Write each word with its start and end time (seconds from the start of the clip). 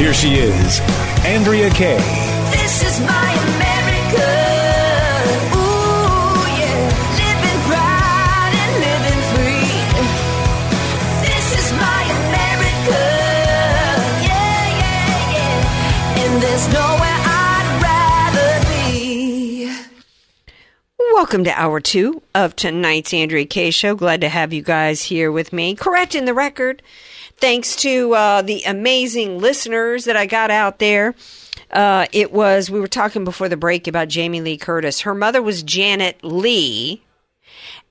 Here 0.00 0.14
she 0.14 0.36
is, 0.36 0.80
Andrea 1.26 1.68
Kaye. 1.68 1.98
This 2.50 2.82
is 2.82 3.00
my 3.00 3.32
America. 3.52 4.28
Ooh, 5.54 6.40
yeah. 6.56 6.88
Living 7.20 7.60
proud 7.68 8.52
and 8.62 8.72
living 8.80 9.22
free. 9.34 9.76
This 11.20 11.46
is 11.58 11.72
my 11.74 12.02
America. 12.24 13.02
Yeah, 14.24 14.62
yeah, 14.80 15.36
yeah. 15.36 16.24
And 16.24 16.42
there's 16.42 16.66
nowhere 16.72 17.20
I'd 17.28 17.68
rather 17.82 18.50
be. 18.70 19.70
Welcome 21.12 21.44
to 21.44 21.50
hour 21.50 21.78
two 21.78 22.22
of 22.34 22.56
tonight's 22.56 23.12
Andrea 23.12 23.44
Kaye 23.44 23.70
show. 23.70 23.94
Glad 23.94 24.22
to 24.22 24.30
have 24.30 24.54
you 24.54 24.62
guys 24.62 25.02
here 25.02 25.30
with 25.30 25.52
me. 25.52 25.74
Correcting 25.74 26.24
the 26.24 26.32
record. 26.32 26.82
Thanks 27.40 27.76
to 27.76 28.14
uh, 28.14 28.42
the 28.42 28.62
amazing 28.62 29.38
listeners 29.38 30.04
that 30.04 30.16
I 30.16 30.26
got 30.26 30.50
out 30.50 30.78
there. 30.78 31.14
Uh, 31.70 32.06
it 32.12 32.32
was, 32.32 32.70
we 32.70 32.80
were 32.80 32.88
talking 32.88 33.24
before 33.24 33.48
the 33.48 33.56
break 33.56 33.86
about 33.86 34.08
Jamie 34.08 34.40
Lee 34.40 34.56
Curtis. 34.56 35.00
Her 35.02 35.14
mother 35.14 35.40
was 35.40 35.62
Janet 35.62 36.22
Leigh 36.22 37.02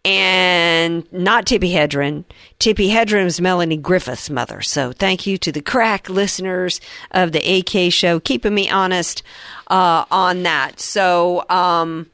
and 0.05 1.11
not 1.11 1.45
Tippi 1.45 1.71
Hedren. 1.71 2.25
Tippi 2.59 2.89
Hedren's 2.89 3.39
Melanie 3.41 3.77
Griffith's 3.77 4.29
mother. 4.29 4.61
So 4.61 4.91
thank 4.91 5.25
you 5.25 5.37
to 5.39 5.51
the 5.51 5.61
crack 5.61 6.09
listeners 6.09 6.81
of 7.11 7.31
the 7.31 7.39
AK 7.39 7.91
show, 7.91 8.19
keeping 8.19 8.53
me 8.53 8.69
honest 8.69 9.23
uh, 9.67 10.05
on 10.11 10.43
that. 10.43 10.79
So, 10.79 11.45
um, 11.49 12.09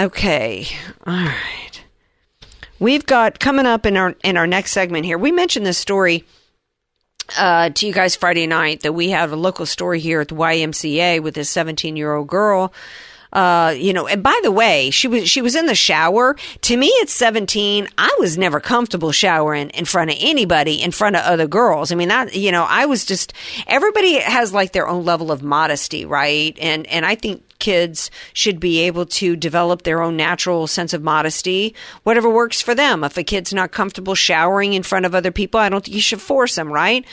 Okay. 0.00 0.64
All 1.06 1.12
right. 1.12 1.82
We've 2.80 3.04
got 3.04 3.40
coming 3.40 3.66
up 3.66 3.86
in 3.86 3.96
our 3.96 4.14
in 4.22 4.36
our 4.36 4.46
next 4.46 4.72
segment 4.72 5.04
here. 5.04 5.18
We 5.18 5.32
mentioned 5.32 5.66
this 5.66 5.78
story 5.78 6.24
uh, 7.36 7.70
to 7.70 7.86
you 7.86 7.92
guys 7.92 8.16
Friday 8.16 8.46
night 8.46 8.80
that 8.80 8.92
we 8.92 9.10
have 9.10 9.32
a 9.32 9.36
local 9.36 9.66
story 9.66 10.00
here 10.00 10.20
at 10.20 10.28
the 10.28 10.34
YMCA 10.34 11.22
with 11.22 11.34
this 11.34 11.50
17 11.50 11.96
year 11.96 12.14
old 12.14 12.28
girl. 12.28 12.72
Uh, 13.30 13.74
you 13.76 13.92
know, 13.92 14.06
and 14.06 14.22
by 14.22 14.38
the 14.42 14.50
way, 14.50 14.90
she 14.90 15.06
was 15.06 15.28
she 15.28 15.42
was 15.42 15.54
in 15.54 15.66
the 15.66 15.74
shower. 15.74 16.34
To 16.62 16.76
me, 16.76 16.92
at 17.02 17.10
17, 17.10 17.86
I 17.98 18.16
was 18.18 18.38
never 18.38 18.58
comfortable 18.58 19.12
showering 19.12 19.68
in 19.70 19.84
front 19.84 20.10
of 20.10 20.16
anybody, 20.18 20.80
in 20.80 20.92
front 20.92 21.16
of 21.16 21.22
other 21.22 21.46
girls. 21.46 21.92
I 21.92 21.94
mean, 21.94 22.08
that 22.08 22.34
you 22.34 22.50
know, 22.52 22.64
I 22.66 22.86
was 22.86 23.04
just 23.04 23.34
everybody 23.66 24.18
has 24.18 24.54
like 24.54 24.72
their 24.72 24.88
own 24.88 25.04
level 25.04 25.30
of 25.30 25.42
modesty, 25.42 26.06
right? 26.06 26.56
And 26.58 26.86
and 26.86 27.04
I 27.04 27.16
think 27.16 27.42
kids 27.58 28.10
should 28.32 28.60
be 28.60 28.80
able 28.80 29.06
to 29.06 29.36
develop 29.36 29.82
their 29.82 30.02
own 30.02 30.16
natural 30.16 30.66
sense 30.66 30.92
of 30.92 31.02
modesty, 31.02 31.74
whatever 32.02 32.28
works 32.28 32.60
for 32.60 32.74
them. 32.74 33.04
If 33.04 33.16
a 33.16 33.24
kid's 33.24 33.52
not 33.52 33.72
comfortable 33.72 34.14
showering 34.14 34.72
in 34.72 34.82
front 34.82 35.06
of 35.06 35.14
other 35.14 35.32
people, 35.32 35.60
I 35.60 35.68
don't 35.68 35.84
think 35.84 35.94
you 35.94 36.00
should 36.00 36.20
force 36.20 36.54
them, 36.54 36.72
right? 36.72 37.04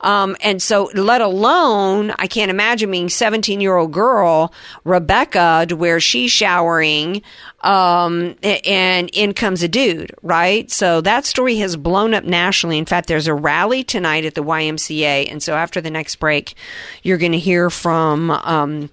Um, 0.00 0.36
and 0.40 0.62
so, 0.62 0.90
let 0.94 1.20
alone, 1.20 2.12
I 2.18 2.26
can't 2.26 2.50
imagine 2.50 2.90
being 2.90 3.08
17 3.08 3.60
year 3.60 3.76
old 3.76 3.92
girl, 3.92 4.52
Rebecca, 4.84 5.66
to 5.68 5.76
where 5.76 6.00
she's 6.00 6.30
showering, 6.30 7.22
um, 7.62 8.36
and 8.42 9.10
in 9.12 9.34
comes 9.34 9.62
a 9.62 9.68
dude, 9.68 10.12
right? 10.22 10.70
So 10.70 11.00
that 11.02 11.24
story 11.26 11.56
has 11.56 11.76
blown 11.76 12.14
up 12.14 12.24
nationally. 12.24 12.78
In 12.78 12.86
fact, 12.86 13.08
there's 13.08 13.26
a 13.26 13.34
rally 13.34 13.84
tonight 13.84 14.24
at 14.24 14.34
the 14.34 14.42
YMCA. 14.42 15.30
And 15.30 15.42
so 15.42 15.54
after 15.54 15.80
the 15.80 15.90
next 15.90 16.16
break, 16.16 16.54
you're 17.02 17.18
going 17.18 17.32
to 17.32 17.38
hear 17.38 17.68
from, 17.70 18.30
um, 18.30 18.90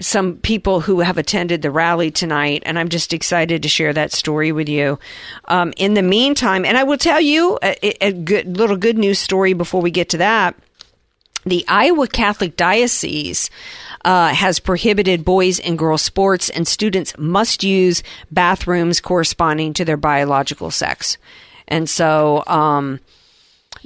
some 0.00 0.36
people 0.36 0.80
who 0.80 1.00
have 1.00 1.18
attended 1.18 1.62
the 1.62 1.70
rally 1.70 2.10
tonight, 2.10 2.62
and 2.64 2.78
I'm 2.78 2.88
just 2.88 3.12
excited 3.12 3.62
to 3.62 3.68
share 3.68 3.92
that 3.92 4.12
story 4.12 4.52
with 4.52 4.68
you. 4.68 4.98
Um, 5.46 5.72
in 5.76 5.94
the 5.94 6.02
meantime, 6.02 6.64
and 6.64 6.76
I 6.76 6.84
will 6.84 6.98
tell 6.98 7.20
you 7.20 7.58
a, 7.62 8.04
a 8.04 8.12
good 8.12 8.56
little 8.56 8.76
good 8.76 8.98
news 8.98 9.18
story 9.18 9.52
before 9.52 9.82
we 9.82 9.90
get 9.90 10.08
to 10.10 10.18
that. 10.18 10.54
The 11.44 11.64
Iowa 11.66 12.08
Catholic 12.08 12.56
Diocese 12.56 13.50
uh, 14.04 14.28
has 14.28 14.60
prohibited 14.60 15.24
boys 15.24 15.58
and 15.60 15.78
girls 15.78 16.02
sports, 16.02 16.50
and 16.50 16.68
students 16.68 17.16
must 17.16 17.64
use 17.64 18.02
bathrooms 18.30 19.00
corresponding 19.00 19.72
to 19.74 19.84
their 19.84 19.96
biological 19.96 20.70
sex. 20.70 21.16
And 21.66 21.88
so, 21.88 22.44
um, 22.46 23.00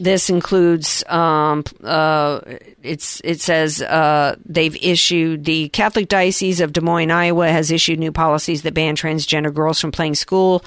this 0.02 0.28
includes 0.28 1.04
um, 1.08 1.64
uh, 1.84 2.40
it's 2.82 3.20
it 3.22 3.40
says 3.40 3.80
uh, 3.80 4.36
they've 4.44 4.76
issued 4.82 5.44
the 5.44 5.68
Catholic 5.68 6.08
Diocese 6.08 6.60
of 6.60 6.72
Des 6.72 6.80
Moines, 6.80 7.10
Iowa, 7.10 7.48
has 7.48 7.70
issued 7.70 7.98
new 7.98 8.12
policies 8.12 8.62
that 8.62 8.74
ban 8.74 8.96
transgender 8.96 9.54
girls 9.54 9.80
from 9.80 9.92
playing 9.92 10.16
school 10.16 10.64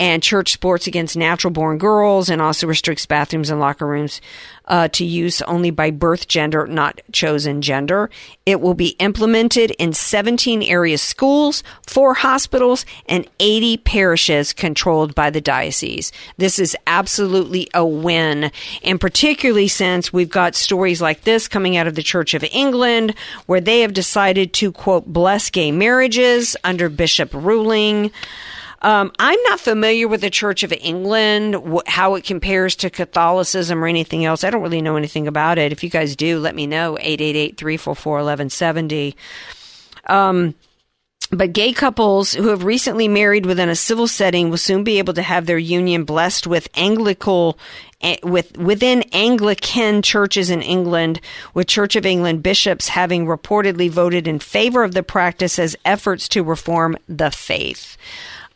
and 0.00 0.22
church 0.22 0.52
sports 0.52 0.86
against 0.86 1.16
natural 1.16 1.52
born 1.52 1.78
girls, 1.78 2.28
and 2.28 2.42
also 2.42 2.66
restricts 2.66 3.06
bathrooms 3.06 3.50
and 3.50 3.60
locker 3.60 3.86
rooms 3.86 4.20
uh, 4.66 4.88
to 4.88 5.04
use 5.04 5.42
only 5.42 5.70
by 5.70 5.90
birth 5.90 6.28
gender, 6.28 6.66
not 6.66 7.00
chosen 7.12 7.62
gender. 7.62 8.10
It 8.46 8.60
will 8.60 8.74
be 8.74 8.96
implemented 8.98 9.72
in 9.72 9.92
17 9.92 10.62
area 10.62 10.98
schools, 10.98 11.62
four 11.86 12.14
hospitals, 12.14 12.86
and 13.06 13.28
80 13.40 13.78
parishes 13.78 14.52
controlled 14.52 15.14
by 15.14 15.30
the 15.30 15.40
diocese. 15.40 16.12
This 16.36 16.58
is 16.58 16.76
absolutely 16.86 17.68
a 17.74 17.84
win, 17.84 18.50
and 18.82 19.00
particularly 19.00 19.68
since 19.68 20.12
we've 20.12 20.30
got 20.30 20.54
stories 20.54 21.02
like 21.02 21.22
this 21.22 21.48
coming 21.48 21.76
out 21.76 21.86
of 21.86 21.94
the 21.94 22.02
Church 22.02 22.34
of 22.34 22.44
England, 22.44 23.14
where 23.46 23.60
they 23.60 23.80
have 23.80 23.92
decided 23.92 24.52
to 24.54 24.72
quote 24.72 25.06
bless 25.06 25.50
gay 25.50 25.72
marriages 25.72 26.56
under 26.64 26.88
bishop 26.88 27.30
ruling. 27.32 28.10
Um, 28.84 29.12
I'm 29.18 29.42
not 29.44 29.60
familiar 29.60 30.06
with 30.06 30.20
the 30.20 30.28
Church 30.28 30.62
of 30.62 30.70
England, 30.70 31.54
wh- 31.54 31.88
how 31.90 32.16
it 32.16 32.24
compares 32.24 32.76
to 32.76 32.90
Catholicism 32.90 33.82
or 33.82 33.86
anything 33.86 34.26
else. 34.26 34.44
I 34.44 34.50
don't 34.50 34.60
really 34.60 34.82
know 34.82 34.96
anything 34.96 35.26
about 35.26 35.56
it. 35.56 35.72
If 35.72 35.82
you 35.82 35.88
guys 35.88 36.14
do, 36.14 36.38
let 36.38 36.54
me 36.54 36.66
know. 36.66 36.98
888 36.98 37.56
344 37.56 38.12
1170. 38.12 39.16
Um, 40.06 40.54
but 41.30 41.54
gay 41.54 41.72
couples 41.72 42.34
who 42.34 42.48
have 42.48 42.64
recently 42.64 43.08
married 43.08 43.46
within 43.46 43.70
a 43.70 43.74
civil 43.74 44.06
setting 44.06 44.50
will 44.50 44.58
soon 44.58 44.84
be 44.84 44.98
able 44.98 45.14
to 45.14 45.22
have 45.22 45.46
their 45.46 45.56
union 45.56 46.04
blessed 46.04 46.46
with 46.46 46.68
Anglical 46.74 47.58
with 48.22 48.58
within 48.58 49.02
Anglican 49.14 50.02
churches 50.02 50.50
in 50.50 50.60
England, 50.60 51.22
with 51.54 51.66
Church 51.68 51.96
of 51.96 52.04
England 52.04 52.42
bishops 52.42 52.88
having 52.88 53.24
reportedly 53.24 53.88
voted 53.88 54.28
in 54.28 54.38
favor 54.38 54.84
of 54.84 54.92
the 54.92 55.02
practice 55.02 55.58
as 55.58 55.74
efforts 55.86 56.28
to 56.28 56.44
reform 56.44 56.98
the 57.08 57.30
faith. 57.30 57.96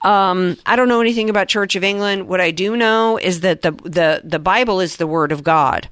Um, 0.03 0.56
I 0.64 0.76
don't 0.76 0.88
know 0.88 1.00
anything 1.00 1.28
about 1.28 1.48
Church 1.48 1.75
of 1.75 1.82
England. 1.82 2.28
What 2.28 2.41
I 2.41 2.50
do 2.50 2.76
know 2.76 3.19
is 3.19 3.41
that 3.41 3.62
the 3.62 3.72
the 3.72 4.20
the 4.25 4.38
Bible 4.38 4.81
is 4.81 4.97
the 4.97 5.06
Word 5.06 5.32
of 5.32 5.42
God, 5.42 5.88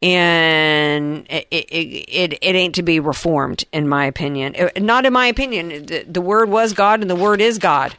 and 0.00 1.26
it 1.28 1.46
it, 1.50 1.66
it, 1.70 2.32
it 2.40 2.54
ain't 2.54 2.74
to 2.76 2.82
be 2.82 3.00
reformed, 3.00 3.64
in 3.72 3.86
my 3.86 4.06
opinion. 4.06 4.54
Uh, 4.58 4.70
Not 4.78 5.04
in 5.04 5.12
my 5.12 5.26
opinion. 5.26 5.86
The, 5.86 6.04
the 6.08 6.22
Word 6.22 6.48
was 6.48 6.72
God, 6.72 7.02
and 7.02 7.10
the 7.10 7.16
Word 7.16 7.42
is 7.42 7.58
God. 7.58 7.94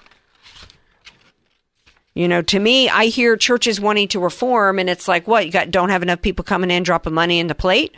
You 2.16 2.30
know, 2.30 2.42
to 2.44 2.60
me, 2.60 2.90
I 2.90 3.08
hear 3.08 3.36
churches 3.36 3.80
wanting 3.80 4.08
to 4.10 4.20
reform, 4.20 4.80
and 4.80 4.90
it's 4.90 5.08
like, 5.08 5.28
what? 5.28 5.46
You 5.46 5.52
got 5.52 5.70
don't 5.70 5.90
have 5.90 6.02
enough 6.02 6.22
people 6.22 6.44
coming 6.44 6.72
in 6.72 6.82
dropping 6.84 7.14
money 7.14 7.40
in 7.40 7.48
the 7.48 7.56
plate. 7.56 7.94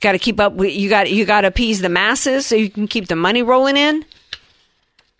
Got 0.00 0.12
to 0.12 0.18
keep 0.18 0.38
up. 0.38 0.54
You 0.60 0.88
got 0.88 1.10
you 1.10 1.24
got 1.24 1.40
to 1.40 1.48
appease 1.48 1.80
the 1.80 1.88
masses 1.88 2.46
so 2.46 2.54
you 2.54 2.70
can 2.70 2.86
keep 2.86 3.08
the 3.08 3.16
money 3.16 3.42
rolling 3.42 3.76
in. 3.76 4.04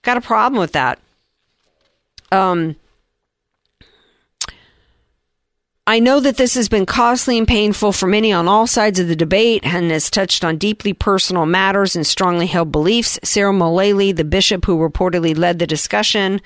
Got 0.05 0.19
a 0.19 0.21
problem 0.21 0.61
with 0.61 0.73
that. 0.73 0.99
Um, 2.31 2.77
I 5.87 5.99
know 5.99 6.21
that 6.21 6.37
this 6.37 6.55
has 6.55 6.69
been 6.69 6.87
costly 6.87 7.37
and 7.37 7.49
painful 7.49 7.93
for 7.93 8.06
many 8.06 8.33
on 8.33 8.49
all 8.49 8.67
sides 8.67 8.99
of 8.99 9.09
the 9.09 9.17
debate 9.17 9.65
and 9.65 9.91
has 9.91 10.11
touched 10.11 10.45
on 10.45 10.56
deeply 10.56 10.93
personal 10.93 11.47
matters 11.47 11.97
and 11.97 12.06
strongly 12.06 12.47
held 12.47 12.71
beliefs. 12.71 13.19
Sarah 13.23 13.53
Mullally, 13.53 14.12
the 14.12 14.25
bishop 14.25 14.65
who 14.65 14.79
reportedly 14.79 15.37
led 15.37 15.59
the 15.59 15.67
discussion, 15.67 16.41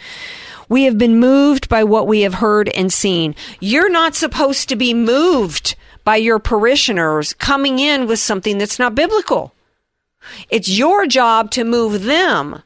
we 0.68 0.84
have 0.84 0.98
been 0.98 1.18
moved 1.18 1.68
by 1.68 1.82
what 1.82 2.06
we 2.06 2.20
have 2.22 2.34
heard 2.34 2.68
and 2.70 2.92
seen. 2.92 3.34
You're 3.60 3.90
not 3.90 4.14
supposed 4.14 4.68
to 4.68 4.76
be 4.76 4.94
moved 4.94 5.76
by 6.04 6.16
your 6.16 6.38
parishioners 6.38 7.32
coming 7.34 7.78
in 7.78 8.06
with 8.06 8.18
something 8.18 8.58
that's 8.58 8.78
not 8.78 8.94
biblical. 8.94 9.52
It's 10.48 10.68
your 10.68 11.06
job 11.06 11.50
to 11.52 11.64
move 11.64 12.04
them. 12.04 12.62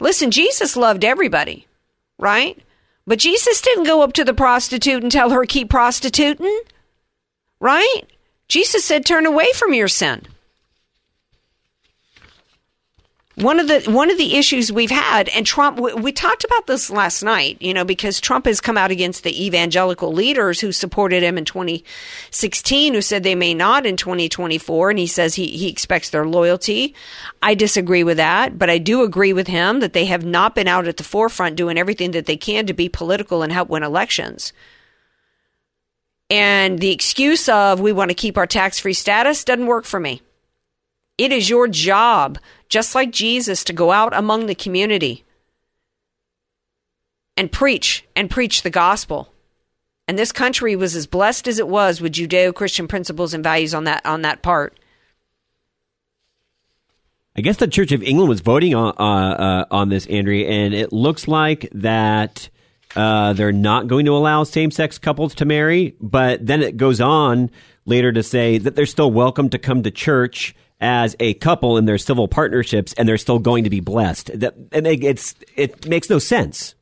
Listen, 0.00 0.30
Jesus 0.30 0.76
loved 0.76 1.04
everybody, 1.04 1.66
right? 2.18 2.58
But 3.06 3.18
Jesus 3.18 3.60
didn't 3.60 3.84
go 3.84 4.02
up 4.02 4.12
to 4.14 4.24
the 4.24 4.34
prostitute 4.34 5.02
and 5.02 5.12
tell 5.12 5.30
her 5.30 5.44
keep 5.44 5.70
prostituting, 5.70 6.60
right? 7.60 8.02
Jesus 8.48 8.84
said 8.84 9.06
turn 9.06 9.26
away 9.26 9.52
from 9.54 9.74
your 9.74 9.88
sin. 9.88 10.22
One 13.36 13.60
of 13.60 13.68
the 13.68 13.82
one 13.90 14.10
of 14.10 14.16
the 14.16 14.36
issues 14.36 14.72
we've 14.72 14.90
had, 14.90 15.28
and 15.28 15.44
Trump, 15.44 15.78
we, 15.78 15.92
we 15.92 16.10
talked 16.10 16.42
about 16.44 16.66
this 16.66 16.88
last 16.88 17.22
night, 17.22 17.58
you 17.60 17.74
know, 17.74 17.84
because 17.84 18.18
Trump 18.18 18.46
has 18.46 18.62
come 18.62 18.78
out 18.78 18.90
against 18.90 19.24
the 19.24 19.44
evangelical 19.44 20.10
leaders 20.10 20.58
who 20.58 20.72
supported 20.72 21.22
him 21.22 21.36
in 21.36 21.44
2016, 21.44 22.94
who 22.94 23.02
said 23.02 23.24
they 23.24 23.34
may 23.34 23.52
not 23.52 23.84
in 23.84 23.98
2024, 23.98 24.88
and 24.88 24.98
he 24.98 25.06
says 25.06 25.34
he 25.34 25.48
he 25.48 25.68
expects 25.68 26.08
their 26.08 26.26
loyalty. 26.26 26.94
I 27.42 27.54
disagree 27.54 28.02
with 28.02 28.16
that, 28.16 28.58
but 28.58 28.70
I 28.70 28.78
do 28.78 29.02
agree 29.02 29.34
with 29.34 29.48
him 29.48 29.80
that 29.80 29.92
they 29.92 30.06
have 30.06 30.24
not 30.24 30.54
been 30.54 30.66
out 30.66 30.88
at 30.88 30.96
the 30.96 31.04
forefront 31.04 31.56
doing 31.56 31.76
everything 31.76 32.12
that 32.12 32.24
they 32.24 32.38
can 32.38 32.64
to 32.64 32.72
be 32.72 32.88
political 32.88 33.42
and 33.42 33.52
help 33.52 33.68
win 33.68 33.82
elections. 33.82 34.54
And 36.30 36.78
the 36.78 36.90
excuse 36.90 37.50
of 37.50 37.80
we 37.80 37.92
want 37.92 38.10
to 38.10 38.14
keep 38.14 38.38
our 38.38 38.46
tax 38.46 38.80
free 38.80 38.94
status 38.94 39.44
doesn't 39.44 39.66
work 39.66 39.84
for 39.84 40.00
me. 40.00 40.22
It 41.18 41.32
is 41.32 41.48
your 41.48 41.66
job, 41.66 42.38
just 42.68 42.94
like 42.94 43.10
Jesus, 43.10 43.64
to 43.64 43.72
go 43.72 43.90
out 43.90 44.14
among 44.14 44.46
the 44.46 44.54
community 44.54 45.24
and 47.36 47.50
preach 47.50 48.06
and 48.14 48.30
preach 48.30 48.62
the 48.62 48.70
gospel. 48.70 49.32
And 50.08 50.18
this 50.18 50.30
country 50.30 50.76
was 50.76 50.94
as 50.94 51.06
blessed 51.06 51.48
as 51.48 51.58
it 51.58 51.68
was 51.68 52.00
with 52.00 52.12
Judeo-Christian 52.12 52.86
principles 52.86 53.34
and 53.34 53.42
values 53.42 53.74
on 53.74 53.84
that 53.84 54.04
on 54.06 54.22
that 54.22 54.42
part. 54.42 54.78
I 57.34 57.40
guess 57.40 57.56
the 57.56 57.66
Church 57.66 57.92
of 57.92 58.02
England 58.02 58.28
was 58.28 58.40
voting 58.40 58.74
on 58.74 58.94
uh, 58.98 59.02
uh, 59.02 59.64
on 59.70 59.88
this, 59.88 60.06
Andrea, 60.06 60.48
and 60.48 60.72
it 60.72 60.92
looks 60.92 61.26
like 61.26 61.68
that 61.72 62.48
uh, 62.94 63.32
they're 63.32 63.52
not 63.52 63.88
going 63.88 64.06
to 64.06 64.16
allow 64.16 64.44
same-sex 64.44 64.98
couples 64.98 65.34
to 65.36 65.44
marry. 65.44 65.96
But 66.00 66.46
then 66.46 66.62
it 66.62 66.76
goes 66.76 67.00
on 67.00 67.50
later 67.84 68.12
to 68.12 68.22
say 68.22 68.58
that 68.58 68.76
they're 68.76 68.86
still 68.86 69.10
welcome 69.10 69.48
to 69.50 69.58
come 69.58 69.82
to 69.82 69.90
church 69.90 70.54
as 70.80 71.16
a 71.20 71.34
couple 71.34 71.76
in 71.78 71.84
their 71.86 71.98
civil 71.98 72.28
partnerships, 72.28 72.92
and 72.94 73.08
they're 73.08 73.18
still 73.18 73.38
going 73.38 73.64
to 73.64 73.70
be 73.70 73.80
blessed. 73.80 74.38
That 74.38 74.54
and 74.72 74.86
it, 74.86 75.02
it's 75.02 75.34
it 75.56 75.86
makes 75.86 76.10
no 76.10 76.18
sense. 76.18 76.74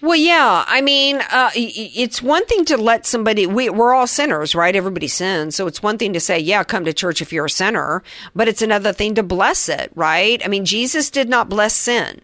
Well, 0.00 0.16
yeah. 0.16 0.64
I 0.66 0.80
mean, 0.80 1.20
uh, 1.30 1.50
it's 1.54 2.22
one 2.22 2.46
thing 2.46 2.64
to 2.66 2.76
let 2.76 3.04
somebody, 3.04 3.46
we, 3.46 3.68
we're 3.68 3.92
all 3.92 4.06
sinners, 4.06 4.54
right? 4.54 4.74
Everybody 4.74 5.08
sins. 5.08 5.56
So 5.56 5.66
it's 5.66 5.82
one 5.82 5.98
thing 5.98 6.12
to 6.12 6.20
say, 6.20 6.38
yeah, 6.38 6.64
come 6.64 6.84
to 6.84 6.92
church 6.92 7.20
if 7.20 7.32
you're 7.32 7.46
a 7.46 7.50
sinner, 7.50 8.02
but 8.34 8.48
it's 8.48 8.62
another 8.62 8.92
thing 8.92 9.16
to 9.16 9.22
bless 9.22 9.68
it, 9.68 9.90
right? 9.94 10.40
I 10.44 10.48
mean, 10.48 10.64
Jesus 10.64 11.10
did 11.10 11.28
not 11.28 11.48
bless 11.48 11.74
sin. 11.74 12.20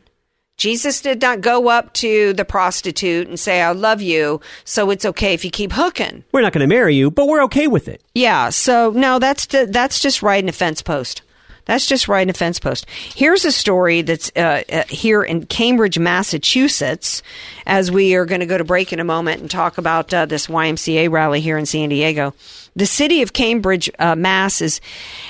Jesus 0.58 1.00
did 1.00 1.22
not 1.22 1.40
go 1.40 1.68
up 1.68 1.92
to 1.94 2.32
the 2.32 2.44
prostitute 2.44 3.28
and 3.28 3.38
say, 3.38 3.62
I 3.62 3.70
love 3.70 4.02
you, 4.02 4.40
so 4.64 4.90
it's 4.90 5.04
okay 5.04 5.32
if 5.32 5.44
you 5.44 5.52
keep 5.52 5.72
hooking. 5.72 6.24
We're 6.32 6.42
not 6.42 6.52
going 6.52 6.68
to 6.68 6.74
marry 6.74 6.96
you, 6.96 7.12
but 7.12 7.28
we're 7.28 7.44
okay 7.44 7.68
with 7.68 7.86
it. 7.86 8.02
Yeah, 8.14 8.50
so 8.50 8.90
no, 8.90 9.20
that's 9.20 9.46
that's 9.46 10.00
just 10.00 10.20
riding 10.20 10.48
a 10.48 10.52
fence 10.52 10.82
post. 10.82 11.22
That's 11.68 11.84
just 11.84 12.08
riding 12.08 12.30
a 12.30 12.32
fence 12.32 12.58
post. 12.58 12.86
Here's 13.14 13.44
a 13.44 13.52
story 13.52 14.00
that's 14.00 14.32
uh, 14.34 14.62
uh, 14.72 14.84
here 14.88 15.22
in 15.22 15.44
Cambridge, 15.44 15.98
Massachusetts, 15.98 17.22
as 17.66 17.90
we 17.90 18.14
are 18.14 18.24
going 18.24 18.40
to 18.40 18.46
go 18.46 18.56
to 18.56 18.64
break 18.64 18.90
in 18.90 19.00
a 19.00 19.04
moment 19.04 19.42
and 19.42 19.50
talk 19.50 19.76
about 19.76 20.12
uh, 20.14 20.24
this 20.24 20.46
YMCA 20.46 21.10
rally 21.10 21.42
here 21.42 21.58
in 21.58 21.66
San 21.66 21.90
Diego. 21.90 22.32
The 22.74 22.86
city 22.86 23.20
of 23.20 23.34
Cambridge, 23.34 23.90
uh, 23.98 24.16
Mass, 24.16 24.62
is 24.62 24.80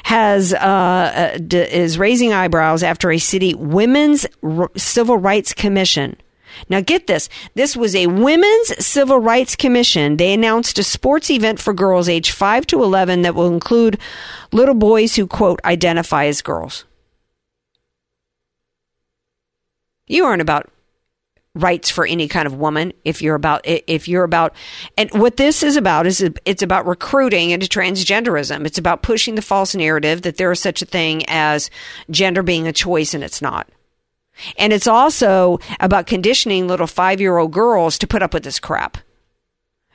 has 0.04 0.54
uh, 0.54 0.58
uh, 0.58 1.38
d- 1.38 1.58
is 1.58 1.98
raising 1.98 2.32
eyebrows 2.32 2.84
after 2.84 3.10
a 3.10 3.18
city 3.18 3.54
women's 3.54 4.24
R- 4.40 4.70
civil 4.76 5.16
rights 5.16 5.52
commission 5.52 6.16
now, 6.68 6.80
get 6.80 7.06
this. 7.06 7.28
This 7.54 7.76
was 7.76 7.94
a 7.94 8.06
Women's 8.06 8.84
Civil 8.84 9.18
Rights 9.18 9.56
Commission. 9.56 10.16
They 10.16 10.32
announced 10.32 10.78
a 10.78 10.82
sports 10.82 11.30
event 11.30 11.60
for 11.60 11.72
girls 11.72 12.08
aged 12.08 12.32
5 12.32 12.66
to 12.68 12.82
11 12.82 13.22
that 13.22 13.34
will 13.34 13.48
include 13.48 13.98
little 14.52 14.74
boys 14.74 15.16
who, 15.16 15.26
quote, 15.26 15.60
identify 15.64 16.26
as 16.26 16.42
girls. 16.42 16.84
You 20.06 20.24
aren't 20.24 20.42
about 20.42 20.70
rights 21.54 21.90
for 21.90 22.06
any 22.06 22.28
kind 22.28 22.46
of 22.46 22.54
woman 22.54 22.92
if 23.04 23.20
you're 23.20 23.34
about 23.34 23.62
if 23.64 24.06
you're 24.06 24.22
about 24.22 24.54
and 24.96 25.10
what 25.10 25.36
this 25.38 25.62
is 25.62 25.76
about 25.76 26.06
is 26.06 26.20
it's 26.44 26.62
about 26.62 26.86
recruiting 26.86 27.50
into 27.50 27.66
transgenderism 27.66 28.64
it's 28.64 28.78
about 28.78 29.02
pushing 29.02 29.34
the 29.34 29.42
false 29.42 29.74
narrative 29.74 30.22
that 30.22 30.36
there 30.36 30.52
is 30.52 30.60
such 30.60 30.82
a 30.82 30.86
thing 30.86 31.24
as 31.26 31.68
gender 32.10 32.42
being 32.42 32.68
a 32.68 32.72
choice 32.72 33.12
and 33.12 33.24
it's 33.24 33.42
not 33.42 33.66
and 34.56 34.72
it's 34.72 34.86
also 34.86 35.58
about 35.80 36.06
conditioning 36.06 36.68
little 36.68 36.86
five 36.86 37.20
year 37.20 37.38
old 37.38 37.52
girls 37.52 37.98
to 37.98 38.06
put 38.06 38.22
up 38.22 38.34
with 38.34 38.44
this 38.44 38.60
crap. 38.60 38.98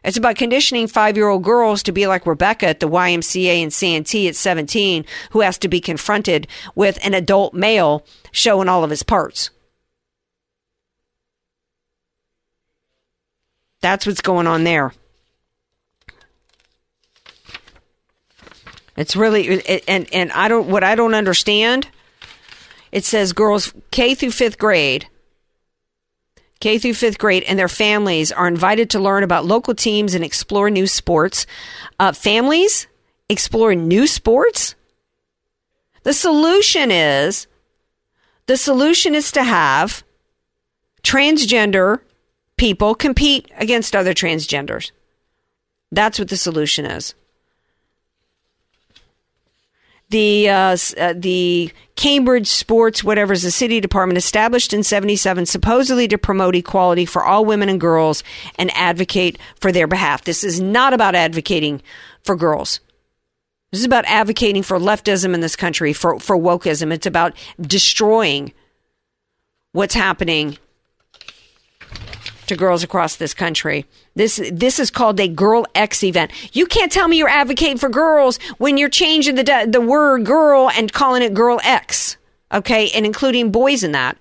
It's 0.03 0.17
about 0.17 0.35
conditioning 0.35 0.87
five 0.87 1.15
year 1.15 1.29
old 1.29 1.43
girls 1.43 1.81
to 1.83 1.91
be 1.91 2.07
like 2.07 2.25
Rebecca 2.25 2.67
at 2.67 2.79
the 2.79 2.89
YMCA 2.89 3.63
and 3.63 3.71
Santee 3.73 4.27
at 4.27 4.35
17, 4.35 5.05
who 5.31 5.41
has 5.41 5.57
to 5.59 5.67
be 5.67 5.79
confronted 5.79 6.47
with 6.75 6.99
an 7.05 7.13
adult 7.13 7.53
male 7.53 8.05
showing 8.31 8.67
all 8.67 8.83
of 8.83 8.89
his 8.89 9.03
parts. 9.03 9.49
That's 13.81 14.05
what's 14.05 14.21
going 14.21 14.47
on 14.47 14.63
there. 14.63 14.93
It's 18.95 19.15
really, 19.15 19.61
and, 19.87 20.07
and 20.13 20.31
I 20.31 20.47
don't, 20.47 20.69
what 20.69 20.83
I 20.83 20.95
don't 20.95 21.15
understand 21.15 21.87
it 22.93 23.03
says 23.03 23.33
girls 23.33 23.73
K 23.89 24.13
through 24.13 24.31
fifth 24.31 24.59
grade, 24.59 25.07
K 26.59 26.77
through 26.77 26.93
fifth 26.93 27.17
grade, 27.17 27.43
and 27.43 27.57
their 27.57 27.67
families 27.67 28.31
are 28.31 28.47
invited 28.47 28.91
to 28.91 28.99
learn 28.99 29.23
about 29.23 29.45
local 29.45 29.73
teams 29.73 30.13
and 30.13 30.23
explore 30.23 30.69
new 30.69 30.85
sports. 30.85 31.47
Uh, 31.99 32.13
families 32.13 32.85
explore 33.29 33.73
new 33.73 34.05
sports. 34.05 34.75
The 36.03 36.13
solution 36.13 36.91
is 36.91 37.47
the 38.45 38.57
solution 38.57 39.15
is 39.15 39.31
to 39.31 39.43
have 39.43 40.03
transgender 41.01 41.99
people 42.57 42.93
compete 42.93 43.49
against 43.57 43.95
other 43.95 44.13
transgenders. 44.13 44.91
That's 45.91 46.19
what 46.19 46.29
the 46.29 46.37
solution 46.37 46.85
is 46.85 47.15
the 50.13 50.47
uh, 50.47 50.77
uh, 50.97 51.13
the 51.17 51.71
Cambridge 51.95 52.47
Sports 52.47 53.03
whatever 53.03 53.33
is 53.33 53.41
the 53.41 53.51
city 53.51 53.81
department 53.81 54.17
established 54.17 54.71
in 54.71 54.83
77 54.83 55.47
supposedly 55.47 56.07
to 56.07 56.17
promote 56.17 56.55
equality 56.55 57.05
for 57.05 57.25
all 57.25 57.43
women 57.43 57.67
and 57.67 57.81
girls 57.81 58.23
and 58.57 58.71
advocate 58.75 59.39
for 59.59 59.71
their 59.71 59.87
behalf. 59.87 60.23
This 60.23 60.43
is 60.43 60.61
not 60.61 60.93
about 60.93 61.15
advocating 61.15 61.81
for 62.23 62.35
girls. 62.35 62.79
This 63.71 63.79
is 63.79 63.85
about 63.85 64.05
advocating 64.05 64.61
for 64.61 64.77
leftism 64.77 65.33
in 65.33 65.41
this 65.41 65.55
country, 65.55 65.93
for, 65.93 66.19
for 66.19 66.37
wokeism. 66.37 66.93
It's 66.93 67.07
about 67.07 67.35
destroying 67.59 68.53
what's 69.71 69.95
happening 69.95 70.59
to 72.53 72.59
girls 72.59 72.83
across 72.83 73.15
this 73.15 73.33
country. 73.33 73.85
This 74.15 74.41
this 74.51 74.79
is 74.79 74.89
called 74.89 75.19
a 75.19 75.27
Girl 75.27 75.65
X 75.75 76.03
event. 76.03 76.31
You 76.55 76.65
can't 76.65 76.91
tell 76.91 77.07
me 77.07 77.17
you're 77.17 77.27
advocating 77.27 77.77
for 77.77 77.89
girls 77.89 78.37
when 78.57 78.77
you're 78.77 78.89
changing 78.89 79.35
the 79.35 79.67
the 79.67 79.81
word 79.81 80.25
girl 80.25 80.69
and 80.69 80.91
calling 80.91 81.23
it 81.23 81.33
Girl 81.33 81.59
X. 81.63 82.17
Okay, 82.51 82.89
and 82.91 83.05
including 83.05 83.51
boys 83.51 83.83
in 83.83 83.93
that. 83.93 84.17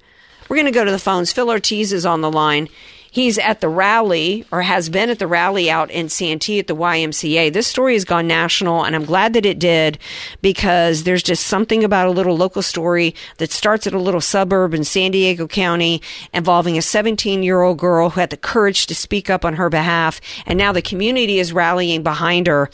We're 0.49 0.57
going 0.57 0.67
to 0.67 0.73
go 0.73 0.85
to 0.85 0.91
the 0.91 0.99
phones. 0.99 1.33
Phil 1.33 1.49
Ortiz 1.49 1.93
is 1.93 2.05
on 2.05 2.21
the 2.21 2.31
line. 2.31 2.69
He's 3.13 3.37
at 3.37 3.61
the 3.61 3.69
rally 3.69 4.47
or 4.51 4.63
has 4.63 4.89
been 4.89 5.11
at 5.11 5.19
the 5.19 5.27
rally 5.27 5.71
out 5.71 5.91
in 5.91 6.09
Santee 6.09 6.59
at 6.59 6.67
the 6.67 6.75
YMCA. 6.75 7.53
This 7.53 7.67
story 7.67 7.93
has 7.93 8.07
gone 8.07 8.27
national, 8.27 8.85
and 8.85 8.97
I'm 8.97 9.05
glad 9.05 9.35
that 9.35 9.45
it 9.45 9.59
did 9.59 9.99
because 10.41 11.03
there's 11.03 11.23
just 11.23 11.47
something 11.47 11.85
about 11.85 12.07
a 12.09 12.11
little 12.11 12.39
local 12.39 12.63
story 12.63 13.15
that 13.37 13.53
starts 13.53 13.87
at 13.87 13.93
a 13.93 13.99
little 13.99 14.23
suburb 14.23 14.73
in 14.73 14.83
San 14.83 15.11
Diego 15.11 15.47
County 15.47 16.01
involving 16.33 16.79
a 16.79 16.83
17 16.83 17.43
year 17.43 17.61
old 17.61 17.77
girl 17.77 18.09
who 18.09 18.21
had 18.21 18.31
the 18.31 18.37
courage 18.39 18.87
to 18.87 18.95
speak 18.95 19.29
up 19.29 19.45
on 19.45 19.57
her 19.57 19.69
behalf, 19.69 20.19
and 20.47 20.57
now 20.57 20.73
the 20.73 20.81
community 20.81 21.39
is 21.39 21.53
rallying 21.53 22.03
behind 22.03 22.47
her. 22.47 22.71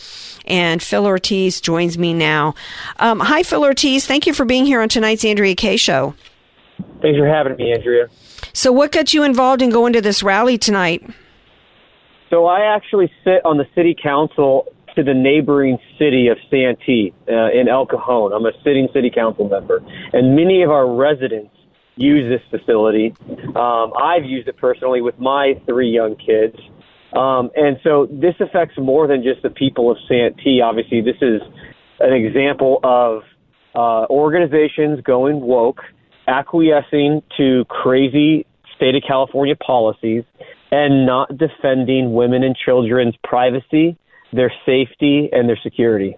And 0.47 0.81
Phil 0.81 1.05
Ortiz 1.05 1.61
joins 1.61 1.99
me 1.99 2.15
now. 2.15 2.55
Um, 3.01 3.19
hi, 3.19 3.43
Phil 3.43 3.65
Ortiz. 3.65 4.07
Thank 4.07 4.29
you 4.29 4.33
for 4.33 4.45
being 4.45 4.67
here 4.67 4.81
on 4.81 4.89
tonight's 4.89 5.25
Andrea 5.25 5.57
Kaye 5.57 5.77
Show. 5.77 6.15
Thanks 7.01 7.19
for 7.19 7.27
having 7.27 7.57
me, 7.57 7.73
Andrea. 7.73 8.09
So, 8.53 8.73
what 8.73 8.93
got 8.93 9.15
you 9.15 9.23
involved 9.23 9.63
in 9.63 9.71
going 9.71 9.93
to 9.93 10.01
this 10.01 10.23
rally 10.23 10.59
tonight? 10.59 11.03
So, 12.31 12.47
I 12.47 12.75
actually 12.75 13.13
sit 13.25 13.45
on 13.45 13.59
the 13.59 13.67
city 13.75 13.97
council 14.01 14.67
to 14.97 15.03
the 15.03 15.15
neighboring 15.15 15.79
city 15.99 16.29
of 16.29 16.39
Santee 16.51 17.15
uh, 17.29 17.51
in 17.53 17.69
El 17.69 17.87
Cajon. 17.87 18.33
I'm 18.33 18.47
a 18.47 18.53
sitting 18.65 18.89
city 18.93 19.11
council 19.11 19.49
member, 19.49 19.81
and 20.13 20.35
many 20.35 20.63
of 20.63 20.71
our 20.71 20.93
residents 20.93 21.55
use 21.97 22.29
this 22.29 22.61
facility. 22.61 23.15
Um, 23.55 23.93
I've 24.01 24.25
used 24.25 24.49
it 24.49 24.57
personally 24.57 25.01
with 25.01 25.19
my 25.19 25.61
three 25.67 25.91
young 25.91 26.17
kids. 26.17 26.57
Um, 27.13 27.51
and 27.57 27.79
so 27.83 28.07
this 28.11 28.35
affects 28.41 28.77
more 28.79 29.07
than 29.07 29.23
just 29.23 29.43
the 29.43 29.51
people 29.51 29.91
of 29.91 29.97
Santee. 30.09 30.61
Obviously, 30.61 31.01
this 31.01 31.17
is 31.21 31.41
an 32.01 32.13
example 32.13 32.81
of 32.85 33.23
uh, 33.75 34.07
organizations 34.11 35.01
going 35.03 35.41
woke, 35.41 35.81
acquiescing 36.29 37.23
to 37.37 37.65
crazy 37.69 38.47
state 38.77 38.95
of 38.95 39.03
California 39.07 39.57
policies 39.57 40.25
and 40.71 41.07
not 41.07 41.37
defending 41.37 42.13
women 42.13 42.43
and 42.45 42.55
children's 42.55 43.15
privacy, 43.25 43.97
their 44.33 44.53
safety, 44.65 45.29
and 45.33 45.49
their 45.49 45.59
security. 45.63 46.17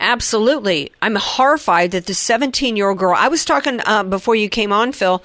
Absolutely. 0.00 0.90
I'm 1.02 1.16
horrified 1.16 1.90
that 1.90 2.06
the 2.06 2.14
17 2.14 2.76
year 2.76 2.88
old 2.88 2.98
girl, 2.98 3.14
I 3.16 3.28
was 3.28 3.44
talking 3.44 3.80
uh, 3.84 4.04
before 4.04 4.34
you 4.34 4.48
came 4.48 4.72
on, 4.72 4.92
Phil 4.92 5.22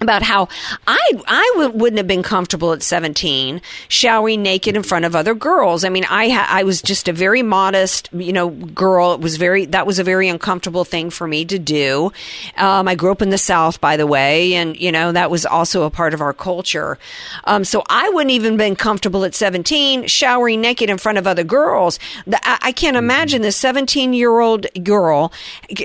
about 0.00 0.22
how 0.22 0.48
I 0.86 0.98
I 1.26 1.52
w- 1.56 1.78
wouldn't 1.78 1.98
have 1.98 2.06
been 2.06 2.22
comfortable 2.22 2.72
at 2.72 2.82
17 2.82 3.60
showering 3.88 4.42
naked 4.42 4.76
in 4.76 4.82
front 4.82 5.04
of 5.04 5.14
other 5.14 5.34
girls. 5.34 5.84
I 5.84 5.88
mean, 5.88 6.04
I 6.04 6.28
ha- 6.30 6.48
I 6.48 6.64
was 6.64 6.82
just 6.82 7.08
a 7.08 7.12
very 7.12 7.42
modest, 7.42 8.08
you 8.12 8.32
know, 8.32 8.50
girl. 8.50 9.14
It 9.14 9.20
was 9.20 9.36
very 9.36 9.66
that 9.66 9.86
was 9.86 9.98
a 9.98 10.04
very 10.04 10.28
uncomfortable 10.28 10.84
thing 10.84 11.10
for 11.10 11.26
me 11.26 11.44
to 11.46 11.58
do. 11.58 12.12
Um, 12.56 12.88
I 12.88 12.94
grew 12.94 13.12
up 13.12 13.22
in 13.22 13.30
the 13.30 13.38
South, 13.38 13.80
by 13.80 13.96
the 13.96 14.06
way, 14.06 14.54
and 14.54 14.76
you 14.76 14.92
know 14.92 15.12
that 15.12 15.30
was 15.30 15.46
also 15.46 15.84
a 15.84 15.90
part 15.90 16.14
of 16.14 16.20
our 16.20 16.32
culture. 16.32 16.98
Um, 17.44 17.64
so 17.64 17.82
I 17.88 18.08
wouldn't 18.10 18.32
even 18.32 18.56
been 18.56 18.76
comfortable 18.76 19.24
at 19.24 19.34
17 19.34 20.06
showering 20.06 20.60
naked 20.60 20.90
in 20.90 20.98
front 20.98 21.18
of 21.18 21.26
other 21.26 21.44
girls. 21.44 21.98
The, 22.26 22.38
I, 22.46 22.58
I 22.62 22.72
can't 22.72 22.96
imagine 22.96 23.42
this 23.42 23.56
17 23.56 24.12
year 24.12 24.40
old 24.40 24.66
girl 24.82 25.32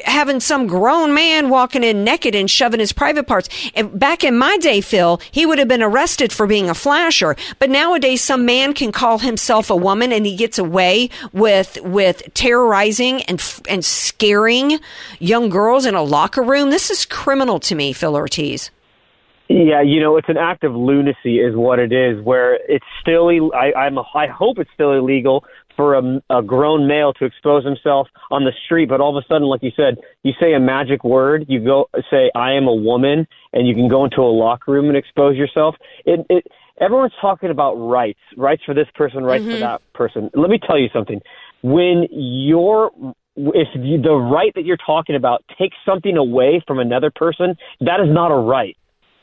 having 0.05 0.39
some 0.39 0.67
grown 0.67 1.13
man 1.13 1.49
walking 1.49 1.83
in 1.83 2.03
naked 2.03 2.35
and 2.35 2.49
shoving 2.49 2.79
his 2.79 2.91
private 2.91 3.27
parts. 3.27 3.49
And 3.75 3.88
back 3.93 4.23
in 4.23 4.37
my 4.37 4.57
day, 4.57 4.81
Phil, 4.81 5.21
he 5.31 5.45
would 5.45 5.59
have 5.59 5.67
been 5.67 5.83
arrested 5.83 6.31
for 6.31 6.47
being 6.47 6.69
a 6.69 6.73
flasher. 6.73 7.35
But 7.59 7.69
nowadays, 7.69 8.23
some 8.23 8.45
man 8.45 8.73
can 8.73 8.91
call 8.91 9.19
himself 9.19 9.69
a 9.69 9.75
woman, 9.75 10.11
and 10.11 10.25
he 10.25 10.35
gets 10.35 10.57
away 10.57 11.09
with 11.33 11.77
with 11.83 12.23
terrorizing 12.33 13.23
and 13.23 13.43
and 13.67 13.83
scaring 13.83 14.79
young 15.19 15.49
girls 15.49 15.85
in 15.85 15.95
a 15.95 16.03
locker 16.03 16.43
room. 16.43 16.69
This 16.69 16.89
is 16.89 17.05
criminal 17.05 17.59
to 17.61 17.75
me, 17.75 17.93
Phil 17.93 18.15
Ortiz. 18.15 18.71
Yeah, 19.51 19.81
you 19.81 19.99
know, 19.99 20.15
it's 20.17 20.29
an 20.29 20.37
act 20.37 20.63
of 20.63 20.75
lunacy, 20.75 21.39
is 21.39 21.55
what 21.55 21.79
it 21.79 21.91
is. 21.91 22.23
Where 22.23 22.59
it's 22.67 22.85
still, 23.01 23.51
I, 23.51 23.73
I'm, 23.73 23.97
I 23.97 24.27
hope 24.27 24.59
it's 24.59 24.69
still 24.75 24.93
illegal 24.93 25.43
for 25.79 25.95
a, 25.95 26.21
a 26.29 26.43
grown 26.43 26.89
male 26.89 27.13
to 27.13 27.23
expose 27.23 27.63
himself 27.63 28.09
on 28.31 28.43
the 28.43 28.51
street, 28.65 28.89
but 28.89 28.99
all 28.99 29.17
of 29.17 29.23
a 29.23 29.25
sudden, 29.29 29.47
like 29.47 29.63
you 29.63 29.71
said, 29.77 29.95
you 30.23 30.33
say 30.37 30.53
a 30.53 30.59
magic 30.59 31.05
word, 31.05 31.45
you 31.47 31.63
go 31.63 31.89
say, 32.11 32.29
"I 32.35 32.51
am 32.51 32.67
a 32.67 32.75
woman," 32.75 33.25
and 33.53 33.65
you 33.65 33.73
can 33.73 33.87
go 33.87 34.03
into 34.03 34.19
a 34.19 34.27
locker 34.27 34.73
room 34.73 34.89
and 34.89 34.97
expose 34.97 35.37
yourself. 35.37 35.75
It, 36.05 36.25
it, 36.29 36.47
everyone's 36.81 37.13
talking 37.21 37.49
about 37.49 37.75
rights, 37.75 38.19
rights 38.35 38.61
for 38.65 38.73
this 38.73 38.87
person, 38.93 39.23
rights 39.23 39.45
for 39.45 39.51
mm-hmm. 39.51 39.61
that 39.61 39.81
person. 39.93 40.29
Let 40.33 40.49
me 40.49 40.59
tell 40.59 40.77
you 40.77 40.89
something. 40.91 41.21
When 41.61 42.07
you're 42.11 42.91
if 43.37 43.69
you, 43.75 44.01
the 44.01 44.15
right 44.15 44.51
that 44.55 44.65
you're 44.65 44.83
talking 44.85 45.15
about 45.15 45.45
takes 45.57 45.77
something 45.85 46.17
away 46.17 46.61
from 46.67 46.79
another 46.79 47.09
person, 47.09 47.55
that 47.79 48.01
is 48.01 48.13
not 48.13 48.33
a 48.33 48.35
right 48.35 48.75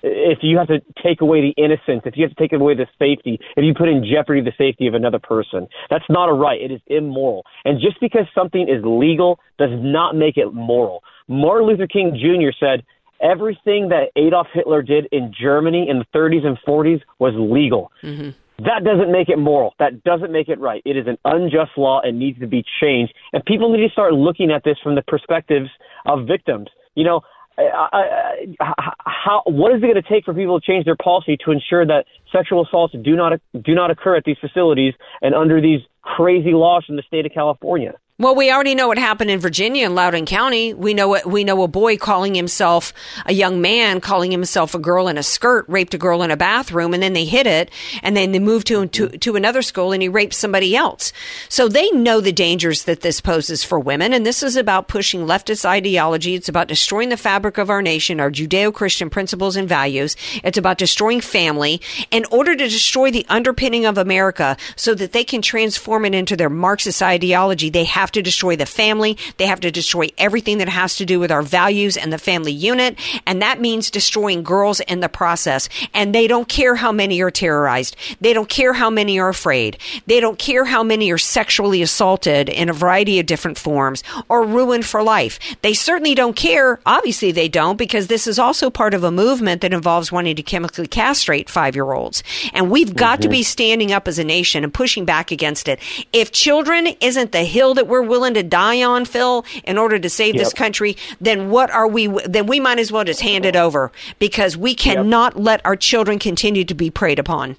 if 0.02 0.38
you 0.42 0.58
have 0.58 0.68
to 0.68 0.80
take 1.02 1.20
away 1.20 1.40
the 1.40 1.62
innocence, 1.62 2.02
if 2.04 2.16
you 2.16 2.24
have 2.24 2.34
to 2.34 2.42
take 2.42 2.52
away 2.52 2.74
the 2.74 2.86
safety, 2.98 3.38
if 3.56 3.64
you 3.64 3.74
put 3.74 3.88
in 3.88 4.04
jeopardy 4.04 4.40
the 4.40 4.52
safety 4.56 4.86
of 4.86 4.94
another 4.94 5.18
person, 5.18 5.66
that's 5.90 6.04
not 6.08 6.28
a 6.28 6.32
right. 6.32 6.60
It 6.60 6.70
is 6.70 6.80
immoral. 6.86 7.44
And 7.64 7.80
just 7.80 8.00
because 8.00 8.26
something 8.34 8.68
is 8.68 8.82
legal 8.84 9.38
does 9.58 9.70
not 9.72 10.14
make 10.14 10.36
it 10.36 10.52
moral. 10.52 11.02
Martin 11.28 11.66
Luther 11.68 11.86
King 11.86 12.14
Jr. 12.14 12.54
said 12.58 12.84
everything 13.20 13.88
that 13.88 14.10
Adolf 14.16 14.48
Hitler 14.52 14.82
did 14.82 15.06
in 15.12 15.32
Germany 15.38 15.88
in 15.88 15.98
the 15.98 16.06
30s 16.14 16.44
and 16.46 16.58
40s 16.66 17.00
was 17.18 17.32
legal. 17.36 17.90
Mm-hmm. 18.02 18.30
That 18.64 18.84
doesn't 18.84 19.12
make 19.12 19.28
it 19.28 19.38
moral. 19.38 19.74
That 19.78 20.02
doesn't 20.04 20.32
make 20.32 20.48
it 20.48 20.58
right. 20.58 20.80
It 20.86 20.96
is 20.96 21.06
an 21.06 21.18
unjust 21.24 21.72
law 21.76 22.00
and 22.02 22.18
needs 22.18 22.38
to 22.40 22.46
be 22.46 22.64
changed. 22.80 23.12
And 23.32 23.44
people 23.44 23.70
need 23.70 23.86
to 23.86 23.92
start 23.92 24.14
looking 24.14 24.50
at 24.50 24.64
this 24.64 24.78
from 24.82 24.94
the 24.94 25.02
perspectives 25.02 25.68
of 26.06 26.26
victims. 26.26 26.68
You 26.94 27.04
know, 27.04 27.20
How 27.58 29.42
what 29.46 29.72
is 29.72 29.78
it 29.78 29.86
going 29.86 29.94
to 29.94 30.02
take 30.02 30.24
for 30.24 30.34
people 30.34 30.60
to 30.60 30.66
change 30.66 30.84
their 30.84 30.96
policy 30.96 31.38
to 31.44 31.52
ensure 31.52 31.86
that 31.86 32.04
sexual 32.30 32.66
assaults 32.66 32.94
do 33.02 33.16
not 33.16 33.40
do 33.64 33.74
not 33.74 33.90
occur 33.90 34.16
at 34.16 34.24
these 34.24 34.36
facilities 34.40 34.94
and 35.22 35.34
under 35.34 35.60
these 35.60 35.80
crazy 36.02 36.52
laws 36.52 36.84
in 36.88 36.96
the 36.96 37.02
state 37.02 37.24
of 37.24 37.32
California? 37.32 37.94
Well, 38.18 38.34
we 38.34 38.50
already 38.50 38.74
know 38.74 38.88
what 38.88 38.96
happened 38.96 39.30
in 39.30 39.40
Virginia 39.40 39.84
in 39.84 39.94
Loudoun 39.94 40.24
County. 40.24 40.72
We 40.72 40.94
know 40.94 41.06
what 41.06 41.26
we 41.26 41.44
know 41.44 41.62
a 41.62 41.68
boy 41.68 41.98
calling 41.98 42.34
himself 42.34 42.94
a 43.26 43.34
young 43.34 43.60
man, 43.60 44.00
calling 44.00 44.30
himself 44.30 44.74
a 44.74 44.78
girl 44.78 45.06
in 45.08 45.18
a 45.18 45.22
skirt, 45.22 45.66
raped 45.68 45.92
a 45.92 45.98
girl 45.98 46.22
in 46.22 46.30
a 46.30 46.36
bathroom, 46.36 46.94
and 46.94 47.02
then 47.02 47.12
they 47.12 47.26
hid 47.26 47.46
it, 47.46 47.70
and 48.02 48.16
then 48.16 48.32
they 48.32 48.38
moved 48.38 48.68
to 48.68 48.86
to, 48.86 49.08
to 49.10 49.36
another 49.36 49.60
school, 49.60 49.92
and 49.92 50.00
he 50.00 50.08
raped 50.08 50.32
somebody 50.32 50.74
else. 50.74 51.12
So 51.50 51.68
they 51.68 51.90
know 51.90 52.22
the 52.22 52.32
dangers 52.32 52.84
that 52.84 53.02
this 53.02 53.20
poses 53.20 53.62
for 53.62 53.78
women, 53.78 54.14
and 54.14 54.24
this 54.24 54.42
is 54.42 54.56
about 54.56 54.88
pushing 54.88 55.26
leftist 55.26 55.66
ideology. 55.66 56.34
It's 56.34 56.48
about 56.48 56.68
destroying 56.68 57.10
the 57.10 57.18
fabric 57.18 57.58
of 57.58 57.68
our 57.68 57.82
nation, 57.82 58.18
our 58.18 58.30
Judeo-Christian 58.30 59.10
principles 59.10 59.56
and 59.56 59.68
values. 59.68 60.16
It's 60.42 60.56
about 60.56 60.78
destroying 60.78 61.20
family 61.20 61.82
in 62.10 62.24
order 62.30 62.56
to 62.56 62.66
destroy 62.66 63.10
the 63.10 63.26
underpinning 63.28 63.84
of 63.84 63.98
America, 63.98 64.56
so 64.74 64.94
that 64.94 65.12
they 65.12 65.22
can 65.22 65.42
transform 65.42 66.06
it 66.06 66.14
into 66.14 66.34
their 66.34 66.48
Marxist 66.48 67.02
ideology. 67.02 67.68
They 67.68 67.84
have 67.84 68.05
to 68.12 68.22
destroy 68.22 68.56
the 68.56 68.66
family. 68.66 69.16
They 69.36 69.46
have 69.46 69.60
to 69.60 69.70
destroy 69.70 70.08
everything 70.18 70.58
that 70.58 70.68
has 70.68 70.96
to 70.96 71.06
do 71.06 71.20
with 71.20 71.30
our 71.30 71.42
values 71.42 71.96
and 71.96 72.12
the 72.12 72.18
family 72.18 72.52
unit. 72.52 72.98
And 73.26 73.42
that 73.42 73.60
means 73.60 73.90
destroying 73.90 74.42
girls 74.42 74.80
in 74.80 75.00
the 75.00 75.08
process. 75.08 75.68
And 75.94 76.14
they 76.14 76.26
don't 76.26 76.48
care 76.48 76.74
how 76.74 76.92
many 76.92 77.20
are 77.22 77.30
terrorized. 77.30 77.96
They 78.20 78.32
don't 78.32 78.48
care 78.48 78.72
how 78.72 78.90
many 78.90 79.18
are 79.18 79.28
afraid. 79.28 79.78
They 80.06 80.20
don't 80.20 80.38
care 80.38 80.64
how 80.64 80.82
many 80.82 81.10
are 81.10 81.18
sexually 81.18 81.82
assaulted 81.82 82.48
in 82.48 82.68
a 82.68 82.72
variety 82.72 83.20
of 83.20 83.26
different 83.26 83.58
forms 83.58 84.02
or 84.28 84.44
ruined 84.44 84.86
for 84.86 85.02
life. 85.02 85.38
They 85.62 85.74
certainly 85.74 86.14
don't 86.14 86.36
care. 86.36 86.80
Obviously, 86.86 87.32
they 87.32 87.48
don't 87.48 87.76
because 87.76 88.06
this 88.06 88.26
is 88.26 88.38
also 88.38 88.70
part 88.70 88.94
of 88.94 89.04
a 89.04 89.10
movement 89.10 89.60
that 89.60 89.72
involves 89.72 90.12
wanting 90.12 90.36
to 90.36 90.42
chemically 90.42 90.86
castrate 90.86 91.50
five 91.50 91.74
year 91.74 91.92
olds. 91.92 92.22
And 92.52 92.70
we've 92.70 92.94
got 92.94 93.22
to 93.22 93.28
mm-hmm. 93.28 93.32
be 93.32 93.42
standing 93.42 93.92
up 93.92 94.08
as 94.08 94.18
a 94.18 94.24
nation 94.24 94.64
and 94.64 94.72
pushing 94.72 95.04
back 95.04 95.30
against 95.30 95.68
it. 95.68 95.80
If 96.12 96.32
children 96.32 96.88
isn't 97.00 97.32
the 97.32 97.44
hill 97.44 97.74
that 97.74 97.86
we're 97.86 97.95
willing 98.02 98.34
to 98.34 98.42
die 98.42 98.82
on, 98.82 99.04
Phil, 99.04 99.44
in 99.64 99.78
order 99.78 99.98
to 99.98 100.10
save 100.10 100.36
this 100.36 100.52
country, 100.52 100.96
then 101.20 101.50
what 101.50 101.70
are 101.70 101.86
we? 101.86 102.06
Then 102.26 102.46
we 102.46 102.60
might 102.60 102.78
as 102.78 102.92
well 102.92 103.04
just 103.04 103.20
hand 103.20 103.44
it 103.44 103.56
over 103.56 103.92
because 104.18 104.56
we 104.56 104.74
cannot 104.74 105.38
let 105.38 105.64
our 105.64 105.76
children 105.76 106.18
continue 106.18 106.64
to 106.64 106.74
be 106.74 106.90
preyed 106.90 107.18
upon. 107.18 107.56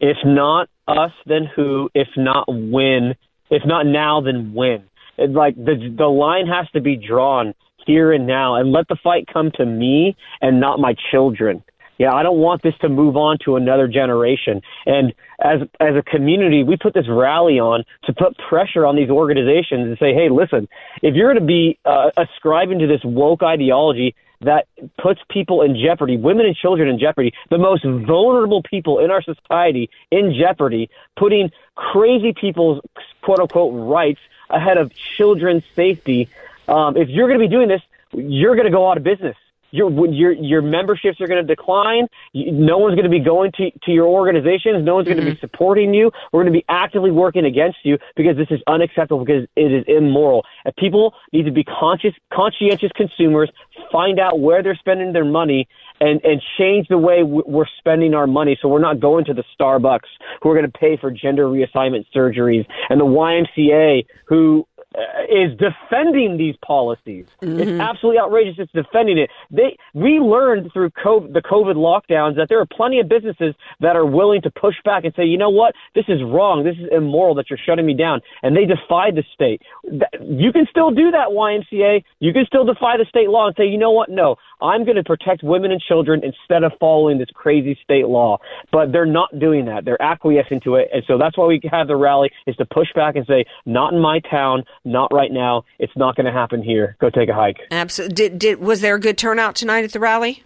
If 0.00 0.18
not 0.24 0.68
us, 0.88 1.12
then 1.26 1.48
who? 1.54 1.90
If 1.94 2.08
not 2.16 2.46
when? 2.48 3.14
If 3.50 3.62
not 3.64 3.86
now, 3.86 4.20
then 4.20 4.52
when? 4.52 4.84
It's 5.18 5.34
like 5.34 5.56
the 5.56 5.94
the 5.96 6.06
line 6.06 6.46
has 6.46 6.68
to 6.72 6.80
be 6.80 6.96
drawn 6.96 7.54
here 7.86 8.12
and 8.12 8.26
now, 8.26 8.56
and 8.56 8.72
let 8.72 8.88
the 8.88 8.96
fight 9.02 9.26
come 9.32 9.50
to 9.52 9.64
me 9.64 10.16
and 10.42 10.60
not 10.60 10.80
my 10.80 10.94
children. 11.10 11.62
Yeah, 11.98 12.12
I 12.12 12.22
don't 12.22 12.38
want 12.38 12.62
this 12.62 12.74
to 12.82 12.88
move 12.88 13.16
on 13.16 13.38
to 13.44 13.56
another 13.56 13.88
generation. 13.88 14.62
And 14.84 15.14
as 15.42 15.62
as 15.80 15.96
a 15.96 16.02
community, 16.02 16.62
we 16.62 16.76
put 16.76 16.94
this 16.94 17.08
rally 17.08 17.58
on 17.58 17.84
to 18.04 18.12
put 18.12 18.36
pressure 18.38 18.84
on 18.84 18.96
these 18.96 19.10
organizations 19.10 19.88
and 19.88 19.98
say, 19.98 20.12
hey, 20.12 20.28
listen, 20.28 20.68
if 21.02 21.14
you're 21.14 21.32
going 21.32 21.40
to 21.40 21.46
be 21.46 21.78
uh, 21.84 22.10
ascribing 22.16 22.80
to 22.80 22.86
this 22.86 23.00
woke 23.04 23.42
ideology 23.42 24.14
that 24.42 24.68
puts 24.98 25.20
people 25.30 25.62
in 25.62 25.76
jeopardy, 25.76 26.18
women 26.18 26.44
and 26.44 26.54
children 26.54 26.88
in 26.88 26.98
jeopardy, 26.98 27.32
the 27.48 27.58
most 27.58 27.84
vulnerable 27.84 28.62
people 28.62 28.98
in 28.98 29.10
our 29.10 29.22
society 29.22 29.88
in 30.10 30.34
jeopardy, 30.38 30.90
putting 31.16 31.50
crazy 31.74 32.34
people's 32.38 32.82
quote 33.22 33.40
unquote 33.40 33.72
rights 33.88 34.20
ahead 34.50 34.76
of 34.76 34.92
children's 34.94 35.64
safety. 35.74 36.28
Um, 36.68 36.96
if 36.96 37.08
you're 37.08 37.28
going 37.28 37.40
to 37.40 37.44
be 37.44 37.50
doing 37.50 37.68
this, 37.68 37.82
you're 38.12 38.54
going 38.54 38.66
to 38.66 38.72
go 38.72 38.90
out 38.90 38.98
of 38.98 39.02
business. 39.02 39.36
Your 39.76 39.90
your 40.08 40.32
your 40.32 40.62
memberships 40.62 41.20
are 41.20 41.26
going 41.26 41.44
to 41.44 41.54
decline. 41.54 42.06
You- 42.32 42.52
No 42.52 42.78
one's 42.78 42.94
going 42.94 43.04
to 43.04 43.10
be 43.10 43.20
going 43.20 43.52
to 43.52 43.70
to 43.70 43.90
your 43.90 44.06
organizations. 44.06 44.84
No 44.84 44.94
one's 44.96 45.06
going 45.06 45.18
to 45.18 45.24
be 45.24 45.32
mm-hmm. 45.32 45.40
supporting 45.40 45.94
you. 45.94 46.10
We're 46.32 46.42
going 46.42 46.52
to 46.52 46.58
be 46.58 46.64
actively 46.68 47.10
working 47.10 47.44
against 47.44 47.78
you 47.84 47.98
because 48.16 48.36
this 48.36 48.48
is 48.50 48.60
unacceptable 48.66 49.24
because 49.24 49.46
it 49.56 49.72
is 49.72 49.84
immoral. 49.86 50.44
And 50.64 50.74
people 50.76 51.14
need 51.32 51.44
to 51.44 51.52
be 51.52 51.64
conscious, 51.64 52.12
conscientious 52.32 52.90
consumers. 52.96 53.50
Find 53.92 54.18
out 54.18 54.40
where 54.40 54.62
they're 54.62 54.76
spending 54.76 55.12
their 55.12 55.24
money 55.24 55.68
and 56.00 56.20
and 56.24 56.42
change 56.58 56.88
the 56.88 56.98
way 56.98 57.22
we're 57.22 57.66
spending 57.78 58.14
our 58.14 58.26
money. 58.26 58.58
So 58.60 58.68
we're 58.68 58.80
not 58.80 59.00
going 59.00 59.24
to 59.26 59.34
the 59.34 59.44
Starbucks 59.58 60.08
who 60.42 60.50
are 60.50 60.54
going 60.54 60.70
to 60.70 60.78
pay 60.78 60.96
for 60.96 61.10
gender 61.10 61.44
reassignment 61.46 62.06
surgeries 62.14 62.66
and 62.88 63.00
the 63.00 63.04
YMCA 63.04 64.06
who 64.26 64.66
Uh, 64.96 65.24
is 65.28 65.58
defending 65.58 66.38
these 66.38 66.54
policies. 66.64 67.26
It's 67.42 67.50
mm-hmm. 67.50 67.80
absolutely 67.82 68.18
outrageous. 68.18 68.54
It's 68.56 68.72
defending 68.72 69.18
it. 69.18 69.28
They 69.50 69.76
we 69.92 70.20
learned 70.20 70.72
through 70.72 70.88
COVID, 70.90 71.34
the 71.34 71.42
COVID 71.42 71.74
lockdowns 71.74 72.36
that 72.36 72.48
there 72.48 72.60
are 72.60 72.66
plenty 72.66 73.00
of 73.00 73.06
businesses 73.06 73.54
that 73.80 73.94
are 73.94 74.06
willing 74.06 74.40
to 74.42 74.50
push 74.50 74.76
back 74.86 75.04
and 75.04 75.12
say, 75.14 75.24
you 75.24 75.36
know 75.36 75.50
what, 75.50 75.74
this 75.94 76.06
is 76.08 76.22
wrong. 76.22 76.64
This 76.64 76.76
is 76.76 76.88
immoral 76.90 77.34
that 77.34 77.50
you're 77.50 77.58
shutting 77.58 77.84
me 77.84 77.92
down, 77.92 78.22
and 78.42 78.56
they 78.56 78.64
defied 78.64 79.16
the 79.16 79.24
state. 79.34 79.60
You 79.84 80.50
can 80.50 80.66
still 80.70 80.90
do 80.90 81.10
that, 81.10 81.28
YMCA. 81.28 82.02
You 82.20 82.32
can 82.32 82.46
still 82.46 82.64
defy 82.64 82.96
the 82.96 83.04
state 83.06 83.28
law 83.28 83.48
and 83.48 83.56
say, 83.56 83.66
you 83.66 83.76
know 83.76 83.90
what, 83.90 84.08
no, 84.08 84.36
I'm 84.62 84.84
going 84.84 84.96
to 84.96 85.04
protect 85.04 85.42
women 85.42 85.72
and 85.72 85.80
children 85.80 86.22
instead 86.24 86.62
of 86.62 86.72
following 86.80 87.18
this 87.18 87.28
crazy 87.34 87.78
state 87.84 88.06
law. 88.06 88.38
But 88.72 88.92
they're 88.92 89.04
not 89.04 89.38
doing 89.38 89.66
that. 89.66 89.84
They're 89.84 90.00
acquiescing 90.00 90.60
to 90.62 90.76
it, 90.76 90.88
and 90.94 91.02
so 91.06 91.18
that's 91.18 91.36
why 91.36 91.44
we 91.44 91.60
have 91.70 91.88
the 91.88 91.96
rally 91.96 92.30
is 92.46 92.56
to 92.56 92.64
push 92.64 92.88
back 92.94 93.16
and 93.16 93.26
say, 93.26 93.44
not 93.66 93.92
in 93.92 94.00
my 94.00 94.20
town, 94.20 94.64
not 94.86 95.12
right 95.12 95.30
now. 95.30 95.64
It's 95.78 95.92
not 95.96 96.16
going 96.16 96.26
to 96.26 96.32
happen 96.32 96.62
here. 96.62 96.96
Go 97.00 97.10
take 97.10 97.28
a 97.28 97.34
hike. 97.34 97.58
Absolutely. 97.70 98.14
Did, 98.14 98.38
did 98.38 98.60
was 98.60 98.80
there 98.80 98.94
a 98.94 99.00
good 99.00 99.18
turnout 99.18 99.56
tonight 99.56 99.84
at 99.84 99.92
the 99.92 100.00
rally? 100.00 100.42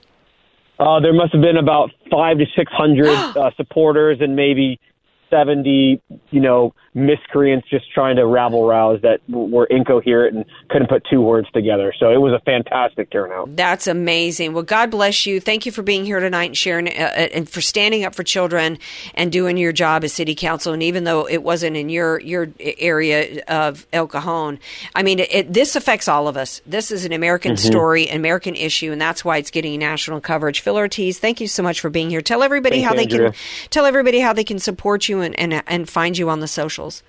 Uh, 0.79 0.99
there 0.99 1.13
must 1.13 1.33
have 1.33 1.43
been 1.43 1.59
about 1.59 1.91
five 2.11 2.39
to 2.39 2.47
six 2.57 2.73
hundred 2.73 3.09
uh, 3.37 3.51
supporters 3.57 4.19
and 4.21 4.35
maybe 4.35 4.81
seventy, 5.29 6.01
you 6.31 6.41
know, 6.41 6.75
miscreants 6.93 7.69
just 7.71 7.91
trying 7.93 8.17
to 8.17 8.27
rabble 8.27 8.67
rouse 8.67 9.01
that 9.03 9.21
were 9.29 9.67
incoherent 9.67 10.37
and 10.37 10.45
couldn't 10.69 10.89
put 10.89 11.07
two 11.09 11.21
words 11.21 11.49
together. 11.53 11.93
So 11.99 12.11
it 12.11 12.17
was 12.17 12.33
a 12.33 12.41
fantastic 12.41 13.11
turnout. 13.11 13.55
That's 13.55 13.87
amazing. 13.87 14.55
Well, 14.55 14.65
God 14.65 14.91
bless 14.91 15.25
you. 15.25 15.41
Thank 15.41 15.67
you 15.67 15.73
for 15.73 15.83
being 15.83 16.05
here 16.05 16.19
tonight 16.19 16.47
and 16.47 16.57
sharing 16.57 16.89
uh, 16.89 16.91
uh, 16.91 17.29
and 17.33 17.49
for 17.49 17.61
standing 17.61 18.05
up 18.05 18.15
for 18.15 18.25
children 18.25 18.79
and 19.15 19.31
doing 19.31 19.57
your 19.57 19.73
job 19.73 20.03
as 20.03 20.13
city 20.13 20.35
council. 20.35 20.73
And 20.73 20.83
even 20.83 21.05
though 21.05 21.29
it 21.29 21.43
wasn't 21.43 21.77
in 21.77 21.91
your 21.91 22.21
your 22.21 22.49
area 22.59 23.43
of 23.47 23.87
El 23.93 24.09
Cajon, 24.09 24.59
I 24.95 25.03
mean, 25.03 25.21
it, 25.21 25.33
it, 25.33 25.53
this 25.53 25.77
affects 25.77 26.09
all 26.09 26.27
of 26.27 26.37
us. 26.37 26.61
This 26.67 26.91
is 26.91 27.05
an 27.05 27.13
American 27.13 27.51
Mm-hmm. 27.51 27.67
story, 27.69 28.09
an 28.09 28.17
American 28.17 28.55
issue, 28.55 28.93
and 28.93 29.01
that's 29.01 29.25
why 29.25 29.37
it's 29.37 29.51
getting 29.51 29.79
national 29.81 30.21
coverage. 30.21 30.61
Phil 30.61 30.77
Ortiz, 30.77 31.19
thank 31.19 31.41
you 31.41 31.49
so 31.49 31.63
much 31.63 31.81
for 31.81 31.91
being 31.91 32.11
here. 32.11 32.21
Tell 32.21 32.43
everybody 32.43 32.81
how 32.81 32.95
they 32.95 33.03
Andrea. 33.03 33.33
can 33.33 33.41
tell 33.71 33.87
everybody 33.87 34.21
how 34.21 34.33
they 34.33 34.45
can 34.45 34.59
support 34.59 35.09
you 35.09 35.21
and, 35.21 35.39
and 35.39 35.63
and 35.67 35.89
find 35.89 36.17
you 36.19 36.29
on 36.31 36.41
the 36.41 36.47
socials. 36.81 37.03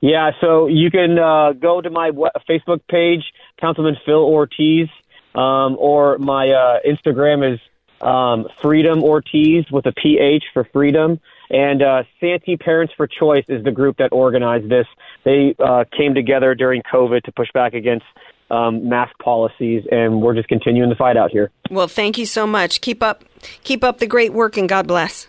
Yeah, 0.00 0.30
so 0.40 0.68
you 0.68 0.90
can 0.90 1.18
uh, 1.18 1.52
go 1.52 1.80
to 1.80 1.90
my 1.90 2.10
Facebook 2.48 2.80
page, 2.88 3.32
Councilman 3.60 3.96
Phil 4.06 4.22
Ortiz, 4.22 4.88
um, 5.34 5.76
or 5.78 6.18
my 6.18 6.50
uh, 6.50 6.78
Instagram 6.86 7.54
is 7.54 7.60
um, 8.00 8.46
Freedom 8.62 9.02
Ortiz 9.02 9.68
with 9.72 9.86
a 9.86 9.92
PH 9.92 10.44
for 10.54 10.64
freedom. 10.64 11.20
And 11.50 11.82
uh, 11.82 12.04
Santee 12.20 12.56
Parents 12.56 12.92
for 12.96 13.08
Choice 13.08 13.44
is 13.48 13.64
the 13.64 13.72
group 13.72 13.96
that 13.96 14.12
organized 14.12 14.68
this. 14.68 14.86
They 15.24 15.56
uh, 15.58 15.84
came 15.96 16.14
together 16.14 16.54
during 16.54 16.82
COVID 16.82 17.24
to 17.24 17.32
push 17.32 17.48
back 17.52 17.74
against 17.74 18.06
um, 18.50 18.88
mask 18.88 19.18
policies, 19.18 19.84
and 19.90 20.22
we're 20.22 20.34
just 20.34 20.48
continuing 20.48 20.90
the 20.90 20.96
fight 20.96 21.16
out 21.16 21.30
here. 21.32 21.50
Well, 21.70 21.88
thank 21.88 22.18
you 22.18 22.26
so 22.26 22.46
much. 22.46 22.80
Keep 22.80 23.02
up 23.02 23.24
keep 23.64 23.82
up 23.82 23.98
the 23.98 24.06
great 24.06 24.32
work, 24.32 24.56
and 24.56 24.68
God 24.68 24.86
bless. 24.86 25.26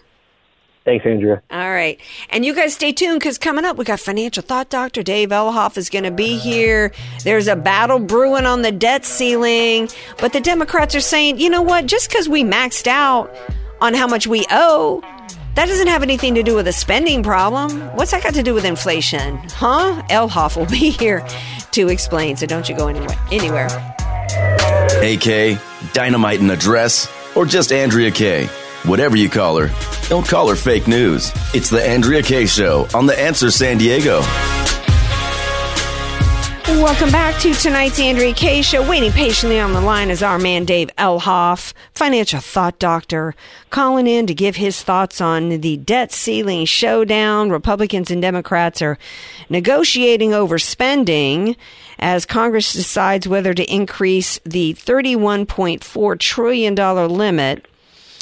Thanks, 0.86 1.05
Andrea. 1.05 1.41
All 1.51 1.69
right. 1.69 2.00
And 2.29 2.45
you 2.45 2.55
guys 2.55 2.74
stay 2.74 2.91
tuned 2.91 3.19
because 3.19 3.38
coming 3.38 3.65
up, 3.65 3.77
we 3.77 3.86
got 3.86 4.00
financial 4.00 4.41
thought 4.41 4.69
doctor 4.69 5.03
Dave 5.03 5.29
Elhoff 5.29 5.77
is 5.77 5.89
going 5.89 6.05
to 6.05 6.12
be 6.12 6.38
here. 6.38 6.91
There's 7.24 7.48
a 7.48 7.55
battle 7.55 8.00
brewing 8.00 8.45
on 8.45 8.62
the 8.62 8.71
debt 8.71 9.05
ceiling. 9.05 9.89
But 10.19 10.33
the 10.33 10.39
Democrats 10.39 10.95
are 10.95 11.01
saying, 11.01 11.39
you 11.39 11.50
know 11.50 11.62
what? 11.62 11.86
Just 11.86 12.09
because 12.09 12.27
we 12.27 12.43
maxed 12.43 12.88
out 12.88 13.33
on 13.81 13.93
how 13.93 14.07
much 14.07 14.25
we 14.25 14.45
owe, 14.50 15.01
that 15.55 15.67
doesn't 15.67 15.88
have 15.88 16.01
anything 16.01 16.36
to 16.36 16.43
do 16.43 16.55
with 16.55 16.67
a 16.67 16.74
spending 16.74 17.21
problem. 17.21 17.81
What's 17.95 18.12
that 18.12 18.24
got 18.24 18.33
to 18.36 18.43
do 18.43 18.53
with 18.53 18.65
inflation? 18.65 19.38
Huh? 19.50 20.01
Elhoff 20.09 20.55
will 20.55 20.65
be 20.79 20.89
here 20.89 21.25
to 21.71 21.89
explain. 21.89 22.38
So 22.38 22.45
don't 22.45 22.67
you 22.69 22.75
go 22.75 22.88
anywhere. 22.88 23.17
Anywhere. 23.31 23.67
AK, 25.03 25.59
Dynamite 25.93 26.39
in 26.39 26.50
a 26.50 26.55
Dress, 26.55 27.12
or 27.36 27.45
just 27.45 27.71
Andrea 27.71 28.12
Kaye. 28.12 28.50
Whatever 28.83 29.17
you 29.17 29.29
call 29.29 29.57
her, 29.57 29.69
don't 30.07 30.25
call 30.25 30.48
her 30.48 30.55
fake 30.55 30.88
news. 30.88 31.31
It's 31.53 31.69
the 31.69 31.86
Andrea 31.86 32.24
Kaye 32.24 32.45
Show 32.45 32.88
on 32.93 33.05
The 33.05 33.19
Answer 33.19 33.51
San 33.51 33.77
Diego. 33.77 34.21
Welcome 36.65 37.12
back 37.12 37.38
to 37.41 37.53
tonight's 37.53 38.00
Andrea 38.00 38.33
Kaye 38.33 38.62
show. 38.62 38.88
Waiting 38.88 39.12
patiently 39.12 39.59
on 39.59 39.74
the 39.74 39.81
line 39.81 40.09
is 40.09 40.24
our 40.24 40.39
man 40.39 40.63
Dave 40.63 40.89
Elhoff, 40.98 41.74
financial 41.93 42.39
thought 42.39 42.79
doctor, 42.79 43.36
calling 43.69 44.07
in 44.07 44.27
to 44.27 44.33
give 44.33 44.55
his 44.55 44.81
thoughts 44.81 45.19
on 45.19 45.50
the 45.50 45.77
debt 45.77 46.13
ceiling 46.13 46.65
showdown. 46.65 47.50
Republicans 47.50 48.12
and 48.12 48.21
Democrats 48.21 48.81
are 48.81 48.98
negotiating 49.50 50.33
over 50.33 50.57
spending 50.57 51.57
as 51.98 52.25
Congress 52.25 52.71
decides 52.71 53.27
whether 53.27 53.53
to 53.53 53.74
increase 53.74 54.39
the 54.45 54.74
$31.4 54.75 56.19
trillion 56.19 56.75
limit 56.75 57.65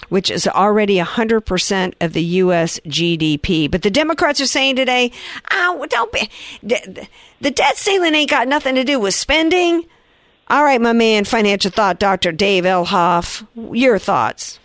which 0.09 0.29
is 0.29 0.47
already 0.47 0.97
100% 0.97 1.93
of 2.01 2.13
the 2.13 2.23
U.S. 2.23 2.79
GDP. 2.85 3.69
But 3.69 3.81
the 3.81 3.91
Democrats 3.91 4.41
are 4.41 4.47
saying 4.47 4.75
today, 4.75 5.11
oh, 5.51 5.85
don't 5.89 6.11
be, 6.11 6.29
the, 6.63 7.51
debt 7.51 7.77
ceiling 7.77 8.15
ain't 8.15 8.29
got 8.29 8.47
nothing 8.47 8.75
to 8.75 8.83
do 8.83 8.99
with 8.99 9.13
spending. 9.13 9.85
All 10.49 10.63
right, 10.63 10.79
my 10.79 10.93
man, 10.93 11.25
financial 11.25 11.71
thought 11.71 11.99
doctor 11.99 12.31
Dave 12.31 12.63
Elhoff, 12.63 13.45
your 13.73 13.99
thoughts. 13.99 14.59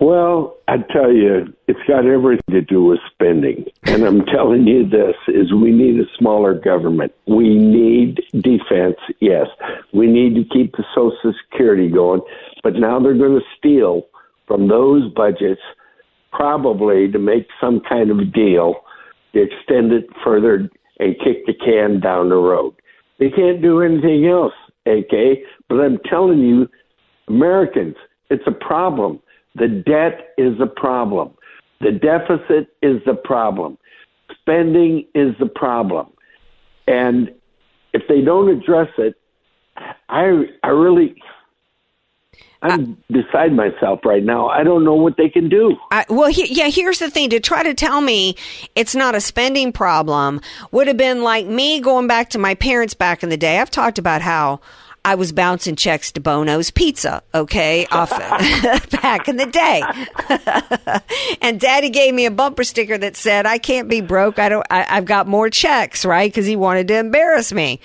Well, 0.00 0.56
I 0.66 0.78
tell 0.78 1.12
you, 1.12 1.54
it's 1.68 1.80
got 1.86 2.04
everything 2.04 2.42
to 2.50 2.62
do 2.62 2.84
with 2.84 2.98
spending. 3.12 3.66
And 3.84 4.02
I'm 4.02 4.26
telling 4.26 4.66
you 4.66 4.88
this 4.88 5.14
is 5.28 5.52
we 5.52 5.70
need 5.70 6.00
a 6.00 6.04
smaller 6.18 6.52
government. 6.52 7.14
We 7.26 7.56
need 7.56 8.20
defense, 8.32 8.96
yes. 9.20 9.46
We 9.92 10.08
need 10.08 10.34
to 10.34 10.44
keep 10.52 10.72
the 10.72 10.84
social 10.94 11.32
security 11.44 11.88
going, 11.88 12.22
but 12.64 12.74
now 12.74 12.98
they're 12.98 13.16
going 13.16 13.38
to 13.38 13.46
steal 13.56 14.08
from 14.48 14.66
those 14.66 15.12
budgets 15.12 15.60
probably 16.32 17.10
to 17.12 17.18
make 17.18 17.46
some 17.60 17.80
kind 17.88 18.10
of 18.10 18.32
deal 18.32 18.74
to 19.34 19.42
extend 19.42 19.92
it 19.92 20.06
further 20.24 20.68
and 20.98 21.16
kick 21.22 21.46
the 21.46 21.54
can 21.54 22.00
down 22.00 22.30
the 22.30 22.36
road. 22.36 22.74
They 23.18 23.30
can't 23.30 23.62
do 23.62 23.80
anything 23.80 24.26
else, 24.26 24.54
AK, 24.86 25.38
but 25.68 25.76
I'm 25.76 25.98
telling 26.10 26.40
you, 26.40 26.68
Americans, 27.28 27.94
it's 28.30 28.46
a 28.46 28.52
problem. 28.52 29.20
The 29.54 29.68
debt 29.68 30.34
is 30.36 30.54
a 30.60 30.66
problem. 30.66 31.34
The 31.80 31.92
deficit 31.92 32.68
is 32.82 33.00
the 33.06 33.14
problem. 33.14 33.78
Spending 34.40 35.06
is 35.14 35.34
the 35.38 35.46
problem. 35.46 36.08
And 36.86 37.30
if 37.92 38.02
they 38.08 38.20
don't 38.20 38.48
address 38.48 38.88
it, 38.98 39.14
I 40.08 40.44
I 40.62 40.68
really 40.68 41.14
I'm 42.62 42.98
uh, 43.10 43.22
beside 43.22 43.52
myself 43.52 44.00
right 44.04 44.22
now. 44.22 44.48
I 44.48 44.62
don't 44.62 44.84
know 44.84 44.94
what 44.94 45.16
they 45.16 45.28
can 45.28 45.48
do. 45.48 45.76
I, 45.90 46.06
well, 46.08 46.30
he, 46.30 46.52
yeah, 46.52 46.68
here's 46.68 46.98
the 46.98 47.10
thing. 47.10 47.30
To 47.30 47.40
try 47.40 47.62
to 47.62 47.74
tell 47.74 48.00
me 48.00 48.36
it's 48.74 48.94
not 48.94 49.14
a 49.14 49.20
spending 49.20 49.72
problem 49.72 50.40
would 50.70 50.86
have 50.86 50.96
been 50.96 51.22
like 51.22 51.46
me 51.46 51.80
going 51.80 52.06
back 52.06 52.30
to 52.30 52.38
my 52.38 52.54
parents 52.54 52.94
back 52.94 53.22
in 53.22 53.28
the 53.28 53.36
day. 53.36 53.58
I've 53.58 53.70
talked 53.70 53.98
about 53.98 54.22
how 54.22 54.60
I 55.04 55.16
was 55.16 55.32
bouncing 55.32 55.76
checks 55.76 56.12
to 56.12 56.20
Bono's 56.20 56.70
Pizza, 56.70 57.22
okay, 57.34 57.86
off 57.90 58.10
back 59.02 59.28
in 59.28 59.36
the 59.36 59.46
day. 59.46 59.82
and 61.42 61.60
Daddy 61.60 61.90
gave 61.90 62.14
me 62.14 62.24
a 62.24 62.30
bumper 62.30 62.64
sticker 62.64 62.96
that 62.96 63.16
said, 63.16 63.44
"I 63.44 63.58
can't 63.58 63.88
be 63.88 64.00
broke. 64.00 64.38
I 64.38 64.48
don't. 64.48 64.66
I, 64.70 64.86
I've 64.88 65.04
got 65.04 65.26
more 65.26 65.50
checks, 65.50 66.04
right?" 66.04 66.30
Because 66.30 66.46
he 66.46 66.56
wanted 66.56 66.88
to 66.88 66.98
embarrass 66.98 67.52
me. 67.52 67.80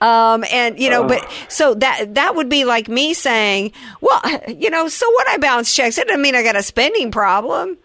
Um, 0.00 0.44
and 0.52 0.78
you 0.78 0.90
know, 0.90 1.06
but 1.06 1.28
so 1.48 1.74
that 1.74 2.14
that 2.14 2.36
would 2.36 2.48
be 2.48 2.64
like 2.64 2.88
me 2.88 3.14
saying, 3.14 3.72
"Well, 4.00 4.22
you 4.48 4.70
know, 4.70 4.86
so 4.86 5.10
what? 5.10 5.28
I 5.28 5.38
bounce 5.38 5.74
checks. 5.74 5.98
It 5.98 6.06
doesn't 6.06 6.22
mean 6.22 6.36
I 6.36 6.42
got 6.44 6.56
a 6.56 6.62
spending 6.62 7.10
problem." 7.10 7.78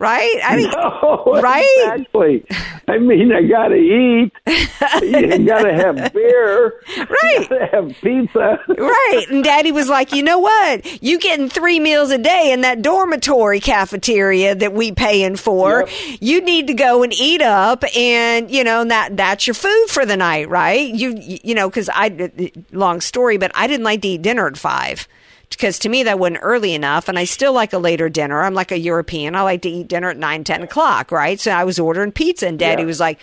Right? 0.00 0.40
I 0.42 0.56
mean, 0.56 0.70
No, 1.02 1.24
right? 1.42 1.94
Exactly. 1.98 2.44
I 2.88 2.98
mean, 2.98 3.32
I 3.32 3.42
gotta 3.42 3.74
eat. 3.76 4.32
you 5.02 5.46
gotta 5.46 5.74
have 5.74 6.12
beer. 6.14 6.82
Right. 6.96 7.70
Have 7.70 7.94
pizza. 8.00 8.58
Right. 8.66 9.26
And 9.30 9.44
daddy 9.44 9.72
was 9.72 9.88
like, 9.90 10.12
you 10.12 10.22
know 10.22 10.38
what? 10.38 11.02
You 11.02 11.18
getting 11.18 11.50
three 11.50 11.78
meals 11.78 12.10
a 12.10 12.18
day 12.18 12.50
in 12.50 12.62
that 12.62 12.80
dormitory 12.80 13.60
cafeteria 13.60 14.54
that 14.54 14.72
we 14.72 14.90
paying 14.92 15.36
for. 15.36 15.86
You 16.18 16.40
need 16.40 16.66
to 16.68 16.74
go 16.74 17.02
and 17.02 17.12
eat 17.12 17.42
up 17.42 17.84
and, 17.94 18.50
you 18.50 18.64
know, 18.64 18.84
that, 18.84 19.18
that's 19.18 19.46
your 19.46 19.54
food 19.54 19.86
for 19.88 20.06
the 20.06 20.16
night, 20.16 20.48
right? 20.48 20.88
You, 20.92 21.14
you 21.20 21.54
know, 21.54 21.70
cause 21.70 21.90
I, 21.92 22.50
long 22.72 23.02
story, 23.02 23.36
but 23.36 23.52
I 23.54 23.66
didn't 23.66 23.84
like 23.84 24.00
to 24.02 24.08
eat 24.08 24.22
dinner 24.22 24.46
at 24.46 24.56
five. 24.56 25.06
Because 25.50 25.78
to 25.80 25.88
me 25.88 26.04
that 26.04 26.18
wasn't 26.18 26.38
early 26.42 26.72
enough, 26.74 27.08
and 27.08 27.18
I 27.18 27.24
still 27.24 27.52
like 27.52 27.72
a 27.72 27.78
later 27.78 28.08
dinner. 28.08 28.42
I'm 28.42 28.54
like 28.54 28.72
a 28.72 28.78
European. 28.78 29.34
I 29.36 29.42
like 29.42 29.62
to 29.62 29.68
eat 29.68 29.88
dinner 29.88 30.08
at 30.10 30.16
nine, 30.16 30.42
ten 30.44 30.62
o'clock, 30.62 31.10
right? 31.12 31.38
So 31.38 31.50
I 31.50 31.64
was 31.64 31.78
ordering 31.78 32.12
pizza, 32.12 32.46
and 32.46 32.58
Daddy 32.58 32.82
Yeah. 32.82 32.86
was 32.86 33.00
like, 33.00 33.18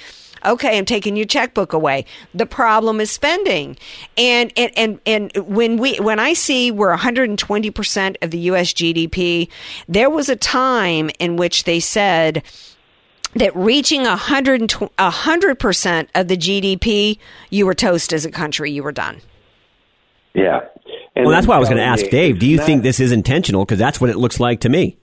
okay 0.46 0.78
i'm 0.78 0.86
taking 0.86 1.16
your 1.18 1.26
checkbook 1.26 1.74
away 1.74 2.06
the 2.36 2.46
problem 2.46 3.02
is 3.02 3.10
spending 3.10 3.76
and 4.20 4.54
and 4.56 4.72
and, 4.78 5.00
and 5.08 5.32
when 5.48 5.78
we 5.78 5.96
when 5.98 6.20
i 6.20 6.32
see 6.34 6.70
we're 6.70 6.96
120% 6.96 8.16
of 8.22 8.30
the 8.30 8.38
us 8.42 8.72
gdp 8.72 9.50
there 9.90 10.12
was 10.12 10.30
a 10.30 10.36
time 10.36 11.10
in 11.18 11.38
which 11.38 11.64
they 11.64 11.80
said 11.80 12.44
that 13.34 13.54
reaching 13.56 14.04
100 14.04 14.62
100% 14.70 16.08
of 16.14 16.28
the 16.28 16.38
gdp 16.38 17.18
you 17.50 17.66
were 17.66 17.74
toast 17.74 18.14
as 18.14 18.24
a 18.24 18.30
country 18.32 18.70
you 18.72 18.84
were 18.84 18.92
done 18.92 19.20
Yeah. 20.36 20.60
And 21.18 21.26
Well, 21.26 21.34
that's 21.34 21.48
why 21.48 21.56
I 21.56 21.60
was 21.60 21.68
going 21.68 21.80
to 21.80 21.84
ask 21.84 22.08
Dave. 22.10 22.38
Do 22.38 22.46
you 22.46 22.60
think 22.60 22.84
this 22.84 23.00
is 23.00 23.12
intentional? 23.12 23.66
Because 23.66 23.80
that's 23.80 24.00
what 24.00 24.12
it 24.12 24.18
looks 24.18 24.40
like 24.40 24.60
to 24.62 24.70
me. 24.70 25.00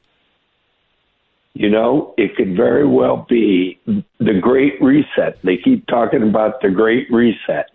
You 1.55 1.69
know, 1.69 2.15
it 2.17 2.37
could 2.37 2.55
very 2.57 2.87
well 2.87 3.27
be 3.29 3.81
the 3.87 4.39
Great 4.41 4.81
Reset. 4.81 5.39
They 5.43 5.57
keep 5.57 5.89
talking 5.89 6.23
about 6.23 6.61
the 6.63 6.71
Great 6.71 7.11
Reset. 7.11 7.67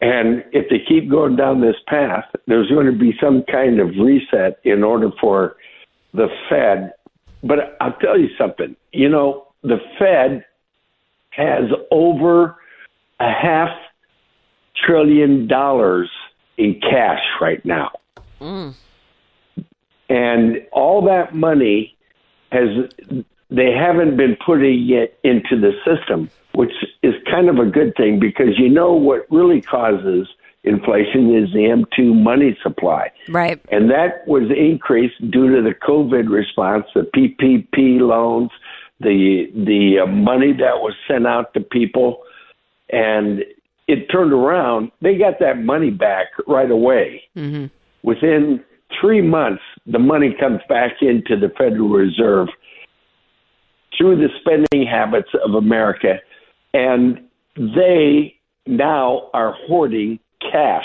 And 0.00 0.42
if 0.52 0.70
they 0.70 0.78
keep 0.88 1.10
going 1.10 1.36
down 1.36 1.60
this 1.60 1.76
path, 1.86 2.24
there's 2.46 2.70
going 2.70 2.86
to 2.86 2.98
be 2.98 3.12
some 3.20 3.42
kind 3.50 3.78
of 3.78 3.88
reset 3.88 4.58
in 4.64 4.82
order 4.82 5.10
for 5.20 5.56
the 6.14 6.28
Fed. 6.48 6.94
But 7.42 7.76
I'll 7.78 7.96
tell 8.00 8.18
you 8.18 8.28
something. 8.38 8.74
You 8.92 9.10
know, 9.10 9.48
the 9.62 9.78
Fed 9.98 10.46
has 11.30 11.64
over 11.90 12.56
a 13.20 13.30
half 13.30 13.70
trillion 14.86 15.46
dollars 15.46 16.10
in 16.56 16.80
cash 16.80 17.22
right 17.40 17.64
now. 17.64 17.90
And 20.08 20.66
all 20.72 21.04
that 21.06 21.34
money 21.34 21.96
has 22.52 22.68
they 23.50 23.70
haven't 23.70 24.16
been 24.16 24.36
putting 24.44 24.90
it 24.90 25.18
into 25.22 25.58
the 25.60 25.72
system, 25.84 26.30
which 26.54 26.72
is 27.02 27.14
kind 27.30 27.48
of 27.48 27.58
a 27.58 27.66
good 27.66 27.94
thing 27.96 28.18
because 28.18 28.58
you 28.58 28.68
know 28.68 28.92
what 28.92 29.26
really 29.30 29.60
causes 29.60 30.28
inflation 30.64 31.34
is 31.34 31.52
the 31.52 31.60
M2 31.60 32.22
money 32.22 32.58
supply. 32.62 33.10
Right. 33.28 33.60
And 33.70 33.88
that 33.90 34.26
was 34.26 34.50
increased 34.50 35.18
due 35.30 35.54
to 35.54 35.62
the 35.62 35.74
COVID 35.74 36.28
response, 36.28 36.86
the 36.94 37.02
PPP 37.02 38.00
loans, 38.00 38.50
the 39.00 39.50
the 39.54 40.00
uh, 40.02 40.06
money 40.06 40.52
that 40.52 40.80
was 40.80 40.94
sent 41.06 41.26
out 41.26 41.54
to 41.54 41.60
people, 41.60 42.22
and 42.90 43.44
it 43.88 44.06
turned 44.10 44.32
around. 44.32 44.90
They 45.00 45.16
got 45.16 45.38
that 45.40 45.58
money 45.58 45.90
back 45.90 46.26
right 46.46 46.70
away. 46.70 47.22
Mm-hmm. 47.36 47.66
Within 48.02 48.62
three 49.00 49.22
months, 49.22 49.62
the 49.86 49.98
money 49.98 50.34
comes 50.38 50.60
back 50.68 50.92
into 51.00 51.36
the 51.38 51.52
Federal 51.56 51.88
Reserve 51.88 52.48
through 53.96 54.16
the 54.16 54.28
spending 54.40 54.86
habits 54.86 55.30
of 55.44 55.54
America, 55.54 56.20
and 56.74 57.20
they 57.56 58.34
now 58.66 59.30
are 59.32 59.54
hoarding 59.66 60.18
cash. 60.40 60.84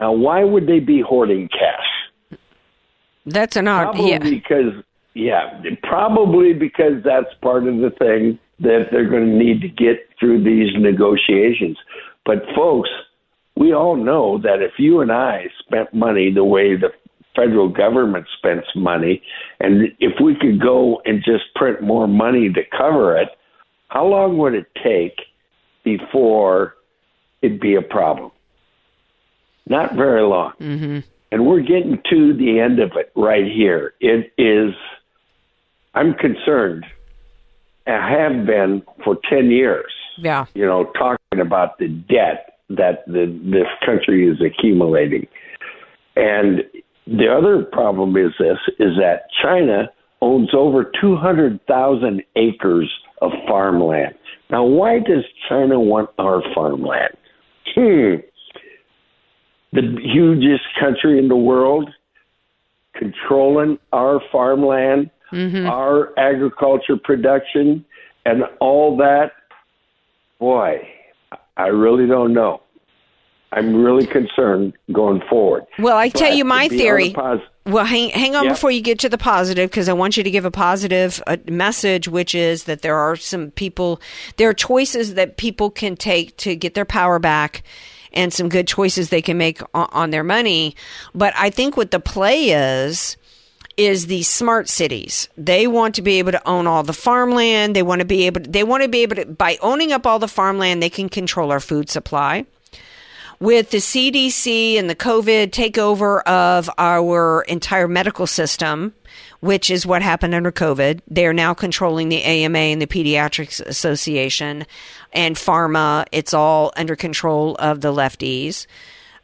Now, 0.00 0.12
why 0.12 0.44
would 0.44 0.66
they 0.66 0.80
be 0.80 1.00
hoarding 1.00 1.48
cash? 1.48 2.38
That's 3.24 3.56
an 3.56 3.68
odd. 3.68 3.94
Probably 3.94 4.10
Yeah. 4.10 4.18
because, 4.18 4.72
yeah, 5.14 5.60
probably 5.84 6.52
because 6.52 7.02
that's 7.04 7.32
part 7.40 7.66
of 7.66 7.78
the 7.78 7.90
thing 7.90 8.38
that 8.62 8.86
they're 8.90 9.08
going 9.08 9.26
to 9.26 9.36
need 9.36 9.60
to 9.60 9.68
get 9.68 10.08
through 10.18 10.42
these 10.42 10.72
negotiations. 10.76 11.76
But, 12.24 12.44
folks, 12.54 12.88
we 13.56 13.74
all 13.74 13.96
know 13.96 14.38
that 14.38 14.62
if 14.62 14.72
you 14.78 15.00
and 15.00 15.12
I 15.12 15.46
spent 15.58 15.92
money 15.92 16.32
the 16.32 16.44
way 16.44 16.76
the 16.76 16.90
federal 17.34 17.68
government 17.68 18.26
spends 18.38 18.64
money, 18.74 19.22
and 19.60 19.88
if 19.98 20.12
we 20.22 20.34
could 20.34 20.60
go 20.60 21.02
and 21.04 21.22
just 21.24 21.44
print 21.54 21.82
more 21.82 22.06
money 22.06 22.52
to 22.52 22.62
cover 22.76 23.16
it, 23.16 23.28
how 23.88 24.06
long 24.06 24.38
would 24.38 24.54
it 24.54 24.66
take 24.82 25.18
before 25.84 26.76
it'd 27.42 27.60
be 27.60 27.74
a 27.74 27.82
problem? 27.82 28.30
Not 29.66 29.94
very 29.94 30.22
long. 30.22 30.52
Mm-hmm. 30.60 31.00
And 31.30 31.46
we're 31.46 31.60
getting 31.60 32.00
to 32.10 32.34
the 32.34 32.60
end 32.60 32.78
of 32.78 32.92
it 32.96 33.10
right 33.16 33.46
here. 33.46 33.94
It 34.00 34.32
is, 34.36 34.74
I'm 35.94 36.14
concerned, 36.14 36.84
have 37.86 38.46
been 38.46 38.82
for 39.04 39.16
10 39.28 39.50
years, 39.50 39.92
Yeah. 40.18 40.46
you 40.54 40.64
know, 40.64 40.84
talking 40.98 41.40
about 41.40 41.78
the 41.78 41.88
debt 41.88 42.58
that 42.70 43.04
the, 43.06 43.26
this 43.44 43.66
country 43.84 44.28
is 44.28 44.38
accumulating. 44.40 45.26
And 46.16 46.62
the 47.06 47.28
other 47.28 47.64
problem 47.64 48.16
is 48.16 48.32
this, 48.38 48.58
is 48.78 48.96
that 48.98 49.26
China 49.42 49.90
owns 50.20 50.50
over 50.54 50.90
200,000 51.00 52.22
acres 52.36 52.90
of 53.20 53.32
farmland. 53.48 54.14
Now, 54.50 54.64
why 54.64 54.98
does 54.98 55.24
China 55.48 55.80
want 55.80 56.10
our 56.18 56.42
farmland? 56.54 57.16
Hmm 57.74 58.16
the 59.72 59.96
hugest 60.02 60.64
country 60.78 61.18
in 61.18 61.28
the 61.28 61.36
world 61.36 61.90
controlling 62.94 63.78
our 63.92 64.20
farmland, 64.30 65.10
our 65.32 66.18
agriculture 66.18 66.96
production, 66.96 67.84
and 68.24 68.44
all 68.60 68.96
that. 68.98 69.32
Boy, 70.38 70.88
I 71.56 71.66
really 71.68 72.06
don't 72.06 72.32
know. 72.32 72.62
I'm 73.52 73.74
really 73.82 74.06
concerned 74.06 74.72
going 74.92 75.20
forward. 75.28 75.64
Well, 75.78 75.96
I 75.96 76.08
tell 76.08 76.32
you 76.32 76.44
my 76.44 76.68
be 76.68 76.74
on 76.74 76.78
the 76.78 76.78
theory. 76.78 77.14
Well, 77.66 77.84
hang, 77.84 78.08
hang 78.10 78.34
on 78.34 78.44
Yeah. 78.44 78.50
before 78.50 78.70
you 78.70 78.80
get 78.80 78.98
to 79.00 79.08
the 79.08 79.18
positive 79.18 79.70
because 79.70 79.88
I 79.88 79.92
want 79.92 80.16
you 80.16 80.22
to 80.24 80.30
give 80.30 80.44
a 80.44 80.50
positive 80.50 81.22
uh, 81.26 81.36
message, 81.48 82.08
which 82.08 82.34
is 82.34 82.64
that 82.64 82.82
there 82.82 82.96
are 82.96 83.14
some 83.14 83.50
people, 83.52 84.00
there 84.36 84.48
are 84.48 84.54
choices 84.54 85.14
that 85.14 85.36
people 85.36 85.70
can 85.70 85.96
take 85.96 86.36
to 86.38 86.56
get 86.56 86.74
their 86.74 86.86
power 86.86 87.18
back 87.18 87.62
and 88.14 88.32
some 88.32 88.48
good 88.48 88.66
choices 88.66 89.10
they 89.10 89.22
can 89.22 89.38
make 89.38 89.60
on, 89.74 89.88
on 89.92 90.10
their 90.10 90.24
money. 90.24 90.74
But 91.14 91.34
I 91.36 91.50
think 91.50 91.76
what 91.76 91.90
the 91.92 92.00
play 92.00 92.50
is, 92.50 93.16
is 93.76 94.06
the 94.06 94.22
smart 94.22 94.68
cities. 94.68 95.28
They 95.36 95.66
want 95.66 95.94
to 95.96 96.02
be 96.02 96.18
able 96.18 96.32
to 96.32 96.48
own 96.48 96.66
all 96.66 96.82
the 96.82 96.92
farmland. 96.92 97.76
They 97.76 97.82
want 97.82 98.00
to 98.00 98.04
be 98.04 98.26
able 98.26 98.40
to, 98.42 98.50
they 98.50 98.64
want 98.64 98.82
to 98.82 98.88
be 98.88 99.02
able 99.02 99.16
to, 99.16 99.26
by 99.26 99.58
owning 99.62 99.92
up 99.92 100.06
all 100.06 100.18
the 100.18 100.28
farmland, 100.28 100.82
they 100.82 100.90
can 100.90 101.08
control 101.08 101.50
our 101.50 101.60
food 101.60 101.88
supply 101.88 102.46
with 103.42 103.70
the 103.70 103.78
CDC 103.78 104.78
and 104.78 104.88
the 104.88 104.94
COVID 104.94 105.50
takeover 105.50 106.22
of 106.22 106.70
our 106.78 107.42
entire 107.42 107.88
medical 107.88 108.28
system, 108.28 108.94
which 109.40 109.68
is 109.68 109.84
what 109.84 110.00
happened 110.00 110.32
under 110.32 110.52
COVID, 110.52 111.00
they 111.08 111.26
are 111.26 111.32
now 111.32 111.52
controlling 111.52 112.08
the 112.08 112.22
AMA 112.22 112.56
and 112.56 112.80
the 112.80 112.86
Pediatrics 112.86 113.60
Association 113.60 114.64
and 115.12 115.34
pharma. 115.34 116.06
It's 116.12 116.32
all 116.32 116.72
under 116.76 116.94
control 116.94 117.56
of 117.56 117.80
the 117.80 117.92
lefties. 117.92 118.68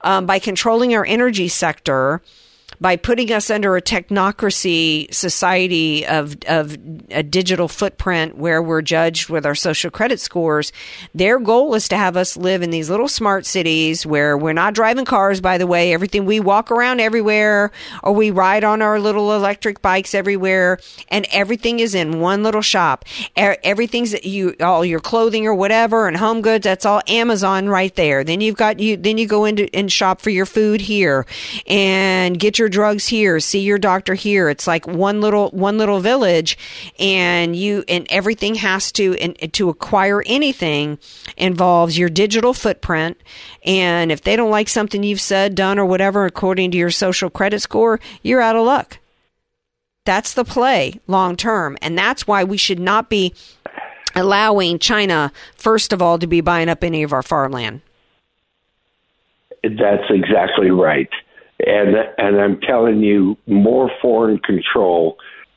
Um, 0.01 0.27
by 0.27 0.41
controlling 0.41 0.97
our 0.97 1.07
energy 1.07 1.47
sector, 1.47 2.21
by 2.81 2.97
putting 2.97 3.33
us 3.33 3.51
under 3.51 3.77
a 3.77 3.83
technocracy 3.83 5.13
society 5.13 6.07
of 6.07 6.37
of 6.47 6.77
a 7.11 7.23
digital 7.23 7.69
footprint 7.69 8.37
where 8.37 8.63
we're 8.63 8.83
judged 8.83 9.29
with 9.29 9.45
our 9.45 9.55
social 9.55 9.91
credit 9.91 10.21
scores, 10.21 10.73
their 11.15 11.39
goal 11.39 11.75
is 11.75 11.89
to 11.89 11.97
have 11.97 12.17
us 12.17 12.37
live 12.37 12.63
in 12.63 12.71
these 12.71 12.89
little 12.89 13.09
smart 13.09 13.47
cities 13.47 14.07
where 14.07 14.37
we're 14.37 14.53
not 14.53 14.75
driving 14.75 15.05
cars. 15.05 15.41
By 15.41 15.59
the 15.59 15.67
way, 15.67 15.93
everything 15.93 16.25
we 16.25 16.41
walk 16.41 16.71
around 16.71 17.01
everywhere, 17.01 17.73
or 18.03 18.13
we 18.13 18.31
ride 18.31 18.65
on 18.65 18.83
our 18.83 19.01
little 19.01 19.35
electric 19.35 19.83
bikes 19.83 20.15
everywhere, 20.15 20.79
and 21.09 21.27
everything 21.33 21.81
is 21.81 21.95
in 21.95 22.21
one 22.21 22.43
little 22.43 22.63
shop. 22.63 23.05
Everything's 23.37 24.25
you 24.25 24.55
all 24.61 24.85
your 24.85 25.01
clothing 25.01 25.47
or 25.47 25.55
whatever 25.55 26.07
and 26.07 26.17
home 26.17 26.43
goods. 26.43 26.65
That's 26.65 26.87
all 26.87 27.03
Amazon 27.09 27.69
right 27.69 27.95
there. 27.97 28.25
Then 28.25 28.41
you've 28.41 28.57
got 28.57 28.79
you. 28.79 28.97
Then 28.97 29.19
you 29.19 29.27
go 29.27 29.45
into 29.45 29.69
and 29.75 29.91
shop 29.91 30.21
for 30.21 30.31
your 30.31 30.47
food 30.47 30.81
here, 30.81 31.27
and 31.67 32.39
get 32.39 32.59
your 32.59 32.68
drugs 32.69 33.09
here. 33.09 33.41
See 33.41 33.61
your 33.61 33.79
doctor 33.79 34.15
here. 34.15 34.49
It's 34.49 34.67
like 34.67 34.87
one 34.87 35.21
little 35.21 35.51
one 35.51 35.79
little 35.79 36.01
village, 36.01 36.57
and 36.99 37.55
you 37.55 37.85
and 37.89 38.07
everything 38.11 38.55
has 38.57 38.93
to 38.93 39.17
and 39.17 39.53
to 39.53 39.69
acquire 39.69 40.23
anything 40.27 40.99
involves 41.37 41.99
your 41.99 42.09
digital 42.09 42.55
footprint. 42.55 43.21
And 43.65 44.13
if 44.13 44.23
they 44.23 44.37
don't 44.37 44.51
like 44.51 44.69
something 44.69 45.03
you've 45.03 45.21
said, 45.21 45.55
done, 45.55 45.79
or 45.79 45.85
whatever, 45.85 46.25
according 46.25 46.71
to 46.73 46.79
your 46.79 46.91
social 46.91 47.31
credit 47.31 47.61
score, 47.61 48.01
you're 48.23 48.41
out 48.41 48.57
of 48.57 48.65
luck. 48.65 48.99
That's 50.05 50.35
the 50.35 50.45
play 50.45 51.01
long 51.07 51.37
term. 51.37 51.77
And 51.83 51.99
that's 51.99 52.27
why 52.27 52.45
we 52.45 52.57
should 52.57 52.81
not 52.81 53.11
be 53.11 53.35
allowing 54.15 54.79
China, 54.79 55.33
first 55.55 55.93
of 55.93 56.01
all, 56.01 56.19
to 56.19 56.27
be 56.27 56.41
buying 56.41 56.69
up 56.69 56.83
any 56.83 57.03
of 57.03 57.13
our 57.13 57.23
farmland. 57.23 57.83
That's 59.63 60.05
exactly 60.09 60.71
right. 60.71 61.11
And 61.67 61.97
and 62.19 62.41
I'm 62.41 62.61
telling 62.61 63.03
you, 63.03 63.37
more 63.47 63.91
foreign 64.01 64.39
control 64.39 65.17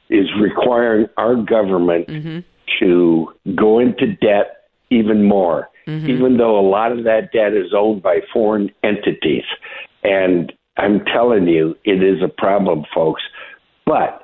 is 0.10 0.28
requiring 0.40 1.08
our 1.18 1.36
government 1.36 2.08
mhm 2.08 2.44
to 2.80 3.28
go 3.56 3.80
into 3.80 4.08
debt 4.16 4.68
even 4.90 5.24
more, 5.24 5.70
even 5.88 6.38
though 6.38 6.60
a 6.60 6.68
lot 6.68 6.92
of 6.92 7.04
that 7.04 7.32
debt 7.32 7.54
is 7.54 7.74
owned 7.76 8.02
by 8.02 8.20
foreign 8.34 8.70
entities. 8.84 9.44
And 10.04 10.52
I'm 10.78 11.04
telling 11.06 11.48
you, 11.48 11.76
it 11.84 12.04
is 12.04 12.22
a 12.24 12.28
problem, 12.28 12.86
folks. 12.94 13.22
But 13.86 14.21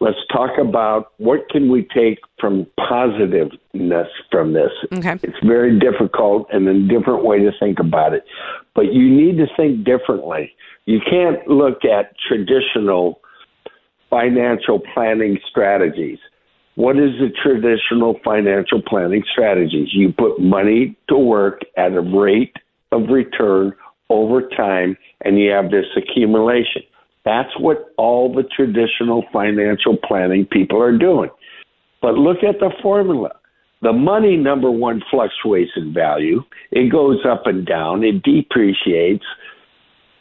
let's 0.00 0.18
talk 0.32 0.58
about 0.58 1.12
what 1.18 1.48
can 1.50 1.70
we 1.70 1.86
take 1.94 2.18
from 2.38 2.66
positiveness 2.88 4.08
from 4.30 4.52
this. 4.52 4.70
Okay. 4.92 5.18
It's 5.22 5.38
very 5.44 5.78
difficult 5.78 6.48
and 6.52 6.68
a 6.68 6.80
different 6.88 7.24
way 7.24 7.38
to 7.40 7.50
think 7.58 7.78
about 7.80 8.14
it. 8.14 8.24
But 8.74 8.92
you 8.92 9.10
need 9.10 9.38
to 9.38 9.46
think 9.56 9.84
differently. 9.84 10.52
You 10.86 11.00
can't 11.08 11.46
look 11.48 11.84
at 11.84 12.14
traditional 12.28 13.20
financial 14.10 14.80
planning 14.94 15.38
strategies. 15.50 16.18
What 16.76 16.96
is 16.96 17.10
the 17.18 17.30
traditional 17.42 18.20
financial 18.24 18.80
planning 18.80 19.24
strategies? 19.30 19.88
You 19.92 20.12
put 20.12 20.40
money 20.40 20.96
to 21.08 21.16
work 21.16 21.62
at 21.76 21.92
a 21.92 22.00
rate 22.00 22.54
of 22.92 23.08
return 23.08 23.72
over 24.10 24.48
time 24.56 24.96
and 25.22 25.38
you 25.38 25.50
have 25.50 25.70
this 25.70 25.86
accumulation. 25.96 26.82
That's 27.28 27.50
what 27.60 27.92
all 27.98 28.32
the 28.32 28.42
traditional 28.56 29.22
financial 29.30 29.98
planning 29.98 30.46
people 30.46 30.82
are 30.82 30.96
doing. 30.96 31.28
But 32.00 32.14
look 32.14 32.38
at 32.38 32.58
the 32.58 32.70
formula. 32.80 33.32
The 33.82 33.92
money, 33.92 34.38
number 34.38 34.70
one, 34.70 35.02
fluctuates 35.10 35.72
in 35.76 35.92
value. 35.92 36.42
It 36.70 36.90
goes 36.90 37.18
up 37.30 37.42
and 37.44 37.66
down. 37.66 38.02
It 38.02 38.22
depreciates. 38.22 39.26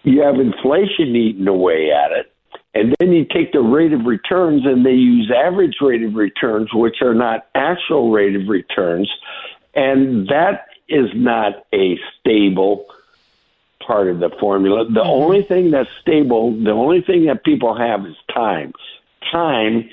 You 0.03 0.21
have 0.21 0.35
inflation 0.35 1.15
eating 1.15 1.47
away 1.47 1.91
at 1.91 2.11
it. 2.11 2.33
And 2.73 2.93
then 2.99 3.13
you 3.13 3.23
take 3.23 3.53
the 3.53 3.61
rate 3.61 3.93
of 3.93 4.05
returns 4.05 4.63
and 4.65 4.85
they 4.85 4.91
use 4.91 5.31
average 5.33 5.77
rate 5.79 6.03
of 6.03 6.13
returns, 6.13 6.67
which 6.73 6.97
are 7.01 7.15
not 7.15 7.47
actual 7.55 8.11
rate 8.11 8.35
of 8.35 8.49
returns. 8.49 9.09
And 9.75 10.27
that 10.27 10.65
is 10.89 11.07
not 11.15 11.53
a 11.73 11.97
stable 12.19 12.85
part 13.87 14.09
of 14.09 14.19
the 14.19 14.29
formula. 14.39 14.85
The 14.93 15.01
only 15.01 15.43
thing 15.43 15.71
that's 15.71 15.89
stable, 16.01 16.51
the 16.61 16.71
only 16.71 17.01
thing 17.01 17.25
that 17.25 17.45
people 17.45 17.75
have 17.75 18.05
is 18.05 18.15
time. 18.33 18.73
Time 19.31 19.89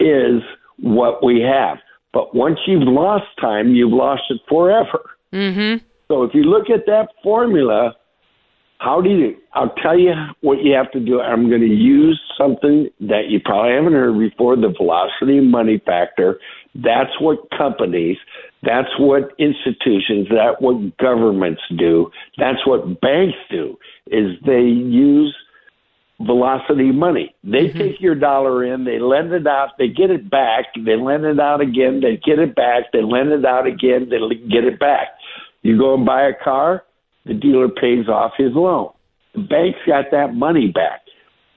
is 0.00 0.42
what 0.78 1.22
we 1.22 1.40
have. 1.40 1.78
But 2.12 2.34
once 2.34 2.58
you've 2.66 2.88
lost 2.88 3.26
time, 3.40 3.74
you've 3.74 3.92
lost 3.92 4.22
it 4.30 4.40
forever. 4.48 5.10
Mm-hmm. 5.32 5.84
So 6.08 6.22
if 6.22 6.34
you 6.34 6.44
look 6.44 6.70
at 6.70 6.86
that 6.86 7.08
formula, 7.22 7.94
how 8.84 9.00
do 9.00 9.08
you? 9.08 9.36
I'll 9.54 9.74
tell 9.82 9.98
you 9.98 10.12
what 10.42 10.58
you 10.62 10.74
have 10.74 10.90
to 10.92 11.00
do. 11.00 11.20
I'm 11.20 11.48
going 11.48 11.62
to 11.62 11.66
use 11.66 12.20
something 12.36 12.88
that 13.00 13.28
you 13.28 13.40
probably 13.42 13.72
haven't 13.72 13.94
heard 13.94 14.18
before: 14.18 14.56
the 14.56 14.74
velocity 14.76 15.40
money 15.40 15.82
factor. 15.86 16.38
That's 16.74 17.10
what 17.20 17.38
companies, 17.56 18.16
that's 18.62 18.88
what 18.98 19.30
institutions, 19.38 20.26
that's 20.28 20.60
what 20.60 20.96
governments 20.98 21.62
do. 21.78 22.10
That's 22.36 22.66
what 22.66 23.00
banks 23.00 23.38
do. 23.50 23.78
Is 24.08 24.32
they 24.44 24.62
use 24.62 25.34
velocity 26.20 26.92
money. 26.92 27.34
They 27.42 27.68
mm-hmm. 27.68 27.78
take 27.78 28.00
your 28.00 28.14
dollar 28.14 28.64
in, 28.64 28.84
they 28.84 28.98
lend 28.98 29.32
it 29.32 29.46
out, 29.46 29.70
they 29.78 29.88
get 29.88 30.10
it 30.10 30.30
back, 30.30 30.66
they 30.74 30.96
lend 30.96 31.24
it 31.24 31.40
out 31.40 31.60
again, 31.60 32.00
they 32.00 32.20
get 32.24 32.38
it 32.38 32.54
back, 32.54 32.84
they 32.92 33.02
lend 33.02 33.32
it 33.32 33.44
out 33.44 33.66
again, 33.66 34.08
they 34.10 34.18
get 34.48 34.64
it 34.64 34.78
back. 34.78 35.08
You 35.62 35.78
go 35.78 35.94
and 35.94 36.06
buy 36.06 36.28
a 36.28 36.44
car, 36.44 36.84
the 37.24 37.34
dealer 37.34 37.68
pays 37.68 38.08
off 38.08 38.32
his 38.36 38.52
loan. 38.54 38.90
The 39.34 39.42
bank's 39.42 39.78
got 39.86 40.10
that 40.12 40.34
money 40.34 40.68
back. 40.68 41.00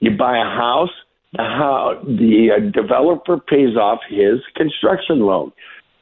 You 0.00 0.16
buy 0.16 0.38
a 0.38 0.44
house, 0.44 0.90
the 1.32 1.42
how 1.42 2.00
the 2.04 2.50
uh, 2.56 2.70
developer 2.70 3.38
pays 3.38 3.76
off 3.76 4.00
his 4.08 4.40
construction 4.56 5.20
loan. 5.20 5.52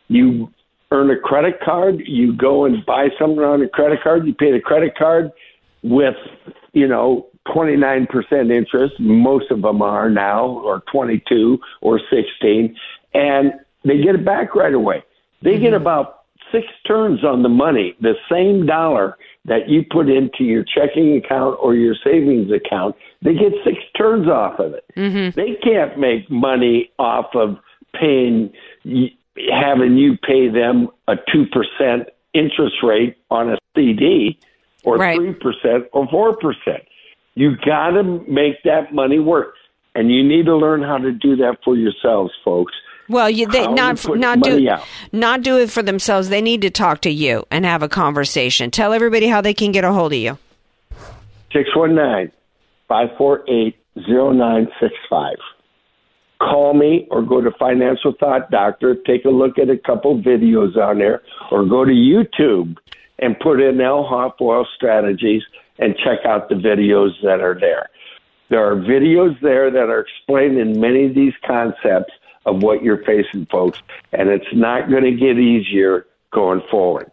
You 0.08 0.52
earn 0.92 1.10
a 1.10 1.18
credit 1.18 1.60
card, 1.64 2.02
you 2.06 2.32
go 2.32 2.64
and 2.64 2.84
buy 2.86 3.08
something 3.18 3.40
on 3.40 3.62
a 3.62 3.68
credit 3.68 4.02
card, 4.02 4.26
you 4.26 4.34
pay 4.34 4.52
the 4.52 4.60
credit 4.60 4.96
card 4.96 5.30
with, 5.82 6.14
you 6.72 6.86
know, 6.86 7.26
29% 7.48 8.06
interest, 8.50 8.94
most 8.98 9.50
of 9.50 9.62
them 9.62 9.82
are 9.82 10.10
now, 10.10 10.46
or 10.46 10.82
22 10.92 11.58
or 11.80 12.00
16, 12.10 12.76
and 13.14 13.52
they 13.84 13.98
get 13.98 14.14
it 14.14 14.24
back 14.24 14.54
right 14.54 14.74
away. 14.74 15.02
They 15.42 15.58
get 15.58 15.74
about 15.74 16.24
six 16.52 16.66
turns 16.86 17.24
on 17.24 17.42
the 17.42 17.48
money, 17.48 17.94
the 18.00 18.14
same 18.30 18.66
dollar 18.66 19.16
that 19.46 19.68
you 19.68 19.84
put 19.88 20.08
into 20.08 20.44
your 20.44 20.64
checking 20.64 21.16
account 21.16 21.56
or 21.62 21.74
your 21.74 21.94
savings 22.04 22.50
account, 22.52 22.96
they 23.22 23.32
get 23.32 23.52
six 23.64 23.78
turns 23.96 24.28
off 24.28 24.58
of 24.58 24.74
it. 24.74 24.84
Mm-hmm. 24.96 25.38
They 25.38 25.54
can't 25.62 25.98
make 25.98 26.30
money 26.30 26.90
off 26.98 27.26
of 27.34 27.56
paying, 27.98 28.52
y- 28.84 29.12
having 29.50 29.96
you 29.96 30.16
pay 30.18 30.48
them 30.48 30.88
a 31.08 31.14
2% 31.14 32.06
interest 32.34 32.76
rate 32.82 33.16
on 33.30 33.50
a 33.52 33.58
CD 33.74 34.38
or 34.84 34.96
Right. 34.96 35.18
3% 35.18 35.86
or 35.92 36.06
4%. 36.08 36.78
You 37.34 37.56
got 37.64 37.90
to 37.90 38.02
make 38.28 38.62
that 38.64 38.92
money 38.92 39.18
work. 39.18 39.54
And 39.94 40.10
you 40.12 40.22
need 40.22 40.44
to 40.46 40.56
learn 40.56 40.82
how 40.82 40.98
to 40.98 41.10
do 41.10 41.36
that 41.36 41.58
for 41.64 41.74
yourselves, 41.76 42.32
folks. 42.44 42.74
Well, 43.08 43.30
you, 43.30 43.46
they 43.46 43.66
not 43.66 44.04
not 44.16 44.40
do 44.40 44.68
out. 44.68 44.84
not 45.12 45.42
do 45.42 45.58
it 45.58 45.70
for 45.70 45.82
themselves. 45.82 46.28
They 46.28 46.42
need 46.42 46.62
to 46.62 46.70
talk 46.70 47.02
to 47.02 47.10
you 47.10 47.44
and 47.50 47.64
have 47.64 47.82
a 47.82 47.88
conversation. 47.88 48.70
Tell 48.70 48.92
everybody 48.92 49.28
how 49.28 49.40
they 49.40 49.54
can 49.54 49.72
get 49.72 49.84
a 49.84 49.92
hold 49.92 50.12
of 50.12 50.18
you. 50.18 50.38
619 51.52 52.32
548 52.88 53.76
0965. 53.96 55.36
Call 56.38 56.74
me 56.74 57.06
or 57.10 57.22
go 57.22 57.40
to 57.40 57.50
Financial 57.58 58.12
Thought 58.20 58.50
Doctor, 58.50 58.96
take 59.06 59.24
a 59.24 59.30
look 59.30 59.58
at 59.58 59.70
a 59.70 59.78
couple 59.78 60.20
videos 60.20 60.76
on 60.76 60.98
there, 60.98 61.22
or 61.50 61.64
go 61.64 61.84
to 61.84 61.92
YouTube 61.92 62.76
and 63.18 63.38
put 63.40 63.60
in 63.60 63.80
L. 63.80 64.04
Hop 64.04 64.36
Oil 64.42 64.66
Strategies 64.76 65.42
and 65.78 65.96
check 65.96 66.26
out 66.26 66.48
the 66.48 66.54
videos 66.54 67.10
that 67.22 67.40
are 67.40 67.58
there. 67.58 67.88
There 68.50 68.64
are 68.70 68.76
videos 68.76 69.40
there 69.40 69.70
that 69.70 69.88
are 69.88 70.00
explaining 70.00 70.78
many 70.78 71.06
of 71.06 71.14
these 71.14 71.32
concepts 71.46 72.12
of 72.46 72.62
what 72.62 72.82
you're 72.82 73.04
facing, 73.04 73.46
folks, 73.46 73.80
and 74.12 74.28
it's 74.28 74.46
not 74.52 74.88
going 74.88 75.04
to 75.04 75.12
get 75.12 75.38
easier 75.38 76.06
going 76.32 76.62
forward. 76.70 77.10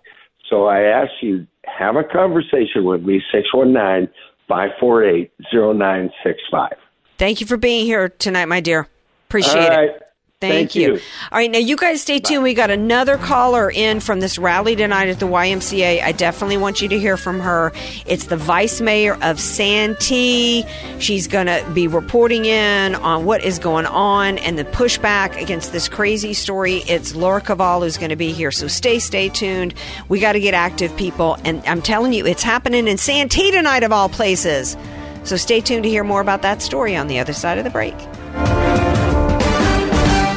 So 0.49 0.67
I 0.67 0.81
ask 0.81 1.11
you, 1.21 1.47
have 1.65 1.95
a 1.95 2.03
conversation 2.03 2.85
with 2.85 3.03
me, 3.03 3.21
619 3.31 4.13
548 4.47 5.31
0965. 5.51 6.73
Thank 7.17 7.41
you 7.41 7.47
for 7.47 7.57
being 7.57 7.85
here 7.85 8.09
tonight, 8.09 8.45
my 8.45 8.59
dear. 8.59 8.87
Appreciate 9.27 9.71
it. 9.71 10.02
Thank, 10.43 10.71
Thank 10.71 10.75
you. 10.75 10.95
you. 10.95 11.01
All 11.31 11.37
right, 11.37 11.49
now 11.49 11.59
you 11.59 11.77
guys 11.77 12.01
stay 12.01 12.19
tuned. 12.19 12.43
We 12.43 12.53
got 12.53 12.69
another 12.69 13.17
caller 13.17 13.71
in 13.71 14.01
from 14.01 14.19
this 14.19 14.37
rally 14.37 14.75
tonight 14.75 15.07
at 15.07 15.19
the 15.19 15.25
YMCA. 15.25 16.03
I 16.03 16.11
definitely 16.11 16.57
want 16.57 16.81
you 16.81 16.89
to 16.89 16.99
hear 16.99 17.15
from 17.15 17.39
her. 17.39 17.71
It's 18.05 18.25
the 18.25 18.35
vice 18.35 18.81
mayor 18.81 19.17
of 19.21 19.39
Santee. 19.39 20.65
She's 20.99 21.27
going 21.27 21.47
to 21.47 21.65
be 21.73 21.87
reporting 21.87 22.43
in 22.43 22.95
on 22.95 23.23
what 23.23 23.41
is 23.41 23.57
going 23.57 23.85
on 23.85 24.37
and 24.39 24.59
the 24.59 24.65
pushback 24.65 25.41
against 25.41 25.71
this 25.71 25.87
crazy 25.87 26.33
story. 26.33 26.83
It's 26.89 27.15
Laura 27.15 27.39
Koval 27.39 27.79
who's 27.79 27.97
going 27.97 28.09
to 28.09 28.17
be 28.17 28.33
here. 28.33 28.51
So 28.51 28.67
stay, 28.67 28.99
stay 28.99 29.29
tuned. 29.29 29.73
We 30.09 30.19
got 30.19 30.33
to 30.33 30.41
get 30.41 30.53
active, 30.53 30.95
people. 30.97 31.37
And 31.45 31.63
I'm 31.65 31.81
telling 31.81 32.11
you, 32.11 32.25
it's 32.25 32.43
happening 32.43 32.89
in 32.89 32.97
Santee 32.97 33.51
tonight, 33.51 33.83
of 33.83 33.93
all 33.93 34.09
places. 34.09 34.75
So 35.23 35.37
stay 35.37 35.61
tuned 35.61 35.83
to 35.83 35.89
hear 35.89 36.03
more 36.03 36.19
about 36.19 36.41
that 36.41 36.61
story 36.61 36.97
on 36.97 37.07
the 37.07 37.19
other 37.19 37.33
side 37.33 37.57
of 37.57 37.63
the 37.63 37.69
break. 37.69 37.95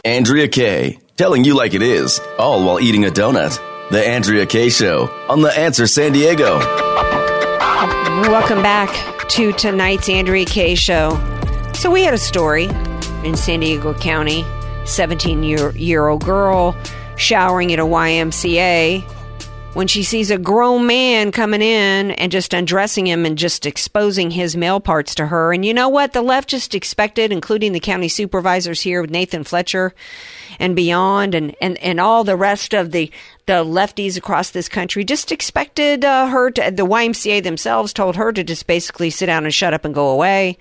Andrea 0.07 0.47
Kaye, 0.47 1.01
telling 1.17 1.43
you 1.43 1.57
like 1.57 1.75
it 1.75 1.83
is, 1.83 2.21
all 2.39 2.65
while 2.65 2.79
eating 2.79 3.05
a 3.07 3.11
donut. 3.11 3.59
The 3.91 4.07
Andrea 4.07 4.47
Kaye 4.47 4.69
Show 4.69 5.09
on 5.29 5.43
The 5.43 5.51
Answer 5.51 5.89
San 5.89 6.13
Diego. 6.13 6.61
Welcome 8.31 8.63
back 8.63 9.29
to 9.31 9.51
tonight's 9.55 10.09
Andrea 10.09 10.45
Kaye 10.45 10.77
show. 10.77 11.19
So 11.75 11.91
we 11.91 12.05
had 12.05 12.15
a 12.15 12.19
story 12.19 12.67
in 13.25 13.35
San 13.35 13.59
Diego 13.59 13.95
County, 13.95 14.45
17 14.85 15.43
year, 15.43 15.73
year 15.73 16.07
old 16.07 16.25
girl 16.25 16.77
showering 17.17 17.73
at 17.73 17.81
a 17.81 17.85
YMCA 17.85 19.03
when 19.77 19.87
she 19.87 20.03
sees 20.03 20.31
a 20.31 20.39
grown 20.39 20.87
man 20.87 21.31
coming 21.31 21.61
in 21.61 22.11
and 22.13 22.33
just 22.33 22.55
undressing 22.55 23.07
him 23.07 23.27
and 23.27 23.37
just 23.37 23.67
exposing 23.67 24.31
his 24.31 24.57
male 24.57 24.81
parts 24.81 25.15
to 25.15 25.27
her. 25.27 25.53
And 25.53 25.67
you 25.67 25.75
know 25.75 25.91
what? 25.91 26.15
The 26.15 26.23
left 26.23 26.49
just 26.49 26.75
expected, 26.75 27.31
including 27.31 27.75
the 27.75 27.81
county 27.81 28.09
supervisors 28.09 28.81
here 28.81 29.03
with 29.03 29.11
Nathan 29.11 29.45
Fletcher 29.45 29.93
and 30.59 30.75
beyond 30.75 31.35
and, 31.35 31.55
and, 31.61 31.77
and 31.77 32.01
all 32.01 32.25
the 32.25 32.37
rest 32.37 32.73
of 32.73 32.91
the, 32.91 33.11
the 33.45 33.63
lefties 33.65 34.17
across 34.17 34.49
this 34.49 34.67
country 34.67 35.05
just 35.05 35.31
expected 35.31 36.07
uh, 36.07 36.29
her 36.29 36.51
to, 36.53 36.71
the 36.71 36.87
YMCA 36.87 37.43
themselves 37.43 37.93
told 37.93 38.17
her 38.17 38.33
to 38.33 38.43
just 38.43 38.67
basically 38.67 39.11
sit 39.11 39.27
down 39.27 39.45
and 39.45 39.53
shut 39.53 39.75
up 39.75 39.85
and 39.85 39.95
go 39.95 40.09
away. 40.09 40.57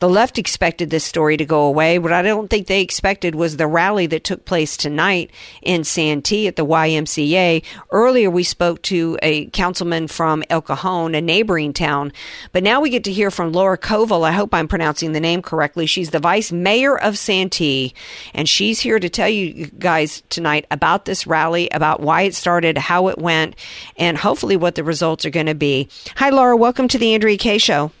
The 0.00 0.08
left 0.08 0.38
expected 0.38 0.90
this 0.90 1.04
story 1.04 1.36
to 1.36 1.44
go 1.44 1.62
away. 1.62 1.98
What 1.98 2.12
I 2.12 2.22
don't 2.22 2.48
think 2.48 2.66
they 2.66 2.80
expected 2.80 3.34
was 3.34 3.56
the 3.56 3.66
rally 3.66 4.06
that 4.08 4.24
took 4.24 4.44
place 4.44 4.76
tonight 4.76 5.30
in 5.62 5.84
Santee 5.84 6.46
at 6.46 6.56
the 6.56 6.66
YMCA. 6.66 7.62
Earlier, 7.90 8.30
we 8.30 8.42
spoke 8.42 8.82
to 8.82 9.18
a 9.22 9.46
councilman 9.46 10.08
from 10.08 10.42
El 10.50 10.62
Cajon, 10.62 11.14
a 11.14 11.20
neighboring 11.20 11.72
town. 11.72 12.12
But 12.52 12.62
now 12.62 12.80
we 12.80 12.90
get 12.90 13.04
to 13.04 13.12
hear 13.12 13.30
from 13.30 13.52
Laura 13.52 13.78
Koval. 13.78 14.26
I 14.26 14.32
hope 14.32 14.52
I'm 14.52 14.68
pronouncing 14.68 15.12
the 15.12 15.20
name 15.20 15.42
correctly. 15.42 15.86
She's 15.86 16.10
the 16.10 16.18
vice 16.18 16.50
mayor 16.52 16.98
of 16.98 17.16
Santee, 17.16 17.94
and 18.34 18.48
she's 18.48 18.80
here 18.80 18.98
to 18.98 19.08
tell 19.08 19.28
you 19.28 19.66
guys 19.78 20.22
tonight 20.28 20.66
about 20.70 21.04
this 21.04 21.26
rally, 21.26 21.68
about 21.70 22.00
why 22.00 22.22
it 22.22 22.34
started, 22.34 22.76
how 22.76 23.08
it 23.08 23.18
went, 23.18 23.56
and 23.96 24.18
hopefully 24.18 24.56
what 24.56 24.74
the 24.74 24.84
results 24.84 25.24
are 25.24 25.30
going 25.30 25.46
to 25.46 25.54
be. 25.54 25.88
Hi, 26.16 26.30
Laura. 26.30 26.56
Welcome 26.56 26.88
to 26.88 26.98
the 26.98 27.14
Andrea 27.14 27.38
Kaye 27.38 27.58
Show. 27.58 27.92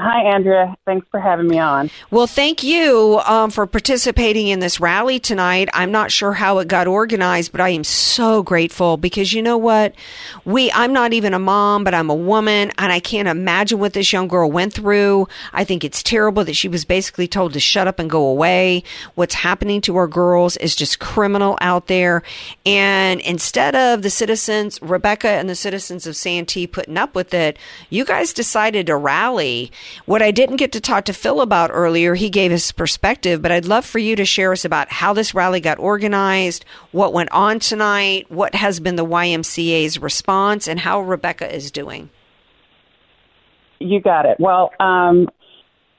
Hi, 0.00 0.22
Andrea. 0.32 0.76
Thanks 0.86 1.08
for 1.10 1.18
having 1.18 1.48
me 1.48 1.58
on. 1.58 1.90
Well, 2.12 2.28
thank 2.28 2.62
you 2.62 3.20
um, 3.26 3.50
for 3.50 3.66
participating 3.66 4.46
in 4.46 4.60
this 4.60 4.78
rally 4.78 5.18
tonight. 5.18 5.68
I'm 5.72 5.90
not 5.90 6.12
sure 6.12 6.32
how 6.32 6.58
it 6.58 6.68
got 6.68 6.86
organized, 6.86 7.50
but 7.50 7.60
I 7.60 7.70
am 7.70 7.82
so 7.82 8.44
grateful 8.44 8.96
because 8.96 9.32
you 9.32 9.42
know 9.42 9.58
what? 9.58 9.96
We 10.44 10.70
I'm 10.70 10.92
not 10.92 11.14
even 11.14 11.34
a 11.34 11.40
mom, 11.40 11.82
but 11.82 11.94
I'm 11.94 12.10
a 12.10 12.14
woman, 12.14 12.70
and 12.78 12.92
I 12.92 13.00
can't 13.00 13.26
imagine 13.26 13.80
what 13.80 13.92
this 13.92 14.12
young 14.12 14.28
girl 14.28 14.48
went 14.48 14.72
through. 14.72 15.26
I 15.52 15.64
think 15.64 15.82
it's 15.82 16.00
terrible 16.00 16.44
that 16.44 16.54
she 16.54 16.68
was 16.68 16.84
basically 16.84 17.26
told 17.26 17.52
to 17.54 17.60
shut 17.60 17.88
up 17.88 17.98
and 17.98 18.08
go 18.08 18.24
away. 18.24 18.84
What's 19.16 19.34
happening 19.34 19.80
to 19.80 19.96
our 19.96 20.06
girls 20.06 20.56
is 20.58 20.76
just 20.76 21.00
criminal 21.00 21.58
out 21.60 21.88
there. 21.88 22.22
And 22.64 23.20
instead 23.22 23.74
of 23.74 24.02
the 24.02 24.10
citizens, 24.10 24.80
Rebecca 24.80 25.28
and 25.28 25.50
the 25.50 25.56
citizens 25.56 26.06
of 26.06 26.14
Santee 26.14 26.68
putting 26.68 26.96
up 26.96 27.16
with 27.16 27.34
it, 27.34 27.58
you 27.90 28.04
guys 28.04 28.32
decided 28.32 28.86
to 28.86 28.96
rally. 28.96 29.72
What 30.04 30.22
I 30.22 30.30
didn't 30.30 30.56
get 30.56 30.72
to 30.72 30.80
talk 30.80 31.04
to 31.06 31.12
Phil 31.12 31.40
about 31.40 31.70
earlier, 31.72 32.14
he 32.14 32.30
gave 32.30 32.50
his 32.50 32.72
perspective, 32.72 33.42
but 33.42 33.52
I'd 33.52 33.64
love 33.64 33.84
for 33.84 33.98
you 33.98 34.16
to 34.16 34.24
share 34.24 34.52
us 34.52 34.64
about 34.64 34.90
how 34.90 35.12
this 35.12 35.34
rally 35.34 35.60
got 35.60 35.78
organized, 35.78 36.64
what 36.92 37.12
went 37.12 37.30
on 37.32 37.58
tonight, 37.58 38.30
what 38.30 38.54
has 38.54 38.80
been 38.80 38.96
the 38.96 39.06
YMCA's 39.06 39.98
response, 39.98 40.68
and 40.68 40.80
how 40.80 41.00
Rebecca 41.00 41.54
is 41.54 41.70
doing. 41.70 42.10
You 43.78 44.00
got 44.00 44.26
it. 44.26 44.38
Well, 44.40 44.70
um, 44.80 45.28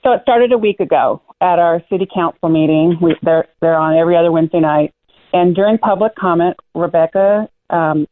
so 0.03 0.11
it 0.13 0.21
started 0.23 0.51
a 0.51 0.57
week 0.57 0.79
ago 0.79 1.21
at 1.41 1.59
our 1.59 1.81
city 1.89 2.07
council 2.13 2.49
meeting. 2.49 2.97
We, 3.01 3.15
they're 3.21 3.47
they're 3.61 3.77
on 3.77 3.95
every 3.95 4.17
other 4.17 4.31
Wednesday 4.31 4.59
night, 4.59 4.93
and 5.33 5.55
during 5.55 5.77
public 5.77 6.15
comment, 6.15 6.57
Rebecca 6.75 7.49
um, 7.69 8.07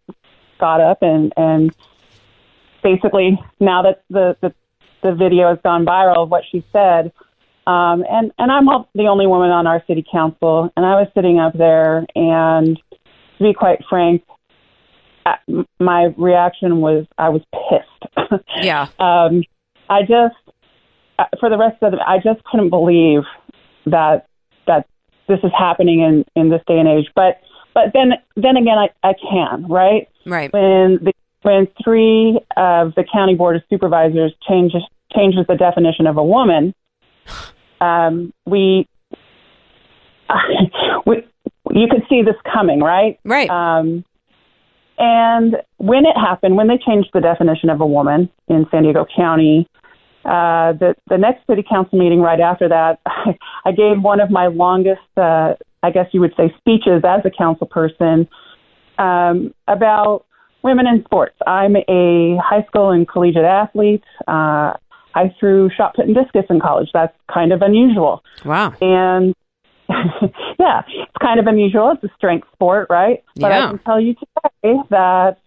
got 0.59 0.81
up 0.81 0.99
and 1.01 1.33
and 1.35 1.75
basically 2.83 3.39
now 3.59 3.83
that 3.83 4.03
the, 4.09 4.37
the 4.41 4.53
the 5.03 5.13
video 5.13 5.49
has 5.49 5.59
gone 5.63 5.85
viral 5.85 6.23
of 6.23 6.29
what 6.29 6.43
she 6.51 6.65
said. 6.71 7.11
Um, 7.65 8.03
and 8.09 8.31
and 8.37 8.51
I'm 8.51 8.65
the 8.95 9.07
only 9.07 9.27
woman 9.27 9.49
on 9.51 9.67
our 9.67 9.83
city 9.87 10.05
council, 10.09 10.71
and 10.77 10.85
I 10.85 10.95
was 10.95 11.07
sitting 11.13 11.37
up 11.39 11.53
there, 11.57 12.05
and 12.15 12.77
to 13.37 13.43
be 13.43 13.53
quite 13.53 13.79
frank, 13.89 14.23
uh, 15.25 15.35
my 15.79 16.13
reaction 16.17 16.79
was 16.79 17.05
I 17.17 17.29
was 17.29 17.41
pissed. 17.51 18.43
Yeah. 18.61 18.87
um, 18.99 19.43
I 19.89 20.01
just, 20.01 20.35
uh, 21.19 21.25
for 21.39 21.49
the 21.49 21.57
rest 21.57 21.81
of 21.81 21.93
it, 21.93 21.99
I 22.05 22.17
just 22.17 22.43
couldn't 22.45 22.69
believe 22.69 23.23
that 23.85 24.27
that 24.65 24.87
this 25.27 25.39
is 25.43 25.51
happening 25.57 25.99
in 26.01 26.25
in 26.35 26.49
this 26.49 26.61
day 26.67 26.79
and 26.79 26.87
age. 26.87 27.07
But 27.15 27.41
but 27.73 27.91
then 27.93 28.13
then 28.35 28.55
again, 28.57 28.77
I 28.77 28.89
I 29.03 29.13
can 29.13 29.67
right 29.67 30.07
Right. 30.25 30.51
when 30.51 30.99
the 31.03 31.13
when 31.47 31.65
three 31.81 32.41
of 32.57 32.93
the 32.95 33.05
county 33.09 33.33
board 33.33 33.55
of 33.55 33.61
supervisors 33.69 34.33
changes 34.47 34.81
changes 35.15 35.45
the 35.47 35.55
definition 35.55 36.05
of 36.05 36.17
a 36.17 36.23
woman, 36.23 36.75
um, 37.79 38.33
we, 38.45 38.85
we 41.05 41.25
you 41.71 41.87
could 41.89 42.03
see 42.09 42.21
this 42.21 42.35
coming, 42.51 42.81
right? 42.81 43.17
Right. 43.23 43.49
Um, 43.49 44.03
and 44.97 45.55
when 45.77 46.05
it 46.05 46.17
happened, 46.17 46.57
when 46.57 46.67
they 46.67 46.77
changed 46.85 47.11
the 47.13 47.21
definition 47.21 47.69
of 47.69 47.79
a 47.79 47.87
woman 47.87 48.29
in 48.49 48.65
San 48.69 48.83
Diego 48.83 49.05
County, 49.15 49.69
uh, 50.25 50.73
the 50.73 50.95
the 51.07 51.17
next 51.17 51.47
city 51.47 51.63
council 51.63 51.97
meeting 51.97 52.19
right 52.19 52.41
after 52.41 52.67
that, 52.67 52.99
I 53.65 53.71
gave 53.71 54.01
one 54.01 54.19
of 54.19 54.29
my 54.29 54.47
longest, 54.47 54.99
uh, 55.15 55.53
I 55.81 55.91
guess 55.91 56.07
you 56.11 56.19
would 56.19 56.33
say, 56.35 56.53
speeches 56.57 57.03
as 57.05 57.21
a 57.23 57.31
council 57.31 57.67
person 57.67 58.27
um, 58.97 59.53
about 59.69 60.25
women 60.67 60.85
in 60.85 61.03
sports. 61.05 61.35
I'm 61.47 61.77
a 61.77 62.37
high 62.43 62.65
school 62.67 62.91
and 62.91 63.07
collegiate 63.07 63.45
athlete. 63.45 64.03
Uh, 64.27 64.73
I 65.15 65.33
threw 65.39 65.69
shot 65.75 65.95
put 65.95 66.05
and 66.05 66.13
discus 66.13 66.45
in 66.49 66.59
college. 66.59 66.89
That's 66.93 67.15
kind 67.33 67.53
of 67.53 67.61
unusual. 67.61 68.21
Wow. 68.45 68.73
And 68.81 69.33
yeah, 70.59 70.81
it's 70.85 71.17
kind 71.21 71.39
of 71.39 71.47
unusual. 71.47 71.91
It's 71.91 72.03
a 72.03 72.13
strength 72.17 72.47
sport, 72.53 72.87
right? 72.89 73.23
But 73.35 73.49
Yeah. 73.51 73.65
I 73.65 73.69
can 73.69 73.79
tell 73.79 73.99
you 73.99 74.13
today 74.13 74.75
that 74.89 75.37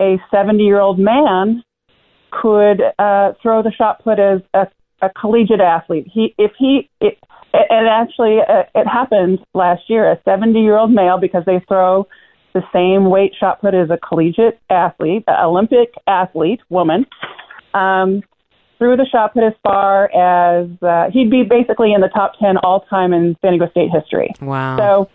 a 0.00 0.18
70 0.30 0.62
year 0.62 0.78
old 0.78 0.98
man 0.98 1.64
could 2.30 2.82
uh, 2.98 3.32
throw 3.42 3.62
the 3.62 3.72
shot 3.72 4.04
put 4.04 4.18
as 4.18 4.40
a, 4.52 4.68
a 5.00 5.08
collegiate 5.18 5.60
athlete. 5.60 6.06
He, 6.12 6.34
if 6.36 6.52
he, 6.58 6.90
it, 7.00 7.18
and 7.54 7.88
actually, 7.88 8.38
uh, 8.46 8.64
it 8.74 8.86
happened 8.86 9.38
last 9.54 9.82
year. 9.88 10.12
A 10.12 10.20
70 10.24 10.60
year 10.60 10.76
old 10.76 10.92
male, 10.92 11.18
because 11.18 11.44
they 11.46 11.60
throw 11.66 12.06
the 12.54 12.62
same 12.72 13.10
weight 13.10 13.32
shot 13.38 13.60
put 13.60 13.74
as 13.74 13.90
a 13.90 13.98
collegiate 13.98 14.58
athlete, 14.70 15.24
a 15.28 15.44
Olympic 15.44 15.94
athlete, 16.06 16.60
woman, 16.68 17.06
um, 17.74 18.22
threw 18.78 18.96
the 18.96 19.06
shot 19.06 19.34
put 19.34 19.42
as 19.42 19.52
far 19.62 20.04
as 20.14 20.68
uh, 20.82 21.10
he'd 21.12 21.30
be 21.30 21.42
basically 21.42 21.92
in 21.92 22.00
the 22.00 22.08
top 22.08 22.32
10 22.40 22.56
all 22.58 22.80
time 22.82 23.12
in 23.12 23.36
San 23.42 23.52
Diego 23.52 23.68
State 23.70 23.90
history. 23.92 24.32
Wow. 24.40 24.76
So 24.78 25.10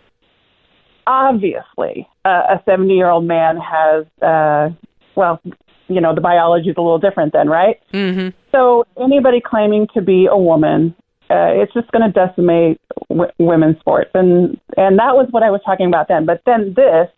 obviously, 1.06 2.08
uh, 2.24 2.56
a 2.58 2.62
70 2.64 2.94
year 2.94 3.10
old 3.10 3.24
man 3.24 3.56
has, 3.56 4.06
uh, 4.22 4.70
well, 5.16 5.40
you 5.88 6.00
know, 6.00 6.14
the 6.14 6.20
biology 6.20 6.70
is 6.70 6.76
a 6.76 6.80
little 6.80 6.98
different 6.98 7.32
then, 7.32 7.48
right? 7.48 7.80
Mm-hmm. 7.92 8.28
So 8.52 8.86
anybody 9.00 9.40
claiming 9.44 9.86
to 9.94 10.00
be 10.00 10.26
a 10.30 10.38
woman, 10.38 10.94
uh, 11.30 11.52
it's 11.52 11.72
just 11.72 11.90
going 11.90 12.10
to 12.10 12.12
decimate 12.12 12.80
w- 13.08 13.30
women's 13.38 13.78
sports, 13.80 14.10
and 14.14 14.58
and 14.76 14.98
that 14.98 15.14
was 15.16 15.26
what 15.30 15.42
I 15.42 15.50
was 15.50 15.60
talking 15.64 15.86
about 15.86 16.08
then. 16.08 16.26
But 16.26 16.42
then 16.44 16.74
this, 16.76 17.08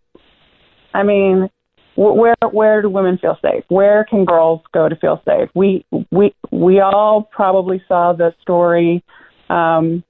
I 0.95 1.03
mean, 1.03 1.49
wh- 1.95 2.17
where 2.17 2.35
where 2.51 2.83
do 2.83 2.89
women 2.91 3.19
feel 3.19 3.39
safe? 3.43 3.65
Where 3.69 4.05
can 4.05 4.25
girls 4.25 4.61
go 4.73 4.89
to 4.89 4.97
feel 4.97 5.21
safe? 5.27 5.49
We 5.55 5.85
we 6.11 6.35
we 6.51 6.81
all 6.81 7.23
probably 7.31 7.83
saw 7.89 8.13
the 8.13 8.35
story 8.43 9.03
um, 9.51 10.03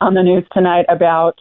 on 0.00 0.14
the 0.14 0.22
news 0.22 0.44
tonight 0.52 0.86
about 0.88 1.40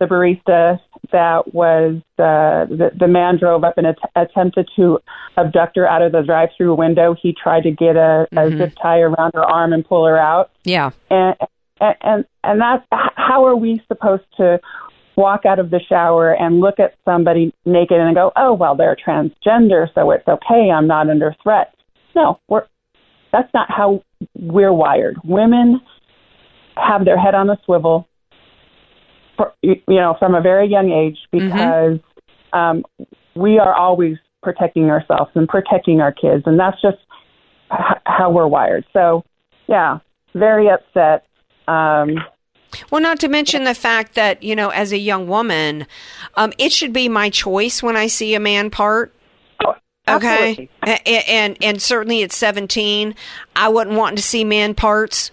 the 0.00 0.06
barista 0.06 0.80
that 1.12 1.52
was 1.54 1.96
uh, 2.18 2.64
the 2.66 2.90
the 2.98 3.06
man 3.08 3.38
drove 3.38 3.64
up 3.64 3.74
and 3.76 3.86
att- 3.86 4.10
attempted 4.16 4.68
to 4.76 4.98
abduct 5.36 5.76
her 5.76 5.86
out 5.88 6.02
of 6.02 6.12
the 6.12 6.22
drive-through 6.22 6.74
window. 6.74 7.14
He 7.20 7.32
tried 7.34 7.62
to 7.64 7.70
get 7.70 7.96
a, 7.96 8.26
a 8.32 8.36
Mhm. 8.36 8.58
zip 8.58 8.72
tie 8.82 9.00
around 9.00 9.32
her 9.34 9.44
arm 9.44 9.72
and 9.72 9.84
pull 9.86 10.04
her 10.06 10.18
out 10.18 10.50
Yeah. 10.64 10.90
and 11.10 11.36
and 11.80 12.24
and 12.44 12.60
that's 12.60 12.84
how 13.16 13.44
are 13.44 13.56
we 13.56 13.82
supposed 13.88 14.24
to 14.36 14.60
walk 15.16 15.44
out 15.44 15.58
of 15.58 15.70
the 15.70 15.80
shower 15.88 16.32
and 16.32 16.60
look 16.60 16.80
at 16.80 16.94
somebody 17.04 17.52
naked 17.64 17.98
and 17.98 18.14
go, 18.14 18.32
oh 18.36 18.52
well, 18.54 18.76
they're 18.76 18.96
transgender, 18.96 19.86
so 19.94 20.10
it's 20.10 20.26
okay. 20.26 20.70
I'm 20.70 20.86
not 20.86 21.10
under 21.10 21.34
threat. 21.42 21.74
No, 22.14 22.38
we're 22.48 22.66
that's 23.32 23.52
not 23.54 23.70
how 23.70 24.02
we're 24.38 24.72
wired. 24.72 25.16
Women 25.24 25.80
have 26.76 27.04
their 27.04 27.18
head 27.18 27.34
on 27.34 27.50
a 27.50 27.56
swivel, 27.64 28.06
for, 29.36 29.52
you 29.62 29.76
know, 29.88 30.16
from 30.18 30.34
a 30.34 30.40
very 30.40 30.68
young 30.68 30.90
age 30.90 31.18
because 31.32 31.98
um, 32.52 32.84
we 33.34 33.58
are 33.58 33.74
always 33.74 34.16
protecting 34.42 34.90
ourselves 34.90 35.30
and 35.34 35.48
protecting 35.48 36.00
our 36.00 36.12
kids, 36.12 36.42
and 36.46 36.58
that's 36.58 36.80
just 36.82 36.98
h- 37.72 38.02
how 38.04 38.30
we're 38.30 38.46
wired. 38.46 38.84
So, 38.92 39.24
yeah, 39.68 39.98
very 40.34 40.68
upset. 40.68 41.26
Um, 41.68 42.16
Well, 42.90 43.00
not 43.00 43.20
to 43.20 43.28
mention 43.28 43.64
the 43.64 43.74
fact 43.74 44.14
that, 44.14 44.42
you 44.42 44.54
know, 44.56 44.70
as 44.70 44.92
a 44.92 44.98
young 44.98 45.26
woman, 45.28 45.86
um, 46.36 46.52
it 46.58 46.72
should 46.72 46.92
be 46.92 47.08
my 47.08 47.30
choice 47.30 47.82
when 47.82 47.96
I 47.96 48.06
see 48.06 48.34
a 48.34 48.40
man 48.40 48.70
part. 48.70 49.12
Okay. 50.08 50.68
A- 50.84 50.98
a- 51.06 51.30
And 51.30 51.56
and 51.62 51.80
certainly 51.80 52.22
at 52.24 52.32
17, 52.32 53.14
I 53.54 53.68
wasn't 53.68 53.96
wanting 53.96 54.16
to 54.16 54.22
see 54.22 54.42
man 54.42 54.74
parts. 54.74 55.30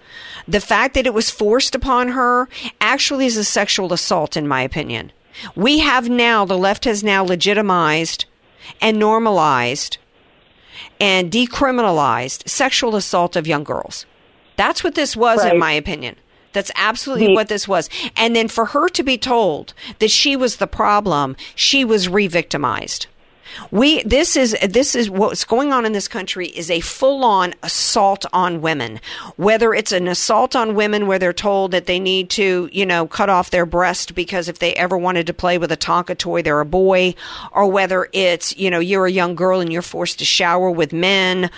The 0.47 0.61
fact 0.61 0.93
that 0.93 1.07
it 1.07 1.13
was 1.13 1.29
forced 1.31 1.73
upon 1.73 2.09
her 2.09 2.47
actually 2.79 3.25
is 3.25 3.35
a 3.37 3.43
sexual 3.43 3.93
assault 3.93 4.37
in 4.37 4.47
my 4.47 4.61
opinion. 4.61 5.11
We 5.55 5.79
have 5.79 6.07
now 6.09 6.45
the 6.45 6.57
left 6.57 6.85
has 6.85 7.03
now 7.03 7.23
legitimized 7.23 8.25
and 8.79 8.99
normalized 8.99 9.97
and 11.01 11.31
decriminalized 11.31 12.47
sexual 12.47 12.95
assault 12.95 13.35
of 13.35 13.47
young 13.47 13.63
girls. 13.63 14.05
That's 14.55 14.83
what 14.83 14.95
this 14.95 15.15
was, 15.15 15.43
in 15.53 15.57
my 15.57 15.71
opinion. 15.71 16.15
That's 16.53 16.71
absolutely 16.75 17.33
what 17.33 17.47
this 17.47 17.67
was. 17.67 17.89
And 18.15 18.35
then 18.35 18.47
for 18.47 18.65
her 18.65 18.89
to 18.89 19.03
be 19.03 19.17
told 19.17 19.73
that 19.99 20.11
she 20.11 20.35
was 20.35 20.57
the 20.57 20.67
problem, 20.67 21.35
she 21.55 21.85
was 21.85 22.09
re-victimized. 22.09 23.07
We 23.71 24.03
this 24.03 24.35
is 24.35 24.55
this 24.67 24.95
is 24.95 25.09
what's 25.09 25.43
going 25.43 25.73
on 25.73 25.85
in 25.85 25.91
this 25.91 26.07
country 26.07 26.47
is 26.47 26.69
a 26.69 26.79
full-on 26.81 27.55
assault 27.63 28.25
on 28.31 28.61
women. 28.61 28.99
Whether 29.37 29.73
it's 29.73 29.91
an 29.91 30.07
assault 30.07 30.55
on 30.55 30.75
women 30.75 31.07
where 31.07 31.19
they're 31.19 31.33
told 31.33 31.71
that 31.71 31.87
they 31.87 31.99
need 31.99 32.29
to, 32.31 32.69
you 32.71 32.85
know, 32.85 33.07
cut 33.07 33.29
off 33.29 33.49
their 33.49 33.65
breast 33.65 34.15
because 34.15 34.47
if 34.47 34.59
they 34.59 34.73
ever 34.75 34.97
wanted 34.97 35.27
to 35.27 35.33
play 35.33 35.57
with 35.57 35.71
a 35.71 35.77
Tonka 35.77 36.17
toy, 36.17 36.41
they're 36.41 36.59
a 36.59 36.65
boy, 36.65 37.15
or 37.51 37.67
whether 37.67 38.07
it's, 38.13 38.55
you 38.55 38.69
know, 38.69 38.79
you're 38.79 39.07
a 39.07 39.11
young 39.11 39.35
girl 39.35 39.59
and 39.59 39.73
you're 39.73 39.81
forced 39.81 40.19
to 40.19 40.25
shower 40.25 40.69
with 40.69 40.93
men, 40.93 41.49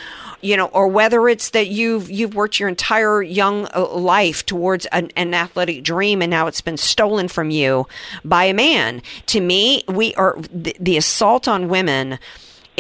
you 0.41 0.57
know, 0.57 0.67
or 0.67 0.87
whether 0.87 1.27
it's 1.27 1.51
that 1.51 1.67
you've 1.67 2.09
you've 2.09 2.35
worked 2.35 2.59
your 2.59 2.69
entire 2.69 3.21
young 3.21 3.67
uh, 3.73 3.87
life 3.87 4.45
towards 4.45 4.85
an, 4.87 5.11
an 5.15 5.33
athletic 5.33 5.83
dream 5.83 6.21
and 6.21 6.29
now 6.29 6.47
it's 6.47 6.61
been 6.61 6.77
stolen 6.77 7.27
from 7.27 7.49
you 7.49 7.87
by 8.25 8.45
a 8.45 8.53
man. 8.53 9.01
To 9.27 9.41
me, 9.41 9.83
we 9.87 10.13
are 10.15 10.37
the, 10.51 10.75
the 10.79 10.97
assault 10.97 11.47
on 11.47 11.69
women 11.69 12.19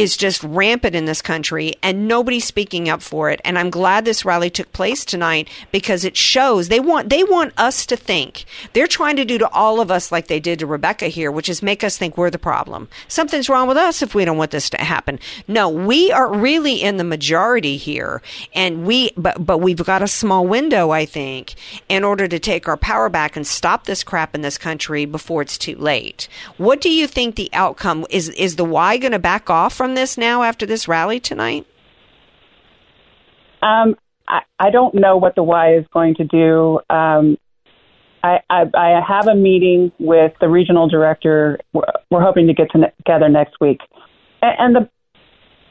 is 0.01 0.17
just 0.17 0.43
rampant 0.43 0.95
in 0.95 1.05
this 1.05 1.21
country 1.21 1.73
and 1.83 2.07
nobody's 2.07 2.45
speaking 2.45 2.89
up 2.89 3.01
for 3.01 3.29
it. 3.29 3.39
And 3.45 3.57
i'm 3.57 3.69
glad 3.69 4.05
this 4.05 4.25
rally 4.25 4.49
took 4.49 4.71
place 4.73 5.05
tonight 5.05 5.49
because 5.71 6.03
it 6.03 6.17
shows 6.17 6.67
they 6.67 6.79
want 6.79 7.09
they 7.09 7.23
want 7.23 7.53
us 7.57 7.85
to 7.87 7.95
think. 7.95 8.45
They're 8.73 8.87
trying 8.87 9.15
to 9.17 9.25
do 9.25 9.37
to 9.37 9.49
all 9.49 9.79
of 9.79 9.91
us 9.91 10.11
like 10.11 10.27
they 10.27 10.39
did 10.39 10.59
to 10.59 10.65
rebecca 10.65 11.07
here 11.07 11.31
which 11.31 11.49
is 11.49 11.61
make 11.61 11.83
us 11.83 11.97
think 11.97 12.17
we're 12.17 12.29
the 12.29 12.39
problem. 12.39 12.87
Something's 13.07 13.49
wrong 13.49 13.67
with 13.67 13.77
us 13.77 14.01
if 14.01 14.15
we 14.15 14.25
don't 14.25 14.37
want 14.37 14.51
this 14.51 14.69
to 14.71 14.77
happen. 14.77 15.19
No 15.47 15.69
we 15.69 16.11
are 16.11 16.33
really 16.33 16.81
in 16.81 16.97
the 16.97 17.03
majority 17.03 17.77
here 17.77 18.21
and 18.53 18.85
we 18.85 19.11
but 19.17 19.45
but 19.45 19.59
we've 19.59 19.85
got 19.85 20.01
a 20.01 20.07
small 20.07 20.47
window 20.47 20.89
i 20.91 21.05
think 21.05 21.55
in 21.89 22.03
order 22.03 22.27
to 22.27 22.39
take 22.39 22.67
our 22.67 22.77
power 22.77 23.09
back 23.09 23.35
and 23.35 23.45
stop 23.45 23.85
this 23.85 24.03
crap 24.03 24.33
in 24.33 24.41
this 24.41 24.57
country 24.57 25.05
before 25.05 25.41
it's 25.41 25.57
too 25.57 25.75
late. 25.75 26.27
What 26.57 26.81
do 26.81 26.89
you 26.89 27.07
think 27.07 27.35
the 27.35 27.49
outcome 27.53 28.05
is 28.09 28.29
is 28.29 28.55
the 28.55 28.65
y 28.65 28.97
going 28.97 29.11
to 29.11 29.19
back 29.19 29.49
off 29.49 29.73
from 29.73 29.90
this 29.93 30.17
now 30.17 30.43
after 30.43 30.65
this 30.65 30.87
rally 30.87 31.19
tonight 31.19 31.65
Um, 33.61 33.95
I, 34.27 34.41
I 34.59 34.69
don't 34.69 34.95
know 34.95 35.17
what 35.17 35.35
the 35.35 35.43
Y 35.43 35.75
is 35.75 35.85
going 35.93 36.15
to 36.15 36.23
do. 36.23 36.79
Um, 36.89 37.37
I, 38.23 38.39
I, 38.49 38.65
I 38.73 39.01
have 39.05 39.27
a 39.27 39.35
meeting 39.35 39.91
with 39.99 40.33
the 40.39 40.47
regional 40.47 40.87
director. 40.87 41.59
We're, 41.73 41.83
hoping 42.21 42.47
to 42.47 42.53
get 42.53 42.71
to 42.71 42.91
together 42.97 43.29
next 43.29 43.55
week. 43.59 43.79
And, 44.41 44.55
and 44.59 44.75
the, 44.75 44.89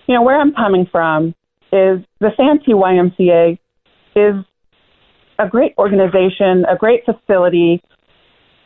you 0.07 0.15
know, 0.15 0.23
where 0.23 0.39
I'm 0.39 0.53
coming 0.53 0.87
from 0.91 1.35
is 1.73 2.01
the 2.19 2.31
Santee 2.37 2.73
YMCA 2.73 3.59
is 4.17 4.45
a 5.39 5.49
great 5.49 5.75
organization, 5.79 6.65
a 6.69 6.77
great 6.77 7.05
facility. 7.05 7.83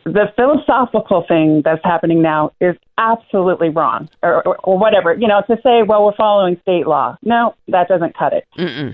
The 0.05 0.31
philosophical 0.35 1.25
thing 1.27 1.61
that's 1.65 1.83
happening 1.83 2.21
now 2.21 2.51
is 2.61 2.75
absolutely 2.97 3.69
wrong, 3.69 4.07
or, 4.21 4.47
or, 4.47 4.57
or 4.63 4.77
whatever. 4.77 5.13
You 5.13 5.27
know, 5.27 5.41
to 5.47 5.57
say, 5.63 5.81
well, 5.83 6.05
we're 6.05 6.15
following 6.15 6.57
state 6.61 6.87
law. 6.87 7.17
No, 7.23 7.55
that 7.69 7.87
doesn't 7.87 8.15
cut 8.15 8.31
it. 8.33 8.45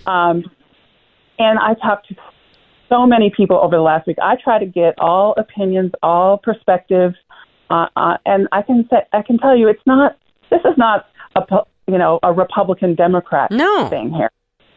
Um, 0.08 0.50
and 1.38 1.60
I 1.60 1.74
talked 1.76 2.08
to 2.10 2.16
so 2.88 3.06
many 3.06 3.32
people 3.36 3.58
over 3.58 3.76
the 3.76 3.82
last 3.82 4.08
week. 4.08 4.18
I 4.22 4.36
try 4.42 4.60
to 4.60 4.66
get 4.66 4.96
all 5.00 5.34
opinions, 5.38 5.92
all 6.02 6.38
perspectives, 6.38 7.16
uh, 7.70 7.88
uh, 7.96 8.18
and 8.26 8.48
I 8.52 8.62
can 8.62 8.88
say, 8.90 8.98
I 9.14 9.22
can 9.22 9.38
tell 9.38 9.56
you, 9.56 9.68
it's 9.68 9.86
not. 9.86 10.18
This 10.50 10.62
is 10.62 10.78
not 10.78 11.08
a 11.36 11.42
you 11.88 11.98
know 11.98 12.20
a 12.24 12.32
Republican 12.32 12.96
Democrat 12.96 13.52
No. 13.52 13.88
thing 13.90 14.12
here. 14.12 14.30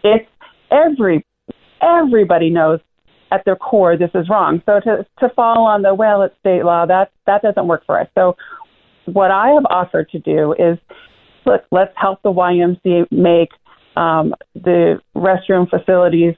It's 0.02 0.28
every 0.70 1.24
everybody 1.80 2.50
knows 2.50 2.80
at 3.34 3.44
their 3.44 3.56
core 3.56 3.96
this 3.96 4.10
is 4.14 4.28
wrong. 4.28 4.62
So 4.66 4.80
to 4.80 5.06
to 5.20 5.28
fall 5.34 5.64
on 5.64 5.82
the 5.82 5.94
well, 5.94 6.22
it's 6.22 6.34
state 6.40 6.64
law. 6.64 6.86
That 6.86 7.10
that 7.26 7.42
doesn't 7.42 7.66
work 7.66 7.84
for 7.86 8.00
us. 8.00 8.08
So 8.14 8.36
what 9.06 9.30
I 9.30 9.48
have 9.48 9.64
offered 9.70 10.08
to 10.10 10.18
do 10.18 10.52
is 10.52 10.78
look, 11.46 11.62
let's 11.70 11.92
help 11.96 12.22
the 12.22 12.32
YMCA 12.32 13.10
make 13.10 13.50
um, 13.96 14.34
the 14.54 15.00
restroom 15.16 15.68
facilities 15.68 16.34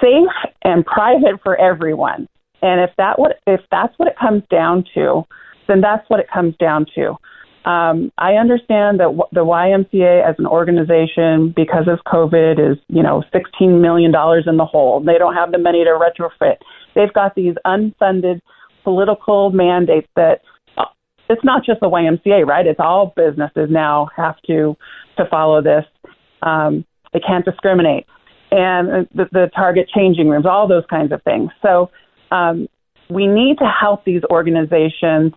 safe 0.00 0.52
and 0.62 0.84
private 0.84 1.40
for 1.42 1.56
everyone. 1.56 2.28
And 2.62 2.80
if 2.80 2.90
that 2.96 3.18
what 3.18 3.36
if 3.46 3.60
that's 3.70 3.92
what 3.98 4.08
it 4.08 4.18
comes 4.18 4.42
down 4.50 4.84
to, 4.94 5.24
then 5.68 5.80
that's 5.80 6.08
what 6.08 6.20
it 6.20 6.26
comes 6.32 6.54
down 6.58 6.86
to. 6.94 7.16
Um, 7.64 8.10
I 8.16 8.34
understand 8.34 9.00
that 9.00 9.12
w- 9.12 9.28
the 9.32 9.44
YMCA 9.44 10.26
as 10.26 10.34
an 10.38 10.46
organization, 10.46 11.52
because 11.54 11.88
of 11.88 11.98
COVID, 12.10 12.72
is 12.72 12.78
you 12.88 13.02
know 13.02 13.22
sixteen 13.32 13.82
million 13.82 14.10
dollars 14.10 14.44
in 14.46 14.56
the 14.56 14.64
hole. 14.64 15.00
They 15.00 15.18
don't 15.18 15.34
have 15.34 15.52
the 15.52 15.58
money 15.58 15.84
to 15.84 15.90
retrofit. 15.90 16.56
They've 16.94 17.12
got 17.12 17.34
these 17.34 17.54
unfunded 17.66 18.40
political 18.82 19.50
mandates 19.50 20.08
that 20.16 20.40
uh, 20.78 20.84
it's 21.28 21.44
not 21.44 21.64
just 21.64 21.80
the 21.80 21.90
YMCA, 21.90 22.46
right? 22.46 22.66
It's 22.66 22.80
all 22.80 23.12
businesses 23.14 23.68
now 23.70 24.08
have 24.16 24.40
to 24.46 24.76
to 25.18 25.26
follow 25.30 25.62
this. 25.62 25.84
Um, 26.42 26.86
they 27.12 27.20
can't 27.20 27.44
discriminate, 27.44 28.06
and 28.50 29.06
the, 29.14 29.26
the 29.32 29.50
target 29.54 29.88
changing 29.94 30.28
rooms, 30.28 30.46
all 30.46 30.66
those 30.66 30.84
kinds 30.88 31.12
of 31.12 31.22
things. 31.24 31.50
So 31.60 31.90
um, 32.30 32.68
we 33.10 33.26
need 33.26 33.58
to 33.58 33.66
help 33.66 34.04
these 34.04 34.22
organizations, 34.30 35.32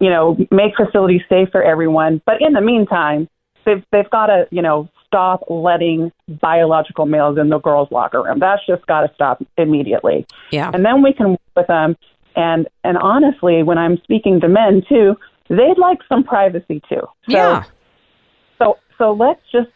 you 0.00 0.10
know, 0.10 0.36
make 0.50 0.76
facilities 0.76 1.22
safe 1.28 1.48
for 1.50 1.62
everyone. 1.62 2.20
But 2.26 2.36
in 2.40 2.52
the 2.52 2.60
meantime, 2.60 3.28
they've 3.64 3.84
they've 3.92 4.10
got 4.10 4.26
to 4.26 4.46
you 4.50 4.62
know 4.62 4.88
stop 5.06 5.44
letting 5.48 6.12
biological 6.40 7.06
males 7.06 7.38
in 7.38 7.48
the 7.48 7.58
girls' 7.58 7.88
locker 7.90 8.22
room. 8.22 8.38
That's 8.38 8.64
just 8.66 8.86
got 8.86 9.02
to 9.02 9.14
stop 9.14 9.42
immediately. 9.56 10.26
Yeah. 10.50 10.70
And 10.72 10.84
then 10.84 11.02
we 11.02 11.12
can 11.12 11.30
work 11.30 11.40
with 11.56 11.66
them. 11.66 11.96
And 12.34 12.68
and 12.84 12.98
honestly, 12.98 13.62
when 13.62 13.78
I'm 13.78 13.98
speaking 14.02 14.40
to 14.40 14.48
men 14.48 14.82
too, 14.88 15.16
they'd 15.48 15.78
like 15.78 15.98
some 16.08 16.24
privacy 16.24 16.82
too. 16.88 17.00
So, 17.00 17.08
Yeah. 17.28 17.64
So 18.58 18.78
so 18.98 19.12
let's 19.12 19.42
just 19.52 19.70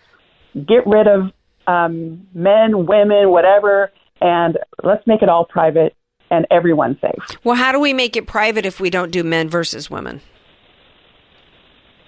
get 0.67 0.87
rid 0.87 1.07
of 1.07 1.33
um, 1.67 2.27
men, 2.35 2.87
women, 2.87 3.31
whatever, 3.31 3.93
and 4.21 4.59
let's 4.83 5.07
make 5.07 5.23
it 5.23 5.29
all 5.29 5.45
private 5.45 5.95
and 6.31 6.47
everyone 6.51 6.99
safe. 7.01 7.39
Well, 7.45 7.57
how 7.57 7.73
do 7.73 7.81
we 7.81 7.93
make 7.93 8.17
it 8.17 8.27
private 8.27 8.67
if 8.67 8.81
we 8.81 8.91
don't 8.91 9.11
do 9.11 9.25
men 9.25 9.49
versus 9.49 9.91
women? 9.91 10.21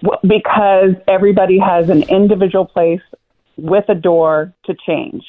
Well, 0.03 0.19
because 0.23 0.95
everybody 1.07 1.59
has 1.59 1.89
an 1.89 2.03
individual 2.05 2.67
place 2.67 3.01
with 3.57 3.89
a 3.89 3.95
door 3.95 4.53
to 4.65 4.75
change. 4.87 5.25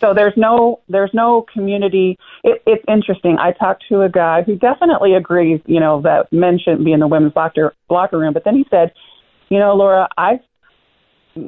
So 0.00 0.14
there's 0.14 0.34
no 0.36 0.80
there's 0.88 1.10
no 1.12 1.44
community. 1.52 2.18
It, 2.44 2.62
it's 2.66 2.84
interesting. 2.88 3.36
I 3.38 3.52
talked 3.52 3.84
to 3.88 4.02
a 4.02 4.08
guy 4.08 4.42
who 4.42 4.54
definitely 4.54 5.14
agrees, 5.14 5.60
you 5.66 5.80
know, 5.80 6.00
that 6.02 6.32
men 6.32 6.58
shouldn't 6.58 6.84
be 6.84 6.92
in 6.92 7.00
the 7.00 7.08
women's 7.08 7.34
locker 7.34 7.74
locker 7.90 8.18
room. 8.18 8.32
But 8.32 8.44
then 8.44 8.54
he 8.54 8.64
said, 8.70 8.92
you 9.48 9.58
know, 9.58 9.74
Laura, 9.74 10.08
I 10.16 10.40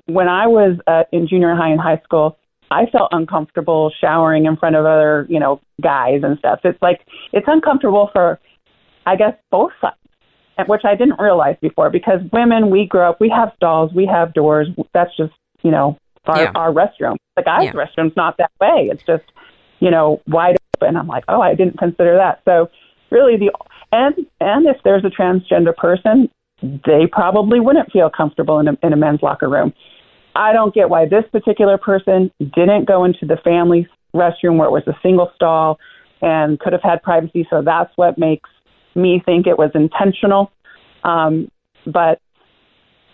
when 0.07 0.29
I 0.29 0.47
was 0.47 0.79
uh, 0.87 1.05
in 1.13 1.29
junior 1.29 1.55
high 1.55 1.71
and 1.71 1.81
high 1.81 2.01
school, 2.05 2.39
I 2.71 2.87
felt 2.87 3.09
uncomfortable 3.13 3.93
showering 4.01 4.47
in 4.47 4.57
front 4.57 4.77
of 4.77 4.87
other, 4.87 5.27
you 5.29 5.41
know, 5.41 5.61
guys 5.83 6.21
and 6.23 6.39
stuff. 6.39 6.61
It's 6.65 6.81
like 6.81 7.01
it's 7.33 7.47
uncomfortable 7.49 8.11
for, 8.13 8.39
I 9.07 9.17
guess, 9.17 9.35
both 9.51 9.73
sides, 9.81 9.97
which 10.69 10.83
I 10.85 10.95
didn't 10.95 11.21
realize 11.21 11.57
before. 11.61 11.91
Because 11.91 12.21
women, 12.33 12.71
we 12.71 12.87
grow 12.87 13.11
up, 13.11 13.21
we 13.21 13.29
have 13.31 13.53
stalls, 13.57 13.93
we 13.93 14.07
have 14.07 14.33
doors. 14.35 14.69
That's 14.95 15.15
just, 15.17 15.33
you 15.63 15.71
know, 15.71 15.99
our 16.27 16.43
Yeah. 16.43 16.53
our 16.55 16.73
restroom. 16.73 17.17
The 17.37 17.43
guys' 17.43 17.65
Yeah. 17.65 17.73
restroom's 17.73 18.17
not 18.17 18.37
that 18.37 18.53
way. 18.61 18.89
It's 18.93 19.03
just, 19.05 19.25
you 19.81 19.91
know, 19.91 20.21
wide 20.29 20.57
open. 20.77 20.97
I'm 20.97 21.09
like, 21.09 21.25
oh, 21.29 21.41
I 21.41 21.55
didn't 21.55 21.79
consider 21.79 22.17
that. 22.17 22.41
So 22.45 22.69
really, 23.11 23.37
the 23.37 23.51
and 23.93 24.15
and 24.41 24.67
if 24.67 24.77
there's 24.85 25.05
a 25.05 25.11
transgender 25.11 25.75
person, 25.75 26.31
they 26.63 27.07
probably 27.11 27.59
wouldn't 27.59 27.91
feel 27.91 28.11
comfortable 28.11 28.61
in 28.61 28.69
a, 28.69 28.79
in 28.83 28.93
a 28.93 28.97
men's 28.97 29.23
locker 29.23 29.49
room. 29.49 29.73
I 30.35 30.53
don't 30.53 30.75
get 30.75 30.89
why 30.89 31.07
this 31.07 31.25
particular 31.33 31.79
person 31.79 32.31
didn't 32.39 32.87
go 32.87 33.05
into 33.05 33.27
the 33.27 33.37
family 33.39 33.89
restroom 34.15 34.57
where 34.59 34.69
it 34.69 34.73
was 34.73 34.83
a 34.87 34.97
single 35.03 35.31
stall 35.35 35.79
and 36.23 36.59
could 36.59 36.73
have 36.73 36.83
had 36.83 37.03
privacy. 37.03 37.47
So 37.51 37.63
that's 37.63 37.91
what 37.97 38.19
makes 38.19 38.49
me 38.95 39.23
think 39.25 39.47
it 39.47 39.59
was 39.59 39.71
intentional. 39.75 40.53
Um, 41.05 41.51
but 41.87 42.21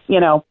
you 0.08 0.20
know, 0.20 0.44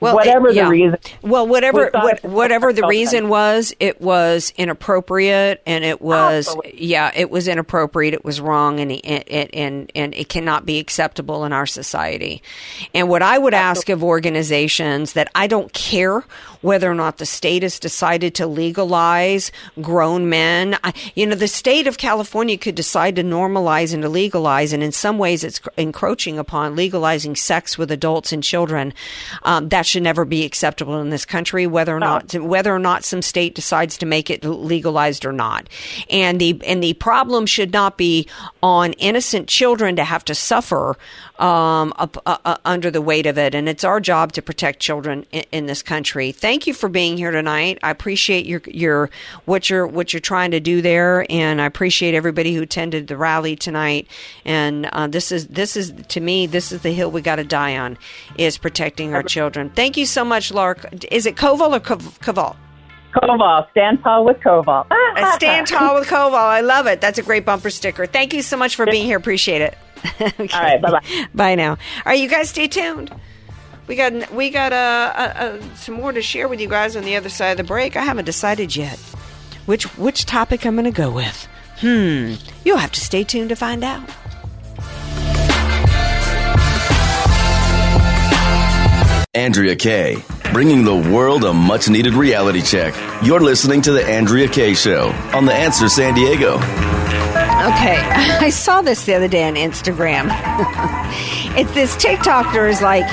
Well, 0.00 0.14
whatever 0.16 0.48
it- 0.48 0.56
yeah. 0.56 0.64
the 0.64 0.70
reason, 0.70 0.98
Well, 1.22 1.46
whatever 1.46 1.90
what, 1.94 2.22
whatever 2.24 2.72
the 2.72 2.86
reason 2.86 3.28
was, 3.28 3.72
it 3.80 4.00
was 4.00 4.52
inappropriate, 4.56 5.62
and 5.66 5.84
it 5.84 6.02
was 6.02 6.48
Absolutely. 6.48 6.84
yeah, 6.86 7.10
it 7.14 7.30
was 7.30 7.48
inappropriate. 7.48 8.12
It 8.12 8.24
was 8.24 8.40
wrong, 8.40 8.80
and 8.80 8.92
and 9.04 9.54
and 9.54 9.92
and 9.94 10.14
it 10.14 10.28
cannot 10.28 10.66
be 10.66 10.78
acceptable 10.78 11.44
in 11.44 11.52
our 11.52 11.66
society. 11.66 12.42
And 12.94 13.08
what 13.08 13.22
I 13.22 13.38
would 13.38 13.54
ask 13.54 13.88
of 13.88 14.02
organizations 14.04 15.12
that 15.14 15.30
I 15.34 15.46
don't 15.46 15.72
care 15.72 16.24
whether 16.60 16.90
or 16.90 16.94
not 16.94 17.18
the 17.18 17.26
state 17.26 17.62
has 17.62 17.78
decided 17.78 18.34
to 18.34 18.46
legalize 18.46 19.52
grown 19.82 20.28
men. 20.30 20.76
I, 20.82 20.92
you 21.14 21.26
know, 21.26 21.36
the 21.36 21.46
state 21.48 21.86
of 21.86 21.98
California 21.98 22.56
could 22.58 22.74
decide 22.74 23.16
to 23.16 23.22
normalize 23.22 23.92
and 23.94 24.02
to 24.02 24.08
legalize, 24.08 24.72
and 24.72 24.82
in 24.82 24.90
some 24.92 25.18
ways, 25.18 25.44
it's 25.44 25.60
encroaching 25.76 26.38
upon 26.38 26.74
legalizing 26.74 27.36
sex 27.36 27.78
with 27.78 27.90
adults 27.90 28.32
and 28.32 28.42
children. 28.42 28.92
Um, 29.44 29.53
Um, 29.54 29.68
that 29.68 29.86
should 29.86 30.02
never 30.02 30.24
be 30.24 30.44
acceptable 30.44 31.00
in 31.00 31.10
this 31.10 31.24
country, 31.24 31.66
whether 31.66 31.94
or 31.96 32.00
not 32.00 32.34
whether 32.34 32.74
or 32.74 32.78
not 32.78 33.04
some 33.04 33.22
state 33.22 33.54
decides 33.54 33.96
to 33.98 34.06
make 34.06 34.30
it 34.30 34.44
legalized 34.44 35.24
or 35.24 35.32
not. 35.32 35.68
And 36.10 36.40
the 36.40 36.60
and 36.66 36.82
the 36.82 36.94
problem 36.94 37.46
should 37.46 37.72
not 37.72 37.96
be 37.96 38.28
on 38.62 38.94
innocent 38.94 39.48
children 39.48 39.96
to 39.96 40.04
have 40.04 40.24
to 40.24 40.34
suffer 40.34 40.96
um, 41.38 41.92
up, 41.96 42.16
uh, 42.26 42.36
uh, 42.44 42.56
under 42.64 42.90
the 42.90 43.02
weight 43.02 43.26
of 43.26 43.36
it. 43.38 43.54
And 43.54 43.68
it's 43.68 43.84
our 43.84 44.00
job 44.00 44.32
to 44.32 44.42
protect 44.42 44.80
children 44.80 45.26
in, 45.32 45.44
in 45.50 45.66
this 45.66 45.82
country. 45.82 46.32
Thank 46.32 46.66
you 46.66 46.74
for 46.74 46.88
being 46.88 47.16
here 47.16 47.30
tonight. 47.30 47.78
I 47.82 47.90
appreciate 47.90 48.46
your 48.46 48.62
your 48.66 49.10
what 49.44 49.68
you're 49.68 49.86
what 49.86 50.12
you're 50.12 50.20
trying 50.20 50.52
to 50.52 50.60
do 50.60 50.80
there, 50.80 51.26
and 51.30 51.60
I 51.60 51.66
appreciate 51.66 52.14
everybody 52.14 52.54
who 52.54 52.62
attended 52.62 53.08
the 53.08 53.16
rally 53.16 53.56
tonight. 53.56 54.06
And 54.44 54.86
uh, 54.86 55.06
this 55.08 55.32
is 55.32 55.48
this 55.48 55.76
is 55.76 55.92
to 56.08 56.20
me 56.20 56.46
this 56.46 56.72
is 56.72 56.82
the 56.82 56.92
hill 56.92 57.10
we 57.10 57.20
got 57.20 57.36
to 57.36 57.44
die 57.44 57.76
on 57.76 57.98
is 58.36 58.58
protecting 58.58 59.14
our 59.14 59.22
children. 59.22 59.70
Thank 59.70 59.96
you 59.96 60.06
so 60.06 60.24
much, 60.24 60.52
Lark. 60.52 60.86
Is 61.10 61.26
it 61.26 61.36
Koval 61.36 61.74
or 61.74 61.80
Kov- 61.80 62.20
Koval? 62.20 62.56
Koval, 63.14 63.70
stand 63.70 64.02
tall 64.02 64.24
with 64.24 64.38
Koval. 64.38 64.86
Stand 65.36 65.68
tall 65.68 65.94
with 65.94 66.08
Koval. 66.08 66.34
I 66.34 66.60
love 66.62 66.86
it. 66.86 67.00
That's 67.00 67.18
a 67.18 67.22
great 67.22 67.44
bumper 67.44 67.70
sticker. 67.70 68.06
Thank 68.06 68.34
you 68.34 68.42
so 68.42 68.56
much 68.56 68.74
for 68.74 68.86
being 68.86 69.06
here. 69.06 69.16
Appreciate 69.16 69.62
it. 69.62 69.78
Okay. 70.20 70.48
All 70.54 70.62
right, 70.62 70.80
bye-bye. 70.80 71.26
Bye 71.34 71.54
now. 71.54 71.70
All 71.72 71.78
right, 72.06 72.20
you 72.20 72.28
guys 72.28 72.50
stay 72.50 72.68
tuned. 72.68 73.12
We 73.86 73.96
got 73.96 74.32
we 74.32 74.50
got 74.50 74.72
uh, 74.72 75.12
uh, 75.14 75.32
uh, 75.36 75.74
some 75.74 75.94
more 75.96 76.12
to 76.12 76.22
share 76.22 76.48
with 76.48 76.60
you 76.60 76.68
guys 76.68 76.96
on 76.96 77.04
the 77.04 77.16
other 77.16 77.28
side 77.28 77.50
of 77.50 77.56
the 77.58 77.64
break. 77.64 77.96
I 77.96 78.02
haven't 78.02 78.24
decided 78.24 78.74
yet 78.74 78.98
which 79.66 79.84
which 79.98 80.24
topic 80.26 80.64
I'm 80.64 80.74
going 80.74 80.84
to 80.84 80.90
go 80.90 81.10
with. 81.10 81.48
Hmm. 81.78 82.34
You'll 82.64 82.78
have 82.78 82.92
to 82.92 83.00
stay 83.00 83.24
tuned 83.24 83.50
to 83.50 83.56
find 83.56 83.84
out. 83.84 84.08
Andrea 89.34 89.74
Kaye, 89.74 90.22
bringing 90.52 90.84
the 90.84 90.94
world 90.94 91.44
a 91.44 91.52
much 91.52 91.88
needed 91.88 92.14
reality 92.14 92.62
check. 92.62 92.94
You're 93.22 93.40
listening 93.40 93.82
to 93.82 93.92
The 93.92 94.04
Andrea 94.04 94.46
Kaye 94.48 94.74
Show 94.74 95.08
on 95.34 95.44
The 95.44 95.52
Answer 95.52 95.88
San 95.88 96.14
Diego. 96.14 96.58
Okay, 97.64 97.96
I 98.40 98.50
saw 98.50 98.82
this 98.82 99.06
the 99.06 99.14
other 99.14 99.26
day 99.26 99.48
on 99.48 99.54
Instagram. 99.54 100.26
it's 101.56 101.72
this 101.72 101.96
TikToker 101.96 102.68
is 102.68 102.82
like, 102.82 103.06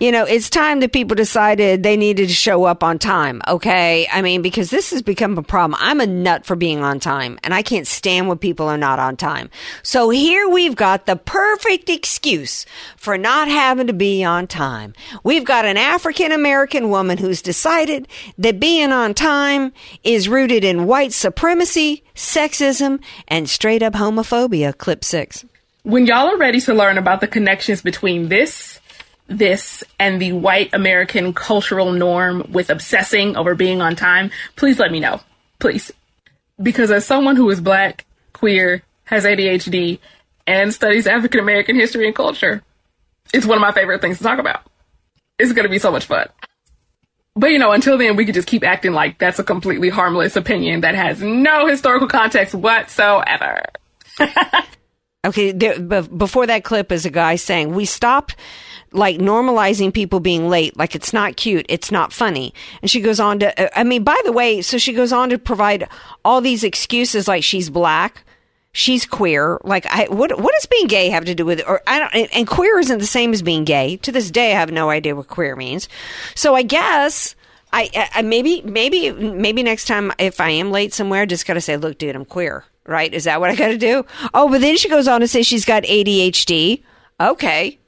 you 0.00 0.12
know, 0.12 0.24
it's 0.24 0.50
time 0.50 0.80
that 0.80 0.92
people 0.92 1.14
decided 1.14 1.82
they 1.82 1.96
needed 1.96 2.28
to 2.28 2.34
show 2.34 2.64
up 2.64 2.82
on 2.82 2.98
time. 2.98 3.40
Okay. 3.46 4.06
I 4.12 4.22
mean, 4.22 4.42
because 4.42 4.70
this 4.70 4.90
has 4.90 5.02
become 5.02 5.38
a 5.38 5.42
problem. 5.42 5.78
I'm 5.80 6.00
a 6.00 6.06
nut 6.06 6.44
for 6.44 6.56
being 6.56 6.82
on 6.82 7.00
time 7.00 7.38
and 7.42 7.54
I 7.54 7.62
can't 7.62 7.86
stand 7.86 8.28
when 8.28 8.38
people 8.38 8.66
are 8.68 8.78
not 8.78 8.98
on 8.98 9.16
time. 9.16 9.50
So 9.82 10.10
here 10.10 10.48
we've 10.48 10.76
got 10.76 11.06
the 11.06 11.16
perfect 11.16 11.88
excuse 11.88 12.66
for 12.96 13.16
not 13.16 13.48
having 13.48 13.86
to 13.86 13.92
be 13.92 14.24
on 14.24 14.46
time. 14.46 14.94
We've 15.22 15.44
got 15.44 15.64
an 15.64 15.76
African 15.76 16.32
American 16.32 16.90
woman 16.90 17.18
who's 17.18 17.42
decided 17.42 18.08
that 18.38 18.60
being 18.60 18.92
on 18.92 19.14
time 19.14 19.72
is 20.02 20.28
rooted 20.28 20.64
in 20.64 20.86
white 20.86 21.12
supremacy, 21.12 22.02
sexism, 22.14 23.00
and 23.28 23.48
straight 23.48 23.82
up 23.82 23.94
homophobia. 23.94 24.76
Clip 24.76 25.04
six. 25.04 25.44
When 25.82 26.06
y'all 26.06 26.28
are 26.28 26.38
ready 26.38 26.60
to 26.62 26.72
learn 26.72 26.96
about 26.96 27.20
the 27.20 27.26
connections 27.26 27.82
between 27.82 28.28
this, 28.28 28.80
this, 29.26 29.82
and 29.98 30.20
the 30.20 30.32
white 30.32 30.70
American 30.72 31.32
cultural 31.32 31.92
norm 31.92 32.46
with 32.52 32.70
obsessing 32.70 33.36
over 33.36 33.54
being 33.54 33.80
on 33.80 33.96
time, 33.96 34.30
please 34.56 34.78
let 34.78 34.92
me 34.92 35.00
know. 35.00 35.20
Please. 35.58 35.92
Because 36.62 36.90
as 36.90 37.06
someone 37.06 37.36
who 37.36 37.48
is 37.50 37.60
black, 37.60 38.04
queer, 38.32 38.82
has 39.04 39.24
ADHD, 39.24 39.98
and 40.46 40.72
studies 40.72 41.06
African 41.06 41.40
American 41.40 41.76
history 41.76 42.06
and 42.06 42.14
culture, 42.14 42.62
it's 43.32 43.46
one 43.46 43.56
of 43.56 43.62
my 43.62 43.72
favorite 43.72 44.00
things 44.00 44.18
to 44.18 44.24
talk 44.24 44.38
about. 44.38 44.62
It's 45.38 45.52
going 45.52 45.64
to 45.64 45.70
be 45.70 45.78
so 45.78 45.90
much 45.90 46.04
fun. 46.04 46.28
But 47.36 47.50
you 47.50 47.58
know, 47.58 47.72
until 47.72 47.98
then, 47.98 48.14
we 48.14 48.24
could 48.24 48.34
just 48.34 48.46
keep 48.46 48.62
acting 48.62 48.92
like 48.92 49.18
that's 49.18 49.40
a 49.40 49.44
completely 49.44 49.88
harmless 49.88 50.36
opinion 50.36 50.82
that 50.82 50.94
has 50.94 51.20
no 51.20 51.66
historical 51.66 52.06
context 52.06 52.54
whatsoever. 52.54 53.62
Okay, 55.24 55.52
there, 55.52 55.78
before 56.02 56.46
that 56.46 56.64
clip 56.64 56.92
is 56.92 57.06
a 57.06 57.10
guy 57.10 57.36
saying 57.36 57.74
we 57.74 57.84
stopped 57.84 58.36
like 58.92 59.18
normalizing 59.18 59.92
people 59.92 60.20
being 60.20 60.48
late, 60.48 60.76
like 60.76 60.94
it's 60.94 61.12
not 61.12 61.36
cute, 61.36 61.66
it's 61.68 61.90
not 61.90 62.12
funny. 62.12 62.54
And 62.80 62.90
she 62.90 63.00
goes 63.00 63.18
on 63.18 63.40
to, 63.40 63.60
uh, 63.60 63.68
I 63.74 63.82
mean, 63.84 64.04
by 64.04 64.20
the 64.24 64.32
way, 64.32 64.62
so 64.62 64.78
she 64.78 64.92
goes 64.92 65.12
on 65.12 65.30
to 65.30 65.38
provide 65.38 65.88
all 66.24 66.40
these 66.40 66.62
excuses, 66.62 67.26
like 67.26 67.42
she's 67.42 67.70
black, 67.70 68.22
she's 68.72 69.04
queer. 69.04 69.58
Like, 69.64 69.86
I 69.86 70.06
what 70.10 70.38
what 70.40 70.54
does 70.54 70.66
being 70.66 70.86
gay 70.86 71.08
have 71.08 71.24
to 71.24 71.34
do 71.34 71.44
with 71.44 71.60
it? 71.60 71.68
Or 71.68 71.82
I 71.86 71.98
don't, 71.98 72.14
and, 72.14 72.28
and 72.32 72.46
queer 72.46 72.78
isn't 72.78 72.98
the 72.98 73.06
same 73.06 73.32
as 73.32 73.42
being 73.42 73.64
gay. 73.64 73.96
To 73.98 74.12
this 74.12 74.30
day, 74.30 74.52
I 74.52 74.60
have 74.60 74.70
no 74.70 74.90
idea 74.90 75.16
what 75.16 75.28
queer 75.28 75.56
means. 75.56 75.88
So 76.34 76.54
I 76.54 76.62
guess. 76.62 77.34
I, 77.76 78.08
I 78.14 78.22
maybe 78.22 78.62
maybe 78.62 79.10
maybe 79.10 79.64
next 79.64 79.86
time 79.86 80.12
if 80.20 80.40
I 80.40 80.50
am 80.50 80.70
late 80.70 80.94
somewhere, 80.94 81.22
I 81.22 81.26
just 81.26 81.44
gotta 81.44 81.60
say, 81.60 81.76
look, 81.76 81.98
dude, 81.98 82.14
I'm 82.14 82.24
queer, 82.24 82.64
right? 82.86 83.12
Is 83.12 83.24
that 83.24 83.40
what 83.40 83.50
I 83.50 83.56
gotta 83.56 83.78
do? 83.78 84.04
Oh, 84.32 84.48
but 84.48 84.60
then 84.60 84.76
she 84.76 84.88
goes 84.88 85.08
on 85.08 85.20
to 85.20 85.28
say 85.28 85.42
she's 85.42 85.64
got 85.64 85.82
ADHD. 85.84 86.82
Okay, 87.20 87.78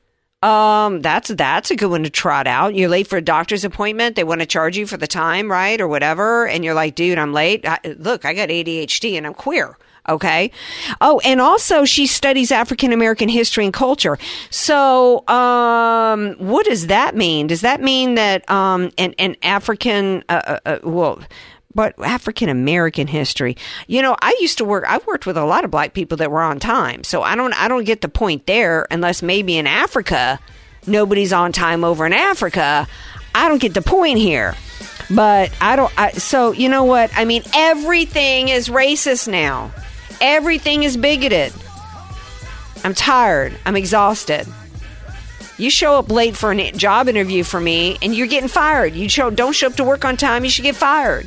um, 0.43 1.01
that's 1.01 1.29
that's 1.31 1.71
a 1.71 1.77
good 1.77 1.91
one 1.91 2.05
to 2.05 2.11
trot 2.11 2.47
out. 2.47 2.75
You're 2.75 2.89
late 2.89 3.07
for 3.07 3.17
a 3.17 3.23
doctor's 3.23 3.65
appointment. 3.65 4.17
They 4.17 4.25
want 4.25 4.41
to 4.41 4.47
charge 4.47 4.77
you 4.77 4.87
for 4.87 4.97
the 4.97 5.07
time, 5.07 5.51
right, 5.51 5.81
or 5.81 5.89
whatever, 5.89 6.47
and 6.47 6.65
you're 6.65 6.75
like, 6.75 6.95
dude, 6.95 7.19
I'm 7.19 7.33
late. 7.33 7.67
I, 7.67 7.79
look, 7.99 8.25
I 8.25 8.35
got 8.35 8.49
ADHD 8.49 9.17
and 9.17 9.27
I'm 9.27 9.35
queer. 9.35 9.77
Okay. 10.09 10.53
Oh, 11.01 11.21
and 11.25 11.41
also 11.41 11.85
she 11.85 12.07
studies 12.07 12.53
African 12.53 12.93
American 12.93 13.29
history 13.29 13.65
and 13.65 13.75
culture. 13.75 14.19
So, 14.51 15.27
um, 15.27 16.35
what 16.39 16.65
does 16.67 16.87
that 16.87 17.17
mean? 17.17 17.49
Does 17.49 17.63
that 17.63 17.81
mean 17.81 18.15
that 18.15 18.49
um, 18.49 18.93
an, 18.99 19.15
an 19.19 19.37
African, 19.43 20.23
uh, 20.29 20.43
uh, 20.47 20.59
uh, 20.65 20.79
well, 20.85 21.21
but 21.77 21.95
African 22.01 22.49
American 22.49 23.07
history. 23.07 23.57
You 23.87 24.03
know, 24.03 24.17
I 24.21 24.37
used 24.41 24.59
to 24.59 24.65
work. 24.65 24.85
I've 24.89 25.07
worked 25.07 25.27
with 25.27 25.37
a 25.37 25.45
lot 25.45 25.65
of 25.65 25.71
black 25.71 25.93
people 25.93 26.17
that 26.17 26.31
were 26.31 26.43
on 26.43 26.59
time, 26.59 27.05
so 27.05 27.23
I 27.23 27.37
don't. 27.37 27.53
I 27.53 27.69
don't 27.69 27.85
get 27.85 28.01
the 28.01 28.09
point 28.09 28.47
there, 28.47 28.87
unless 28.91 29.23
maybe 29.23 29.57
in 29.57 29.67
Africa, 29.67 30.41
nobody's 30.87 31.33
on 31.33 31.53
time 31.53 31.85
over 31.85 32.07
in 32.07 32.13
Africa. 32.13 32.89
I 33.35 33.49
don't 33.49 33.61
get 33.61 33.75
the 33.75 33.83
point 33.83 34.19
here. 34.19 34.57
But 35.09 35.53
I 35.61 35.77
don't. 35.77 35.93
I, 35.97 36.13
so 36.13 36.53
you 36.53 36.69
know 36.69 36.85
what? 36.85 37.11
I 37.15 37.27
mean, 37.27 37.43
everything 37.55 38.49
is 38.49 38.69
racist 38.69 39.29
now. 39.29 39.71
Everything 40.21 40.83
is 40.83 40.97
bigoted. 40.97 41.53
I'm 42.83 42.95
tired. 42.95 43.53
I'm 43.65 43.77
exhausted. 43.77 44.47
You 45.59 45.71
show 45.71 45.99
up 45.99 46.11
late 46.11 46.37
for 46.37 46.53
a 46.53 46.73
job 46.73 47.09
interview 47.09 47.43
for 47.45 47.61
me, 47.61 47.99
and 48.03 48.15
you're 48.15 48.27
getting 48.27 48.49
fired. 48.49 48.95
You 48.95 49.09
show 49.09 49.31
don't 49.31 49.55
show 49.55 49.69
up 49.69 49.75
to 49.77 49.85
work 49.85 50.05
on 50.05 50.17
time, 50.17 50.45
you 50.45 50.51
should 50.51 50.65
get 50.65 50.77
fired. 50.77 51.27